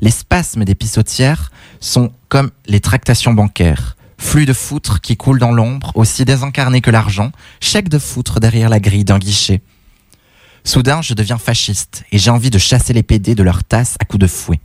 [0.00, 3.96] Les spasmes des pissotières sont comme les tractations bancaires.
[4.18, 8.68] Flux de foutre qui coule dans l'ombre, aussi désincarné que l'argent, chèque de foutre derrière
[8.68, 9.62] la grille d'un guichet.
[10.64, 14.04] Soudain, je deviens fasciste et j'ai envie de chasser les PD de leur tasse à
[14.04, 14.60] coups de fouet,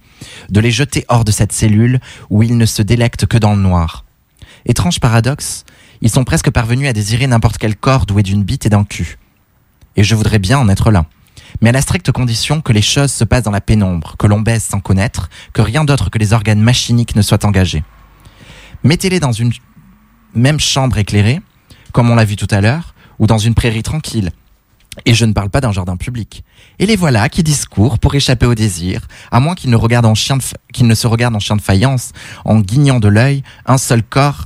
[0.50, 2.00] de les jeter hors de cette cellule
[2.30, 4.06] où ils ne se délectent que dans le noir.
[4.66, 5.66] Étrange paradoxe,
[6.02, 9.18] ils sont presque parvenus à désirer n'importe quel corps doué d'une bite et d'un cul.
[9.98, 11.06] Et je voudrais bien en être là.
[11.62, 14.40] Mais à la stricte condition que les choses se passent dans la pénombre, que l'on
[14.40, 17.84] baise sans connaître, que rien d'autre que les organes machiniques ne soient engagés.
[18.84, 19.52] Mettez-les dans une
[20.36, 21.42] même chambre éclairée,
[21.92, 24.32] comme on l'a vu tout à l'heure, ou dans une prairie tranquille.
[25.06, 26.44] Et je ne parle pas d'un jardin public.
[26.80, 30.16] Et les voilà qui discourent pour échapper au désir, à moins qu'ils ne, regardent en
[30.16, 30.38] chien
[30.74, 32.12] qu'ils ne se regardent en chien de faïence,
[32.46, 34.46] en guignant de l'œil un seul corps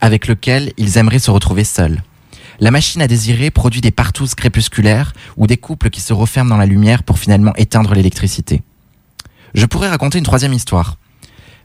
[0.00, 2.02] avec lequel ils aimeraient se retrouver seuls.
[2.60, 6.56] La machine à désirer produit des partous crépusculaires ou des couples qui se referment dans
[6.56, 8.62] la lumière pour finalement éteindre l'électricité.
[9.54, 10.96] Je pourrais raconter une troisième histoire.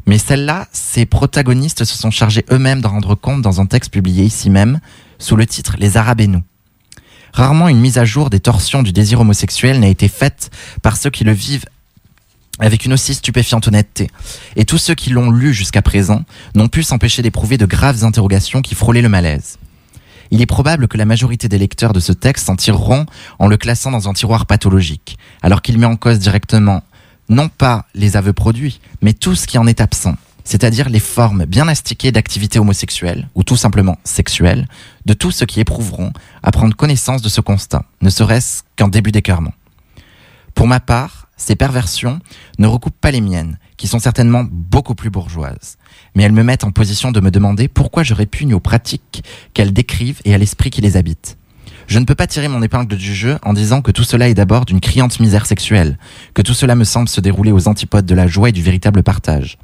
[0.05, 4.23] Mais celle-là, ses protagonistes se sont chargés eux-mêmes d'en rendre compte dans un texte publié
[4.23, 4.79] ici même,
[5.17, 6.43] sous le titre Les Arabes et nous.
[7.33, 10.51] Rarement une mise à jour des torsions du désir homosexuel n'a été faite
[10.83, 11.65] par ceux qui le vivent
[12.59, 14.11] avec une aussi stupéfiante honnêteté.
[14.55, 18.61] Et tous ceux qui l'ont lu jusqu'à présent n'ont pu s'empêcher d'éprouver de graves interrogations
[18.61, 19.57] qui frôlaient le malaise.
[20.33, 23.05] Il est probable que la majorité des lecteurs de ce texte s'en tireront
[23.37, 26.81] en le classant dans un tiroir pathologique, alors qu'il met en cause directement
[27.29, 31.45] non pas les aveux produits, mais tout ce qui en est absent, c'est-à-dire les formes
[31.45, 34.67] bien astiquées d'activité homosexuelle, ou tout simplement sexuelle,
[35.05, 36.11] de tous ceux qui éprouveront
[36.41, 39.53] à prendre connaissance de ce constat, ne serait-ce qu'un début d'écœurement.
[40.55, 42.19] Pour ma part, ces perversions
[42.57, 45.77] ne recoupent pas les miennes, qui sont certainement beaucoup plus bourgeoises,
[46.15, 49.73] mais elles me mettent en position de me demander pourquoi je répugne aux pratiques qu'elles
[49.73, 51.37] décrivent et à l'esprit qui les habite.
[51.87, 54.35] Je ne peux pas tirer mon épingle du jeu en disant que tout cela est
[54.35, 55.99] d'abord d'une criante misère sexuelle,
[56.33, 59.03] que tout cela me semble se dérouler aux antipodes de la joie et du véritable
[59.03, 59.57] partage.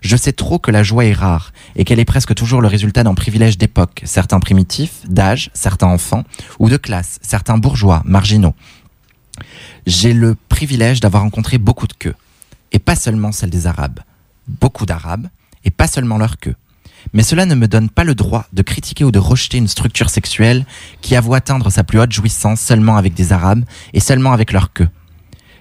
[0.00, 3.04] Je sais trop que la joie est rare et qu'elle est presque toujours le résultat
[3.04, 6.24] d'un privilège d'époque, certains primitifs, d'âge, certains enfants,
[6.58, 8.54] ou de classe, certains bourgeois, marginaux.
[9.86, 12.16] J'ai le privilège d'avoir rencontré beaucoup de queues,
[12.72, 14.00] et pas seulement celles des Arabes.
[14.48, 15.28] Beaucoup d'Arabes,
[15.64, 16.56] et pas seulement leur queue.
[17.12, 20.10] Mais cela ne me donne pas le droit de critiquer ou de rejeter une structure
[20.10, 20.66] sexuelle
[21.00, 24.72] qui avoue atteindre sa plus haute jouissance seulement avec des Arabes et seulement avec leur
[24.72, 24.88] queue.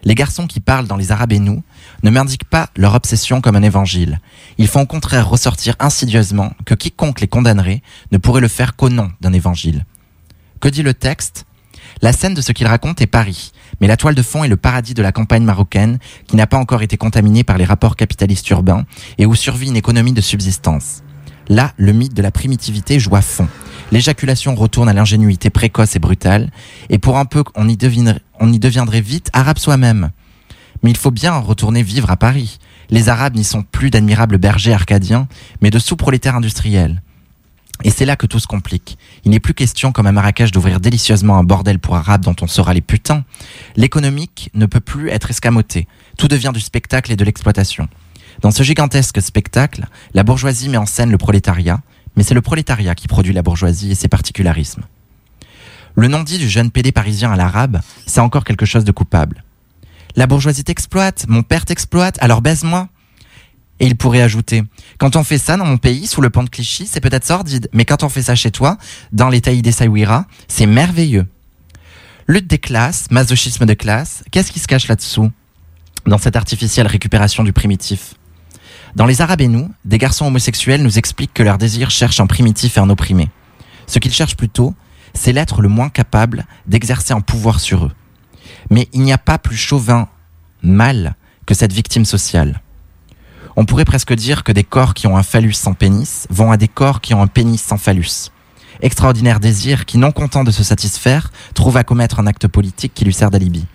[0.04, 1.64] Les garçons qui parlent dans Les Arabes et nous
[2.04, 4.20] ne m'indiquent pas leur obsession comme un évangile.
[4.58, 8.90] Ils font au contraire ressortir insidieusement que quiconque les condamnerait ne pourrait le faire qu'au
[8.90, 9.86] nom d'un évangile.
[10.60, 11.46] Que dit le texte?
[12.02, 13.52] La scène de ce qu'il raconte est Paris,
[13.82, 15.98] mais la toile de fond est le paradis de la campagne marocaine
[16.28, 18.86] qui n'a pas encore été contaminée par les rapports capitalistes urbains
[19.18, 21.02] et où survit une économie de subsistance.
[21.50, 23.48] Là, le mythe de la primitivité joue à fond.
[23.92, 26.50] L'éjaculation retourne à l'ingénuité précoce et brutale,
[26.90, 30.12] et pour un peu, on y, deviendrait vite arabe soi-même.
[30.84, 32.60] Mais il faut bien retourner vivre à Paris.
[32.90, 35.28] Les Arabes n'y sont plus d'admirables bergers arcadiens,
[35.62, 37.02] mais de sous-prolétaires industriels.
[37.84, 38.98] Et c'est là que tout se complique.
[39.26, 42.48] Il n'est plus question, comme à Marrakech, d'ouvrir délicieusement un bordel pour Arabes dont on
[42.48, 43.24] sera les putains.
[43.76, 45.88] L'économique ne peut plus être escamoté.
[46.18, 47.88] Tout devient du spectacle et de l'exploitation.
[48.42, 51.82] Dans ce gigantesque spectacle, la bourgeoisie met en scène le prolétariat,
[52.16, 54.84] mais c'est le prolétariat qui produit la bourgeoisie et ses particularismes.
[55.96, 59.44] Le non-dit du jeune PD parisien à l'arabe, c'est encore quelque chose de coupable.
[60.16, 62.90] La bourgeoisie t'exploite, mon père t'exploite, alors baise-moi.
[63.82, 64.64] Et il pourrait ajouter,
[65.00, 67.68] quand on fait ça dans mon pays, sous le pont de Clichy, c'est peut-être sordide,
[67.74, 68.78] mais quand on fait ça chez toi,
[69.12, 71.26] dans les taillis des c'est merveilleux.
[72.28, 75.32] Lutte des classes, masochisme de classe, qu'est-ce qui se cache là-dessous
[76.06, 78.14] Dans cette artificielle récupération du primitif?
[78.96, 82.28] Dans Les Arabes et nous, des garçons homosexuels nous expliquent que leur désir cherche un
[82.28, 83.30] primitif et un opprimé.
[83.88, 84.76] Ce qu'ils cherchent plutôt,
[85.16, 87.92] c'est l'être le moins capable d'exercer un pouvoir sur eux.
[88.70, 90.08] Mais il n'y a pas plus chauvin
[90.62, 91.16] mal
[91.48, 92.62] que cette victime sociale.
[93.56, 96.58] On pourrait presque dire que des corps qui ont un phallus sans pénis vont à
[96.58, 98.32] des corps qui ont un pénis sans phallus.
[98.82, 103.06] Extraordinaire désir qui, non content de se satisfaire, trouve à commettre un acte politique qui
[103.06, 103.66] lui sert d'alibi.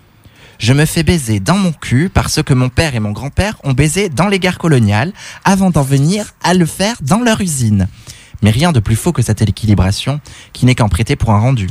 [0.59, 3.73] Je me fais baiser dans mon cul parce que mon père et mon grand-père ont
[3.73, 5.13] baisé dans les guerres coloniales
[5.45, 7.89] avant d'en venir à le faire dans leur usine.
[8.43, 10.21] Mais rien de plus faux que cette équilibration
[10.53, 11.69] qui n'est qu'en prêter pour un rendu.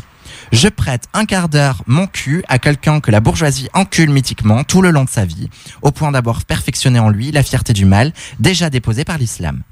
[0.52, 4.82] Je prête un quart d'heure mon cul à quelqu'un que la bourgeoisie encule mythiquement tout
[4.82, 5.50] le long de sa vie,
[5.82, 9.64] au point d'avoir perfectionné en lui la fierté du mal déjà déposée par l'islam.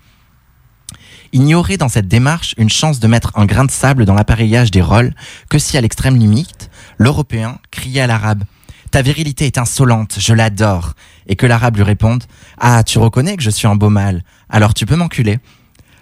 [1.31, 4.13] Il n'y aurait dans cette démarche une chance de mettre un grain de sable dans
[4.13, 5.15] l'appareillage des rôles
[5.49, 8.43] que si à l'extrême limite, l'Européen criait à l'Arabe
[8.91, 10.93] Ta virilité est insolente, je l'adore,
[11.25, 12.25] et que l'Arabe lui réponde
[12.59, 15.39] Ah, tu reconnais que je suis un beau mâle, alors tu peux m'enculer.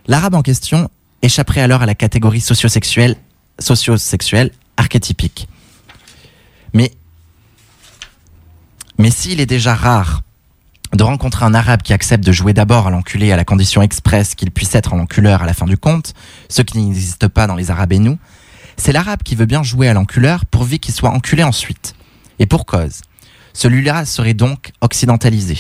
[0.08, 0.90] L'Arabe en question
[1.22, 3.16] échapperait alors à la catégorie sociosexuelle,
[3.60, 5.48] sociosexuelle archétypique.
[6.74, 6.92] Mais,
[8.98, 10.22] mais s'il est déjà rare
[10.94, 14.36] de rencontrer un arabe qui accepte de jouer d'abord à l'enculé à la condition expresse
[14.36, 16.14] qu'il puisse être un enculeur à la fin du compte,
[16.50, 18.18] ce qui n'existe pas dans les arabes et nous,
[18.76, 21.96] c'est l'arabe qui veut bien jouer à l'enculeur pourvu qu'il soit enculé ensuite.
[22.40, 23.02] Et pour cause.
[23.54, 25.58] Celui-là serait donc occidentalisé.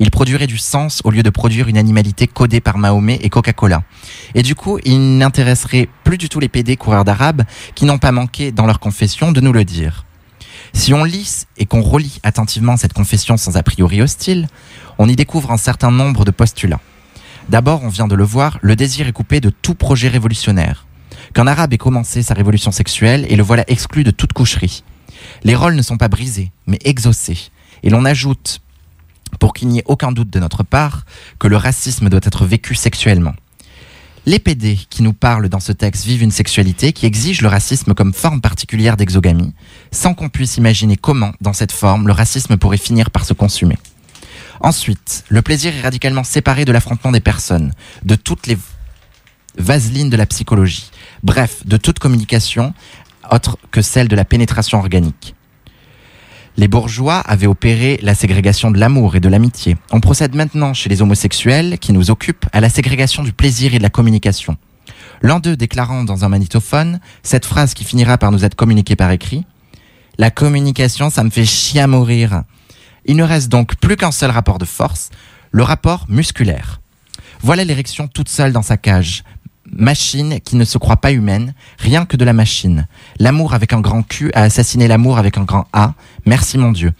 [0.00, 3.82] Il produirait du sens au lieu de produire une animalité codée par Mahomet et Coca-Cola.
[4.34, 7.42] Et du coup, il n'intéresserait plus du tout les PD coureurs d'arabes
[7.74, 10.06] qui n'ont pas manqué dans leur confession de nous le dire.
[10.72, 14.48] Si on lit et qu'on relit attentivement cette confession sans a priori hostile,
[14.96, 16.80] on y découvre un certain nombre de postulats.
[17.50, 20.86] D'abord, on vient de le voir, le désir est coupé de tout projet révolutionnaire.
[21.34, 24.82] Qu'un arabe ait commencé sa révolution sexuelle et le voilà exclu de toute coucherie.
[25.44, 27.50] Les rôles ne sont pas brisés, mais exaucés.
[27.82, 28.62] Et l'on ajoute,
[29.38, 31.04] pour qu'il n'y ait aucun doute de notre part,
[31.38, 33.34] que le racisme doit être vécu sexuellement.
[34.26, 37.94] Les PD qui nous parlent dans ce texte vivent une sexualité qui exige le racisme
[37.94, 39.54] comme forme particulière d'exogamie,
[39.92, 43.78] sans qu'on puisse imaginer comment, dans cette forme, le racisme pourrait finir par se consumer.
[44.60, 48.58] Ensuite, le plaisir est radicalement séparé de l'affrontement des personnes, de toutes les
[49.56, 50.90] vaselines de la psychologie,
[51.22, 52.74] bref, de toute communication
[53.30, 55.34] autre que celle de la pénétration organique.
[56.56, 59.76] Les bourgeois avaient opéré la ségrégation de l'amour et de l'amitié.
[59.92, 63.78] On procède maintenant chez les homosexuels qui nous occupent à la ségrégation du plaisir et
[63.78, 64.56] de la communication.
[65.22, 69.10] L'un d'eux déclarant dans un magnétophone cette phrase qui finira par nous être communiquée par
[69.10, 69.44] écrit
[70.18, 72.42] La communication, ça me fait chier à mourir.
[73.04, 75.10] Il ne reste donc plus qu'un seul rapport de force,
[75.52, 76.80] le rapport musculaire.
[77.42, 79.24] Voilà l'érection toute seule dans sa cage.
[79.72, 82.86] Machine qui ne se croit pas humaine, rien que de la machine.
[83.18, 85.94] L'amour avec un grand Q a assassiné l'amour avec un grand A.
[86.26, 86.92] Merci mon Dieu.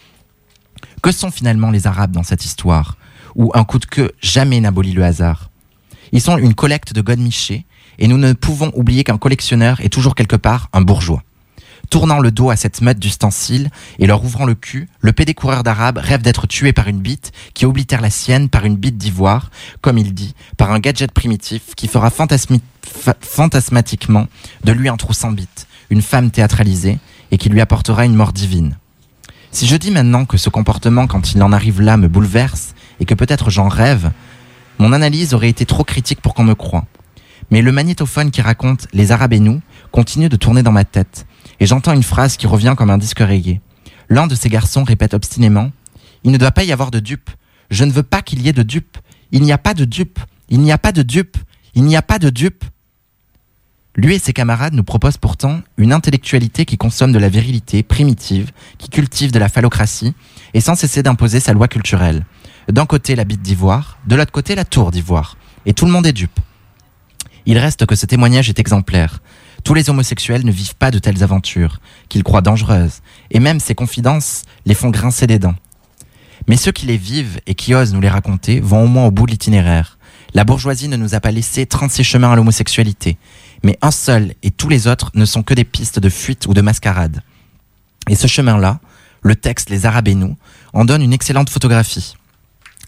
[1.02, 2.96] Que sont finalement les Arabes dans cette histoire
[3.34, 5.50] Où un coup de queue jamais n'abolit le hasard?
[6.12, 7.64] Ils sont une collecte de godemichés
[7.98, 11.22] et nous ne pouvons oublier qu'un collectionneur est toujours quelque part un bourgeois.
[11.88, 15.62] Tournant le dos à cette meute d'ustensiles et leur ouvrant le cul, le pédé coureur
[15.62, 19.50] d'arabe rêve d'être tué par une bite qui oblitère la sienne par une bite d'ivoire,
[19.80, 24.26] comme il dit, par un gadget primitif qui fera fantasmatiquement
[24.64, 26.98] de lui un trou sans bite, une femme théâtralisée
[27.32, 28.76] et qui lui apportera une mort divine.
[29.52, 33.04] Si je dis maintenant que ce comportement, quand il en arrive là, me bouleverse et
[33.04, 34.12] que peut-être j'en rêve,
[34.78, 36.86] mon analyse aurait été trop critique pour qu'on me croie.
[37.50, 39.60] Mais le magnétophone qui raconte Les Arabes et nous
[39.90, 41.26] continue de tourner dans ma tête,
[41.58, 43.60] et j'entends une phrase qui revient comme un disque reggae.
[44.08, 45.70] L'un de ces garçons répète obstinément
[46.22, 47.30] Il ne doit pas y avoir de dupes.
[47.70, 48.98] Je ne veux pas qu'il y ait de dupes.
[49.32, 50.20] Il n'y a pas de dupes.
[50.48, 51.36] Il n'y a pas de dupes.
[51.74, 52.64] Il n'y a pas de dupes.
[54.00, 58.50] Lui et ses camarades nous proposent pourtant une intellectualité qui consomme de la virilité primitive,
[58.78, 60.14] qui cultive de la phallocratie,
[60.54, 62.24] et sans cesser d'imposer sa loi culturelle.
[62.72, 65.36] D'un côté la bite d'ivoire, de l'autre côté la tour d'ivoire.
[65.66, 66.40] Et tout le monde est dupe.
[67.44, 69.18] Il reste que ce témoignage est exemplaire.
[69.64, 71.78] Tous les homosexuels ne vivent pas de telles aventures,
[72.08, 75.56] qu'ils croient dangereuses, et même ces confidences les font grincer des dents.
[76.48, 79.10] Mais ceux qui les vivent et qui osent nous les raconter vont au moins au
[79.10, 79.98] bout de l'itinéraire.
[80.32, 83.18] La bourgeoisie ne nous a pas laissé 36 chemins à l'homosexualité,
[83.62, 86.54] mais un seul et tous les autres ne sont que des pistes de fuite ou
[86.54, 87.22] de mascarade.
[88.08, 88.80] Et ce chemin-là,
[89.22, 90.36] le texte Les Arabes et nous,
[90.72, 92.16] en donne une excellente photographie.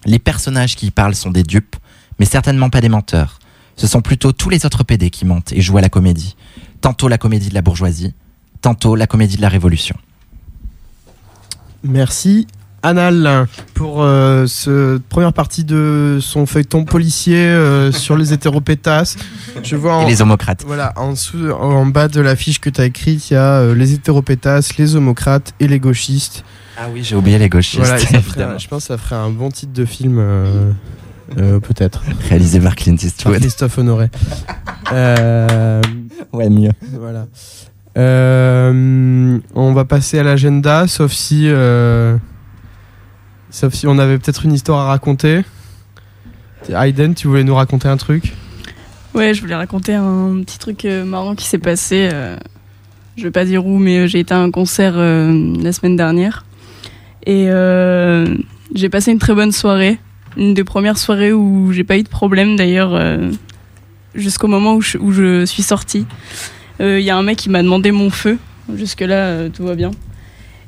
[0.04, 1.76] Les personnages qui y parlent sont des dupes,
[2.18, 3.38] mais certainement pas des menteurs.
[3.76, 6.36] Ce sont plutôt tous les autres PD qui mentent et jouent à la comédie.
[6.80, 8.14] Tantôt la comédie de la bourgeoisie,
[8.60, 9.96] tantôt la comédie de la révolution.
[11.84, 12.46] Merci
[12.82, 19.16] Anal pour euh, cette première partie de son feuilleton policier euh, sur les hétéropétasses.
[19.62, 20.64] Je vois en, Et les homocrates.
[20.66, 23.60] voilà, en, dessous, en bas de la fiche que tu as écrite, il y a
[23.60, 26.44] euh, les hétéropétasses, les homocrates et les gauchistes.
[26.78, 29.50] Ah oui, j'ai oublié les gauchistes, Voilà, ferait je pense que ça ferait un bon
[29.50, 30.72] titre de film, euh,
[31.38, 32.02] euh, peut-être.
[32.28, 33.38] Réalisé par Clint Par Eastwood.
[33.40, 34.08] Christophe Honoré.
[34.92, 35.80] Euh,
[36.32, 36.70] Ouais, mieux.
[36.98, 37.26] voilà.
[37.98, 42.16] Euh, on va passer à l'agenda, sauf si, euh,
[43.52, 45.42] sauf si on avait peut-être une histoire à raconter.
[46.68, 48.32] Hayden, tu voulais nous raconter un truc
[49.14, 52.08] Ouais, je voulais raconter un petit truc euh, marrant qui s'est passé.
[52.12, 52.36] euh,
[53.16, 56.46] je vais pas dire où, mais euh, j'ai été à un concert la semaine dernière.
[57.26, 57.46] Et
[58.74, 59.98] j'ai passé une très bonne soirée.
[60.38, 62.98] Une des premières soirées où j'ai pas eu de problème d'ailleurs,
[64.14, 66.06] jusqu'au moment où je, où je suis sortie.
[66.80, 68.38] Il y a un mec qui m'a demandé mon feu.
[68.74, 69.90] Jusque-là, tout va bien.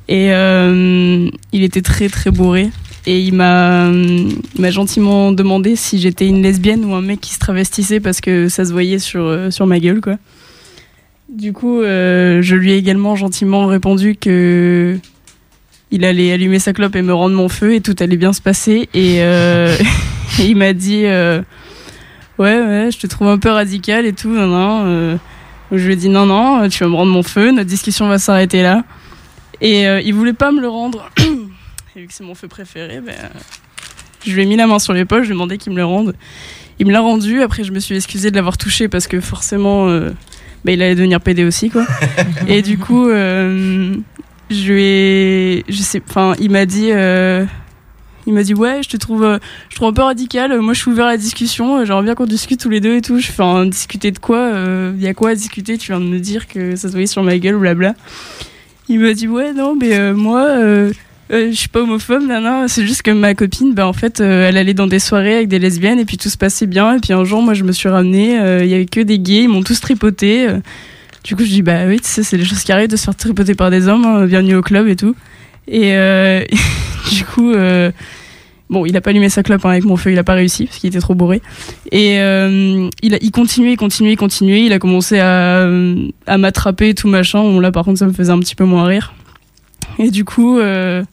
[0.07, 2.69] Et euh, il était très très bourré.
[3.07, 7.33] Et il m'a il m'a gentiment demandé si j'étais une lesbienne ou un mec qui
[7.33, 10.17] se travestissait parce que ça se voyait sur, euh, sur ma gueule, quoi.
[11.29, 14.97] Du coup, euh, je lui ai également gentiment répondu que
[15.91, 18.41] il allait allumer sa clope et me rendre mon feu et tout allait bien se
[18.41, 18.89] passer.
[18.93, 19.75] Et, euh,
[20.39, 21.41] il m'a dit euh,
[22.37, 24.29] Ouais, ouais, je te trouve un peu radical et tout.
[24.29, 24.83] Non, non.
[24.85, 25.17] euh.
[25.71, 28.17] je lui ai dit Non, non, tu vas me rendre mon feu, notre discussion va
[28.17, 28.83] s'arrêter là.
[29.61, 31.09] Et euh, il voulait pas me le rendre.
[31.95, 33.15] et vu que c'est mon feu préféré, ben,
[34.25, 35.85] je lui ai mis la main sur l'épaule, je lui ai demandé qu'il me le
[35.85, 36.15] rende.
[36.79, 39.87] Il me l'a rendu, après je me suis excusée de l'avoir touché parce que forcément
[39.87, 40.09] euh,
[40.65, 41.85] bah, il allait devenir PD aussi quoi.
[42.47, 43.95] Et du coup euh,
[44.49, 46.01] je lui ai je sais
[46.39, 47.45] il m'a dit euh,
[48.27, 50.79] il m'a dit ouais je te trouve euh, je trouve un peu radical moi je
[50.81, 53.19] suis ouvert à la discussion euh, j'aimerais bien qu'on discute tous les deux et tout
[53.19, 54.51] je fais discuter de quoi
[54.95, 55.77] il y a quoi à discuter?
[55.77, 57.93] Tu viens de me dire que ça se voyait sur ma gueule blabla
[58.89, 60.91] il m'a dit ouais non mais euh, moi euh,
[61.31, 62.67] euh, je suis pas homophobe, nana.
[62.67, 65.47] C'est juste que ma copine, bah, en fait, euh, elle allait dans des soirées avec
[65.47, 66.95] des lesbiennes et puis tout se passait bien.
[66.95, 68.39] Et puis un jour, moi, je me suis ramenée.
[68.39, 70.47] euh, Il y avait que des gays, ils m'ont tous tripoté.
[71.23, 73.05] du coup, je dis bah oui, tu sais, c'est les choses qui arrivent de se
[73.05, 74.05] faire tripoter par des hommes.
[74.05, 75.15] hein, bienvenue au club et tout.
[75.67, 75.93] Et
[77.11, 77.53] du coup,
[78.69, 80.65] bon, il a pas allumé sa clope hein, avec mon feu, il a pas réussi
[80.65, 81.41] parce qu'il était trop bourré.
[81.91, 84.65] Et euh, il, a, il continuait, il continuait, il continuait.
[84.65, 85.67] Il a commencé à,
[86.27, 87.59] à m'attraper tout machin.
[87.61, 89.13] Là, par contre, ça me faisait un petit peu moins rire.
[89.99, 91.03] Et du coup, euh,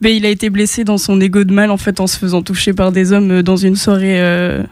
[0.00, 2.42] ben, il a été blessé dans son ego de mal en fait en se faisant
[2.42, 4.62] toucher par des hommes euh, dans une soirée euh,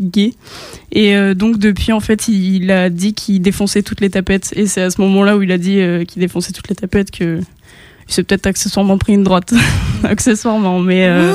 [0.00, 0.32] gay.
[0.92, 4.52] Et euh, donc depuis en fait, il, a dit qu'il défonçait toutes les tapettes.
[4.56, 7.10] Et c'est à ce moment-là où il a dit euh, qu'il défonçait toutes les tapettes
[7.10, 7.40] que
[8.08, 9.52] il s'est peut-être accessoirement pris une droite,
[10.04, 10.78] accessoirement.
[10.78, 11.32] Mais euh,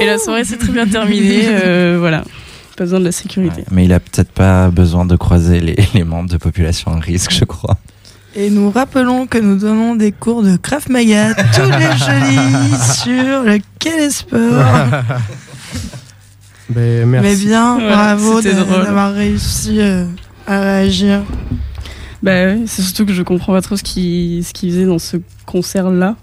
[0.00, 1.44] et la soirée s'est très bien terminée.
[1.48, 2.24] euh, voilà,
[2.76, 3.60] pas besoin de la sécurité.
[3.60, 6.98] Ouais, mais il a peut-être pas besoin de croiser les, les membres de population à
[6.98, 7.78] risque, je crois.
[8.36, 13.42] Et nous rappelons que nous donnons des cours de Krav Maga tous les jeudis sur
[13.42, 15.00] le Quai des Sports.
[16.68, 17.28] Ben, merci.
[17.28, 20.04] Mais bien, bravo d'avoir réussi euh,
[20.46, 21.22] à réagir.
[22.22, 25.16] Bah c'est surtout que je comprends pas trop ce qu'il ce qu'il faisait dans ce
[25.46, 26.16] concert-là.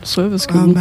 [0.00, 0.80] parce que Ah bon, bah,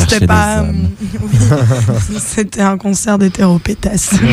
[0.00, 0.64] c'était pas.
[2.10, 4.14] oui, c'était un concert d'hétéropétasse.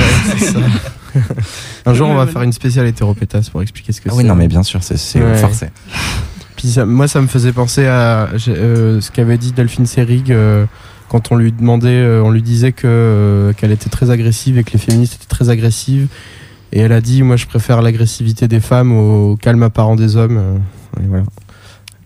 [1.86, 4.18] Un jour, on va faire une spéciale hétéropétasse pour expliquer ce que Ah c'est.
[4.20, 5.38] oui, non, mais bien sûr, c'est Ouais.
[5.38, 5.68] forcé.
[6.56, 10.66] Puis ça- moi, ça me faisait penser à euh, ce qu'avait dit Delphine Seyrig euh,
[11.10, 14.64] quand on lui demandait, euh, on lui disait que euh, qu'elle était très agressive et
[14.64, 16.08] que les féministes étaient très agressives.
[16.74, 20.38] Et elle a dit, moi, je préfère l'agressivité des femmes au calme apparent des hommes.
[20.38, 20.58] euh,
[21.04, 21.24] et voilà.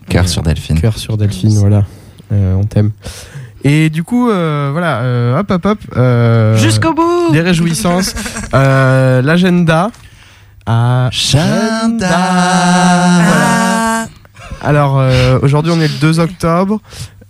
[0.10, 0.80] Cœur Euh, sur Delphine.
[0.80, 1.84] Cœur sur Delphine, voilà.
[2.32, 2.92] Euh, on t'aime.
[3.64, 5.80] Et du coup, euh, voilà, euh, hop, hop, hop.
[5.98, 8.14] euh, Jusqu'au bout Des réjouissances.
[8.54, 9.90] Euh, L'agenda.
[10.66, 12.08] Agenda.
[12.12, 14.06] Ah,
[14.62, 16.80] Alors, euh, aujourd'hui, on est le 2 octobre.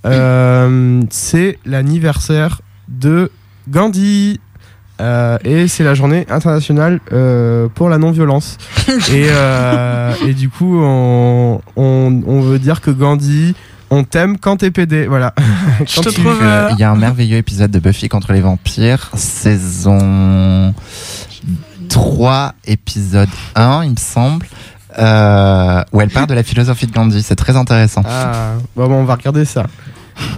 [0.06, 3.32] Euh, c'est l'anniversaire de
[3.70, 4.40] Gandhi.
[5.02, 8.58] Euh, et c'est la journée internationale euh, pour la non-violence.
[8.88, 13.56] et, euh, et du coup, on, on, on veut dire que Gandhi,
[13.90, 15.06] on t'aime quand t'es PD.
[15.08, 15.34] Voilà.
[15.86, 16.40] Je Quand te tu- trouve.
[16.42, 20.74] euh, Il y a un merveilleux épisode de Buffy contre les vampires, saison
[21.90, 24.46] 3, épisode 1, il me semble,
[24.98, 27.22] euh, où elle parle de la philosophie de Gandhi.
[27.22, 28.02] C'est très intéressant.
[28.06, 29.66] Ah, bon, bon, on va regarder ça.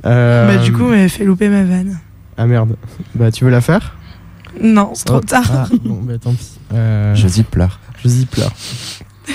[0.05, 1.99] Euh, Bah, du coup, elle fait louper ma vanne.
[2.37, 2.75] Ah merde.
[3.15, 3.95] Bah, tu veux la faire?
[4.61, 5.43] Non, c'est trop Oh, tard.
[5.51, 6.47] ah, bon, bah tant pis.
[6.73, 7.79] Euh, Josie pleure.
[8.03, 8.51] Je y pleure.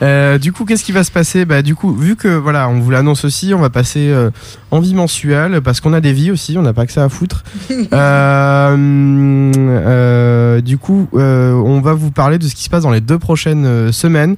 [0.00, 1.44] Euh, du coup, qu'est-ce qui va se passer?
[1.44, 4.32] Bah, du coup, vu que voilà, on vous l'annonce aussi, on va passer euh,
[4.72, 7.08] en vie mensuelle parce qu'on a des vies aussi, on n'a pas que ça à
[7.08, 7.44] foutre.
[7.92, 12.90] Euh, euh, du coup, euh, on va vous parler de ce qui se passe dans
[12.90, 14.34] les deux prochaines euh, semaines.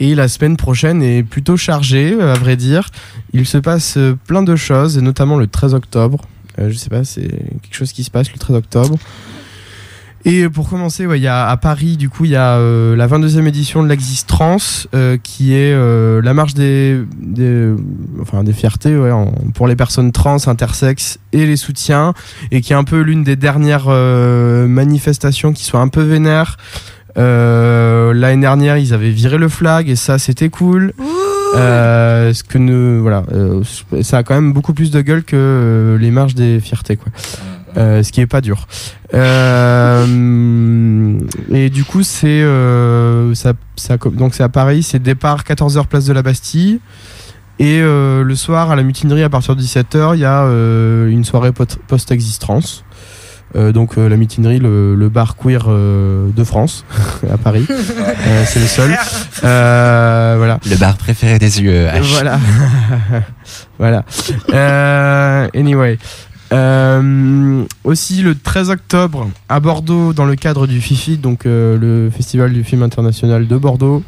[0.00, 2.88] Et la semaine prochaine est plutôt chargée, à vrai dire.
[3.32, 6.22] Il se passe euh, plein de choses, et notamment le 13 octobre.
[6.60, 8.96] Euh, je sais pas, c'est quelque chose qui se passe le 13 octobre.
[10.26, 13.08] Et pour commencer, il y a à Paris, du coup, il y a euh, la
[13.08, 14.58] 22e édition de l'Exis Trans,
[14.94, 17.72] euh, qui est la marche des, des,
[18.20, 18.94] enfin, des fiertés
[19.54, 22.12] pour les personnes trans, intersexes et les soutiens,
[22.50, 26.58] et qui est un peu l'une des dernières manifestations qui soit un peu vénère.
[27.16, 30.92] L'année dernière, ils avaient viré le flag, et ça, c'était cool.
[31.56, 33.62] Euh, ce que ne, voilà, euh,
[34.02, 37.10] ça a quand même beaucoup plus de gueule que euh, les marches des fiertés, quoi.
[37.76, 38.66] Euh, ce qui est pas dur.
[39.14, 40.04] Euh,
[41.52, 46.04] et du coup, c'est euh, ça, ça, donc c'est à Paris, c'est départ 14h place
[46.04, 46.80] de la Bastille.
[47.60, 51.08] Et euh, le soir, à la mutinerie, à partir de 17h, il y a euh,
[51.08, 52.84] une soirée post-existence.
[53.56, 56.84] Euh, donc euh, la mutinerie, le, le bar queer euh, de France,
[57.32, 57.66] à Paris.
[58.22, 58.90] Euh, c'est le seul.
[60.68, 62.00] Le bar préféré des UEH.
[62.02, 62.38] Voilà.
[63.78, 64.04] voilà.
[64.52, 65.98] Euh, anyway.
[66.52, 72.10] Euh, aussi le 13 octobre à Bordeaux dans le cadre du FIFI, donc euh, le
[72.10, 74.02] Festival du film international de Bordeaux,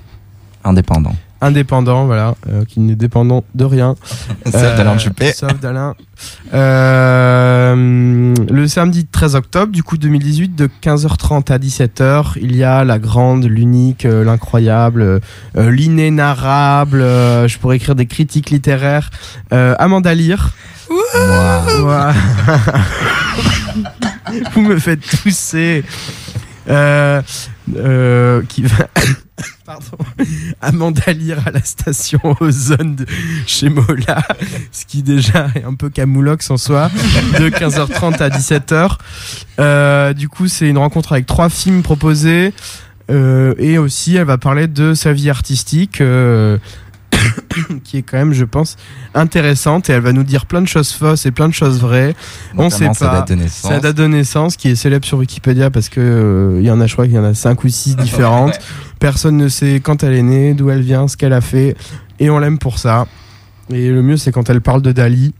[0.64, 1.14] Indépendant.
[1.42, 3.96] Indépendant, voilà, euh, qui n'est dépendant de rien.
[4.46, 5.32] Sauf Euh, d'Alain Juppé.
[5.34, 5.94] Sauf d'Alain.
[6.52, 8.24] Le
[8.66, 13.44] samedi 13 octobre, du coup 2018, de 15h30 à 17h, il y a la grande,
[13.44, 15.20] l'unique, euh, l'incroyable,
[15.56, 19.10] l'inénarrable, je pourrais écrire des critiques littéraires,
[19.50, 20.52] Amanda Lear.
[24.54, 25.84] Vous me faites tousser.
[26.68, 27.22] Euh,
[27.76, 28.88] euh, qui va.
[29.66, 29.98] Pardon.
[30.60, 32.96] Amanda Lear à la station Ozone
[33.46, 34.22] chez Mola,
[34.70, 36.90] ce qui déjà est un peu camoulox en soi,
[37.38, 38.96] de 15h30 à 17h.
[39.58, 42.52] Euh, du coup, c'est une rencontre avec trois films proposés.
[43.10, 46.58] Euh, et aussi, elle va parler de sa vie artistique, euh,
[47.84, 48.76] qui est quand même, je pense,
[49.14, 49.90] intéressante.
[49.90, 52.14] Et elle va nous dire plein de choses fausses et plein de choses vraies.
[52.56, 53.14] On sait Notamment sa pas.
[53.18, 53.70] date de naissance.
[53.70, 56.80] Sa date de naissance, qui est célèbre sur Wikipédia parce que euh, il y en
[56.80, 58.58] a, je crois qu'il y en a cinq ou six différentes.
[58.98, 61.76] Personne ne sait quand elle est née, d'où elle vient, ce qu'elle a fait,
[62.20, 63.06] et on l'aime pour ça.
[63.70, 65.34] Et le mieux, c'est quand elle parle de Dali,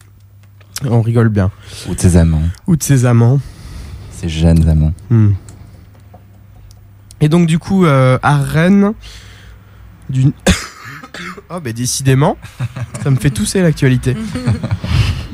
[0.85, 1.51] on rigole bien.
[1.89, 2.43] Ou de ses amants.
[2.67, 3.41] Ou de ses amants.
[4.11, 4.93] Ses jeunes amants.
[5.11, 5.33] Hmm.
[7.21, 8.95] Et donc du coup euh, à Rennes,
[10.11, 10.33] d'une
[11.55, 12.39] oh ben décidément,
[13.03, 14.17] ça me fait tousser l'actualité.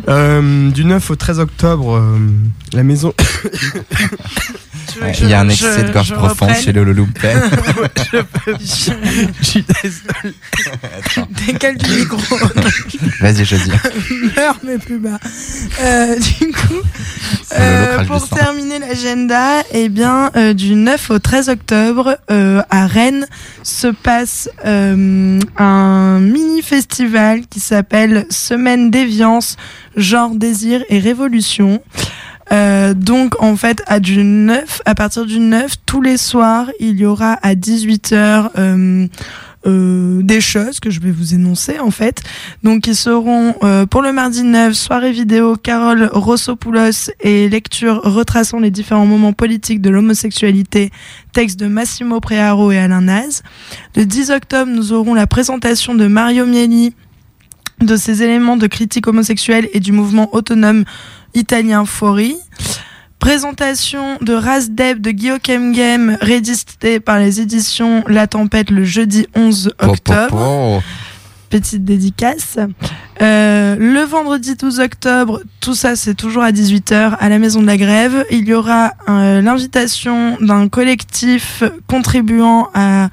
[0.09, 2.19] Euh, du 9 au 13 octobre, euh,
[2.73, 3.13] la maison.
[5.03, 7.35] Ouais, Il y a un excès de gorge profonde chez Lolo Loupet.
[8.61, 10.35] Je suis désolé.
[11.47, 12.19] Décale du micro.
[13.21, 13.71] Vas-y, Josie.
[14.37, 15.19] Meurs, mais plus bas.
[15.81, 16.83] Euh, du coup,
[17.51, 22.87] Le euh, pour terminer l'agenda, eh bien, euh, du 9 au 13 octobre, euh, à
[22.87, 23.27] Rennes,
[23.63, 29.57] se passe euh, un mini-festival qui s'appelle Semaine déviance,
[29.97, 31.83] genre désir et révolution.
[32.53, 36.99] Euh, donc en fait à du 9 à partir du 9 tous les soirs il
[36.99, 39.07] y aura à 18h euh,
[39.67, 42.23] euh, des choses que je vais vous énoncer en fait.
[42.63, 48.61] Donc ils seront euh, pour le mardi 9, soirée vidéo Carole Rossopoulos et lecture retraçant
[48.61, 50.93] les différents moments politiques de l'homosexualité,
[51.33, 53.43] texte de Massimo Prearo et Alain Naz.
[53.97, 56.95] Le 10 octobre, nous aurons la présentation de Mario Mieli
[57.81, 60.85] de ses éléments de critique homosexuelle et du mouvement autonome
[61.35, 62.37] italien Fori.
[63.19, 69.27] Présentation de Ras Deb de Guillaume Game, réédité par les éditions La Tempête le jeudi
[69.35, 70.83] 11 Po, po, octobre.
[71.51, 72.59] Petite dédicace.
[73.21, 77.67] Euh, le vendredi 12 octobre, tout ça c'est toujours à 18h à la Maison de
[77.67, 78.25] la Grève.
[78.31, 83.09] Il y aura euh, l'invitation d'un collectif contribuant à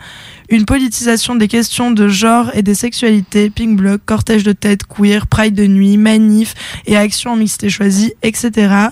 [0.49, 5.27] une politisation des questions de genre et des sexualités, Pink Bloc, cortège de tête queer,
[5.27, 6.53] pride de nuit, manif
[6.85, 8.89] et action en mixité choisie, etc.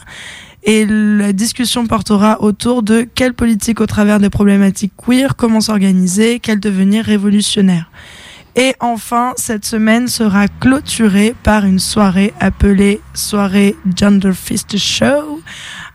[0.64, 6.40] Et la discussion portera autour de quelle politique au travers des problématiques queer, comment s'organiser,
[6.40, 7.92] quel devenir révolutionnaire.
[8.56, 15.42] Et enfin, cette semaine sera clôturée par une soirée appelée soirée Gender Fist Show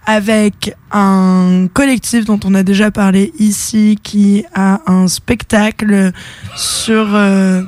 [0.08, 6.12] avec un collectif dont on a déjà parlé ici qui a un spectacle
[6.56, 7.62] sur euh,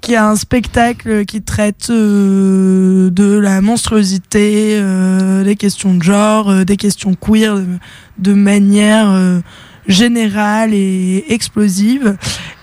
[0.00, 6.50] qui a un spectacle qui traite euh, de la monstruosité, euh, des questions de genre,
[6.50, 7.66] euh, des questions queer de,
[8.16, 9.40] de manière euh,
[9.86, 12.16] générale et explosive.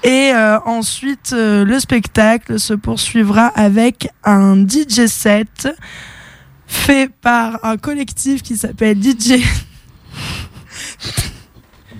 [0.03, 0.31] Et
[0.65, 5.67] ensuite, le spectacle se poursuivra avec un DJ set
[6.71, 9.43] fait par un collectif qui s'appelle DJ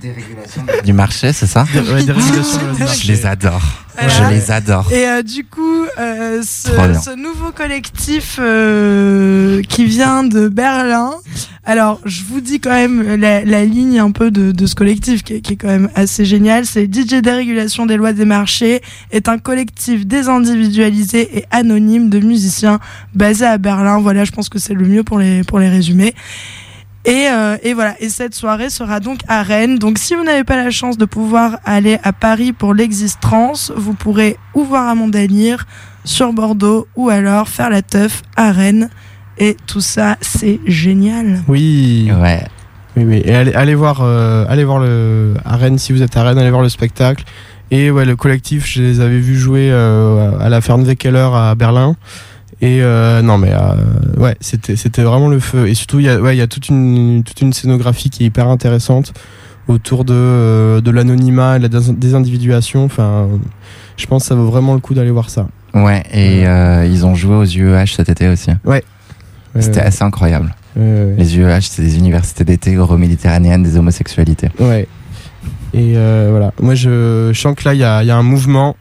[0.86, 3.62] Du marché, c'est ça Ouais, Je les adore.
[3.94, 4.10] Voilà.
[4.10, 4.92] Je les adore.
[4.92, 11.12] Et euh, du coup, euh, ce, nouveau collectif euh, qui vient de Berlin.
[11.64, 15.24] Alors, je vous dis quand même la, la ligne un peu de, de ce collectif
[15.24, 16.66] qui est, qui est quand même assez génial.
[16.66, 22.80] C'est DJ Dérégulation des lois des marchés est un collectif désindividualisé et anonyme de musiciens
[23.14, 24.00] basé à Berlin.
[24.00, 26.16] Voilà, je pense que c'est le mieux pour les pour les résumer.
[27.06, 27.96] Et, euh, et voilà.
[28.00, 29.80] Et cette soirée sera donc à Rennes.
[29.80, 33.94] Donc, si vous n'avez pas la chance de pouvoir aller à Paris pour l'existence, vous
[33.94, 35.66] pourrez ou voir à Mondalire
[36.04, 38.90] sur Bordeaux ou alors faire la teuf à Rennes.
[39.38, 41.42] Et tout ça, c'est génial.
[41.48, 42.12] Oui.
[42.22, 42.44] Ouais.
[42.98, 43.22] Oui, oui.
[43.26, 46.38] Et allez, allez voir, euh, allez voir le à Rennes si vous êtes à Rennes,
[46.38, 47.24] allez voir le spectacle.
[47.72, 51.96] Et ouais, le collectif, je les avais vus jouer euh, à la Fernwekeller à Berlin.
[52.62, 53.76] Et euh, non, mais euh,
[54.18, 55.68] ouais, c'était c'était vraiment le feu.
[55.68, 58.24] Et surtout, il y a ouais, il y a toute une toute une scénographie qui
[58.24, 59.14] est hyper intéressante
[59.68, 62.86] autour de euh, de l'anonymat et de la dés- désindividuation.
[62.86, 63.28] Enfin,
[63.98, 65.48] je pense que ça vaut vraiment le coup d'aller voir ça.
[65.74, 68.52] Ouais, et euh, ils ont joué aux UEH cet été aussi.
[68.66, 68.84] Ouais,
[69.60, 70.54] C'était ouais, assez incroyable.
[70.76, 74.50] ouais, Les UEH, c'est des universités d'été euro-méditerranéennes des homosexualités.
[74.60, 74.88] Ouais.
[75.74, 76.52] Et euh, voilà.
[76.62, 78.76] Moi, je, je sens que là, il y a, il y a un mouvement.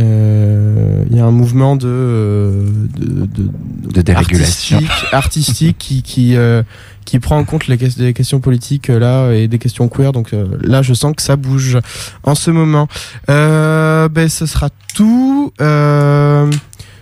[0.00, 2.66] Euh, Il y a un mouvement de, euh,
[2.96, 4.76] de, de, De dérégulation.
[4.78, 6.62] artistique, artistique qui, qui, euh,
[7.04, 10.12] qui prend en compte les, ques- les questions politiques euh, là et des questions queer.
[10.12, 11.78] Donc euh, là, je sens que ça bouge
[12.24, 12.88] en ce moment.
[13.30, 15.52] Euh, ben, ce sera tout.
[15.60, 16.50] Euh,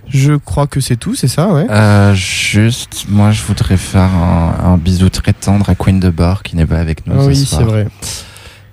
[0.09, 1.67] je crois que c'est tout, c'est ça, ouais.
[1.71, 6.43] Euh, juste, moi, je voudrais faire un, un bisou très tendre à Queen de Bord
[6.43, 7.87] qui n'est pas avec nous Ah ce oui, c'est vrai.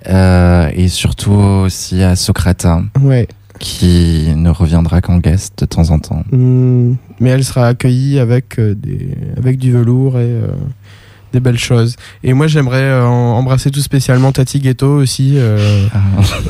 [0.08, 3.28] Euh, et surtout aussi à Socrata Ouais.
[3.58, 6.22] Qui ne reviendra qu'en guest de temps en temps.
[6.32, 10.48] Hmm, mais elle sera accueillie avec, euh, des, avec du velours et euh,
[11.32, 11.96] des belles choses.
[12.24, 15.98] Et moi, j'aimerais euh, embrasser tout spécialement Tati Ghetto aussi, euh, Ah,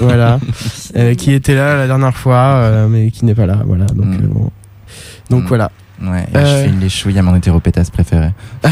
[0.01, 0.39] voilà,
[0.97, 3.63] euh, qui était là la dernière fois, mais qui n'est pas là.
[3.67, 4.15] Voilà, donc, Mm.
[4.25, 4.51] euh, bon.
[5.31, 5.47] donc Mm.
[5.49, 5.71] voilà.
[6.03, 8.31] ouais, je fais une léchouille à mon hétéropétasse préféré.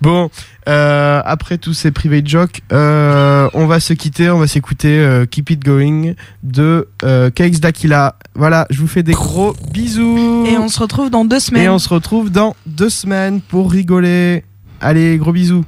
[0.00, 0.30] bon,
[0.68, 5.24] euh, après tous ces private jokes, euh, on va se quitter, on va s'écouter euh,
[5.24, 6.12] Keep It Going
[6.42, 8.16] de KX Dakila.
[8.34, 10.44] Voilà, je vous fais des gros bisous.
[10.46, 11.64] Et on se retrouve dans deux semaines.
[11.64, 14.44] Et on se retrouve dans deux semaines pour rigoler.
[14.80, 15.64] Allez, gros bisous.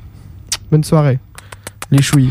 [0.71, 1.19] Bonne soirée.
[1.91, 2.31] Les chouilles.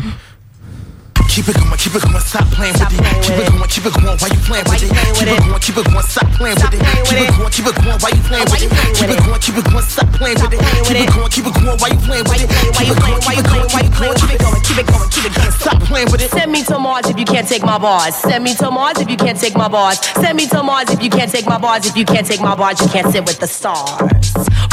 [1.40, 3.00] Keep it going, keep it going, stop playing with it.
[3.24, 4.92] Keep it going, keep it going, why you playing with it?
[4.92, 6.84] Keep it going, keep it going, stop playing with it.
[6.84, 8.68] Keep it going, keep it going, why you playing with it?
[8.92, 10.60] Keep it going, keep it going, stop playing with it.
[10.60, 12.48] Keep it going, keep it going, why you playing with it?
[12.76, 14.60] Keep it going, keep it going, why you playing with it?
[14.68, 16.28] Keep it going, keep it going, stop playing with it.
[16.28, 18.14] Send me to Mars if you can't take my bars.
[18.20, 19.96] Send me to Mars if you can't take my bars.
[20.20, 21.88] Send me to Mars if you can't take my bars.
[21.88, 23.96] If you can't take my bars, you can't sit with the stars.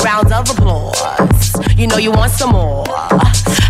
[0.03, 1.56] Rounds of applause.
[1.80, 2.84] You know you want some more.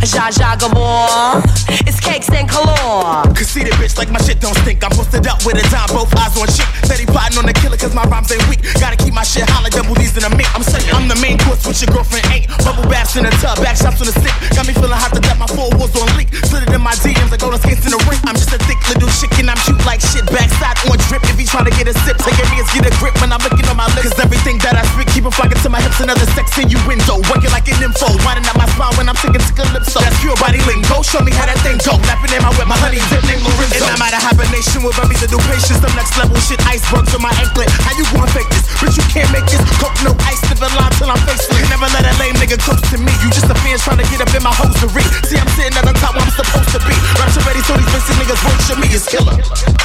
[0.03, 1.43] Zsa Zsa Gabor.
[1.87, 3.23] It's cakes and color.
[3.33, 4.83] Conceited bitch like my shit don't stink.
[4.83, 6.67] I'm posted up with a dime, both eyes on shit.
[6.85, 8.61] Steady plotting on the killer cause my rhymes ain't weak.
[8.79, 10.47] Gotta keep my shit like double D's in a mink.
[10.55, 12.47] I'm saying I'm the main course which your girlfriend ain't.
[12.63, 14.33] Bubble baths in the tub, back shots on the stick.
[14.55, 16.31] Got me feeling hot to death, my four walls on leak.
[16.47, 18.19] Slid it in my DMs like golden skates in the ring.
[18.23, 20.23] I'm just a thick little chicken, I'm cute like shit.
[20.31, 21.23] Backside on drip.
[21.27, 23.67] If you tryna get a sip, take your hands, get a grip when I'm looking
[23.67, 24.15] on my lips.
[24.15, 25.99] Cause everything that I speak, keep it flocking to my hips.
[25.99, 27.19] Another sex innuendo.
[27.27, 28.07] Working like an info.
[28.23, 29.43] Winding up my spine when I'm taking
[29.79, 29.99] to calypso.
[30.01, 31.01] That's pure body lingo.
[31.01, 31.97] Show me how that thing go.
[32.09, 33.85] Lapping in my whip, my honey dip named Lorenzo.
[33.85, 35.79] And I'm out of hibernation with little patience.
[35.81, 36.59] Some next level shit.
[36.65, 37.69] Icebergs on my anklet.
[37.85, 38.65] How you gonna fake this?
[38.81, 39.61] Bitch, you can't make this.
[39.81, 41.61] Coke, no ice, live a line till I'm faceless.
[41.69, 43.11] Never let a lame nigga close to me.
[43.21, 45.05] You just a fan trying to get up in my hosiery.
[45.27, 46.95] See, I'm sitting at the top where I'm supposed to be.
[47.17, 49.35] Rapture ready, so these basic niggas worship me as killer.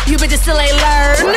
[0.09, 1.37] You bitches still ain't learn.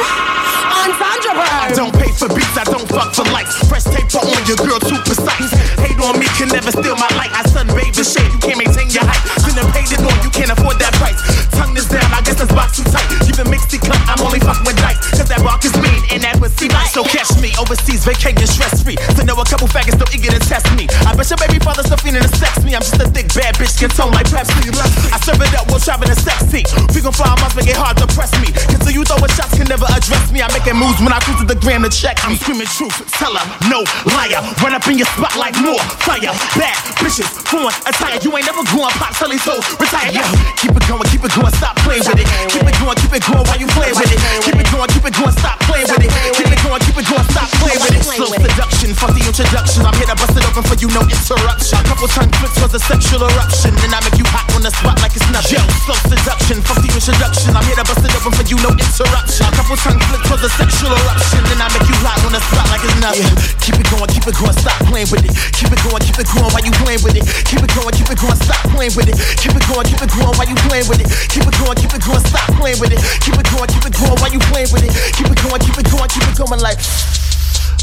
[0.76, 3.58] On Sandra I don't pay for beats, I don't fuck for likes.
[3.68, 5.52] Fresh tape on your girl, too precise.
[5.82, 7.32] Hate on me can never steal my light.
[7.34, 9.22] I sunbathe the shade, you can't maintain your height.
[9.42, 11.18] Finna paid it on, you can't afford that price.
[11.58, 13.10] Tongue is down, I guess this box too tight.
[13.26, 15.02] Even mixed cut, I'm only fucking with dice.
[15.18, 16.94] Cause that rock is mean and that pussy nice.
[16.94, 18.96] So catch me overseas, vacating stress free.
[19.18, 20.86] To know a couple faggots still eager to test me.
[21.10, 22.78] I bet your baby father still feeling to sex me.
[22.78, 24.70] I'm just a thick bad bitch, skin tone like Pepsi.
[25.10, 26.70] I serve it up while traveling a sex seat.
[26.94, 28.54] We gon' fly must make it hard to press me.
[28.70, 30.46] Until you throw a shots can never address me.
[30.46, 32.22] I'm making moves when I cruise to the gram to check.
[32.22, 33.42] I'm screaming truth, teller,
[33.72, 33.82] no
[34.14, 34.44] liar.
[34.62, 36.30] Run up in your spot like more fire.
[36.54, 38.20] Bad bitches, foreign attire.
[38.26, 40.10] You ain't never going pop these hoes retire.
[40.10, 40.26] Yeah,
[40.58, 42.26] keep it going, keep it going, stop playing with it.
[42.50, 44.18] Keep it going, keep it going while you playing with it.
[44.42, 46.10] Keep it going, keep it going, stop playing with it.
[46.34, 48.02] Keep it going, keep it going, stop playing with it.
[48.02, 49.86] Slow seduction, fuck the introduction.
[49.86, 51.78] I'm here to bust it open for you, no interruption.
[51.86, 53.78] Couple tongue flicks was a sexual eruption.
[53.78, 55.62] Then I make you hot on the spot like it's nothing.
[55.62, 57.54] Yo, slow seduction, fuck the introduction.
[57.54, 59.54] I'm here to bust it open for you, no interruption.
[59.54, 61.46] Couple tongue flicks was a sexual eruption.
[61.46, 63.22] Then I make you hot on the spot like it's nothing.
[63.22, 63.62] Yeah.
[63.62, 65.34] Keep it going, keep it going, stop playing with it.
[65.54, 67.26] Keep it going, keep it going while you playing with it.
[67.46, 69.18] Keep it going, keep it going, stop playing with it.
[69.38, 71.10] Keep it going, keep it going while you playing with it.
[71.30, 73.02] Keep it going, keep it going, stop playing with it.
[73.22, 74.94] Keep it going, keep it going while you playing with it.
[75.16, 76.80] Keep it going, keep it going, keep it going like.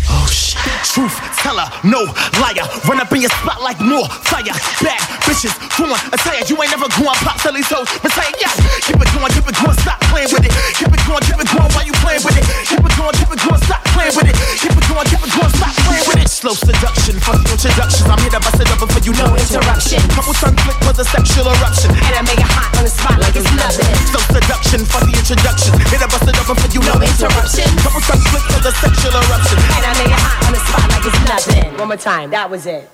[0.09, 0.63] Oh shit.
[0.83, 2.05] Truth teller, no
[2.39, 2.67] liar.
[2.89, 4.55] Run up in your spot like more fire.
[4.83, 6.45] Bad bitches, foreign attire.
[6.47, 8.31] You ain't never going pop these hoes retire.
[8.39, 8.53] yeah.
[8.85, 10.53] keep it going, keep it going, stop playing with it.
[10.77, 12.45] Keep it going, keep it going while you playing with it.
[12.69, 14.37] Keep it going, keep it going, stop playing with it.
[14.61, 16.29] Keep it going, keep it going, stop playing with it.
[16.29, 18.07] Slow seduction, fuck the introductions.
[18.11, 20.01] I'm here to bust it up for you, no interruption.
[20.13, 21.91] Couple tongue flick was a sexual eruption.
[21.95, 23.89] And I make it hot on the spot like it's nothing.
[24.11, 25.73] Slow seduction, fuck the introduction.
[25.89, 27.69] Here to bust it up for you, no interruption.
[27.81, 29.59] Couple tongue flick was a sexual eruption.
[29.79, 31.79] And I it hot on the spot like it's nothing.
[31.79, 32.31] One more time.
[32.31, 32.89] That was it.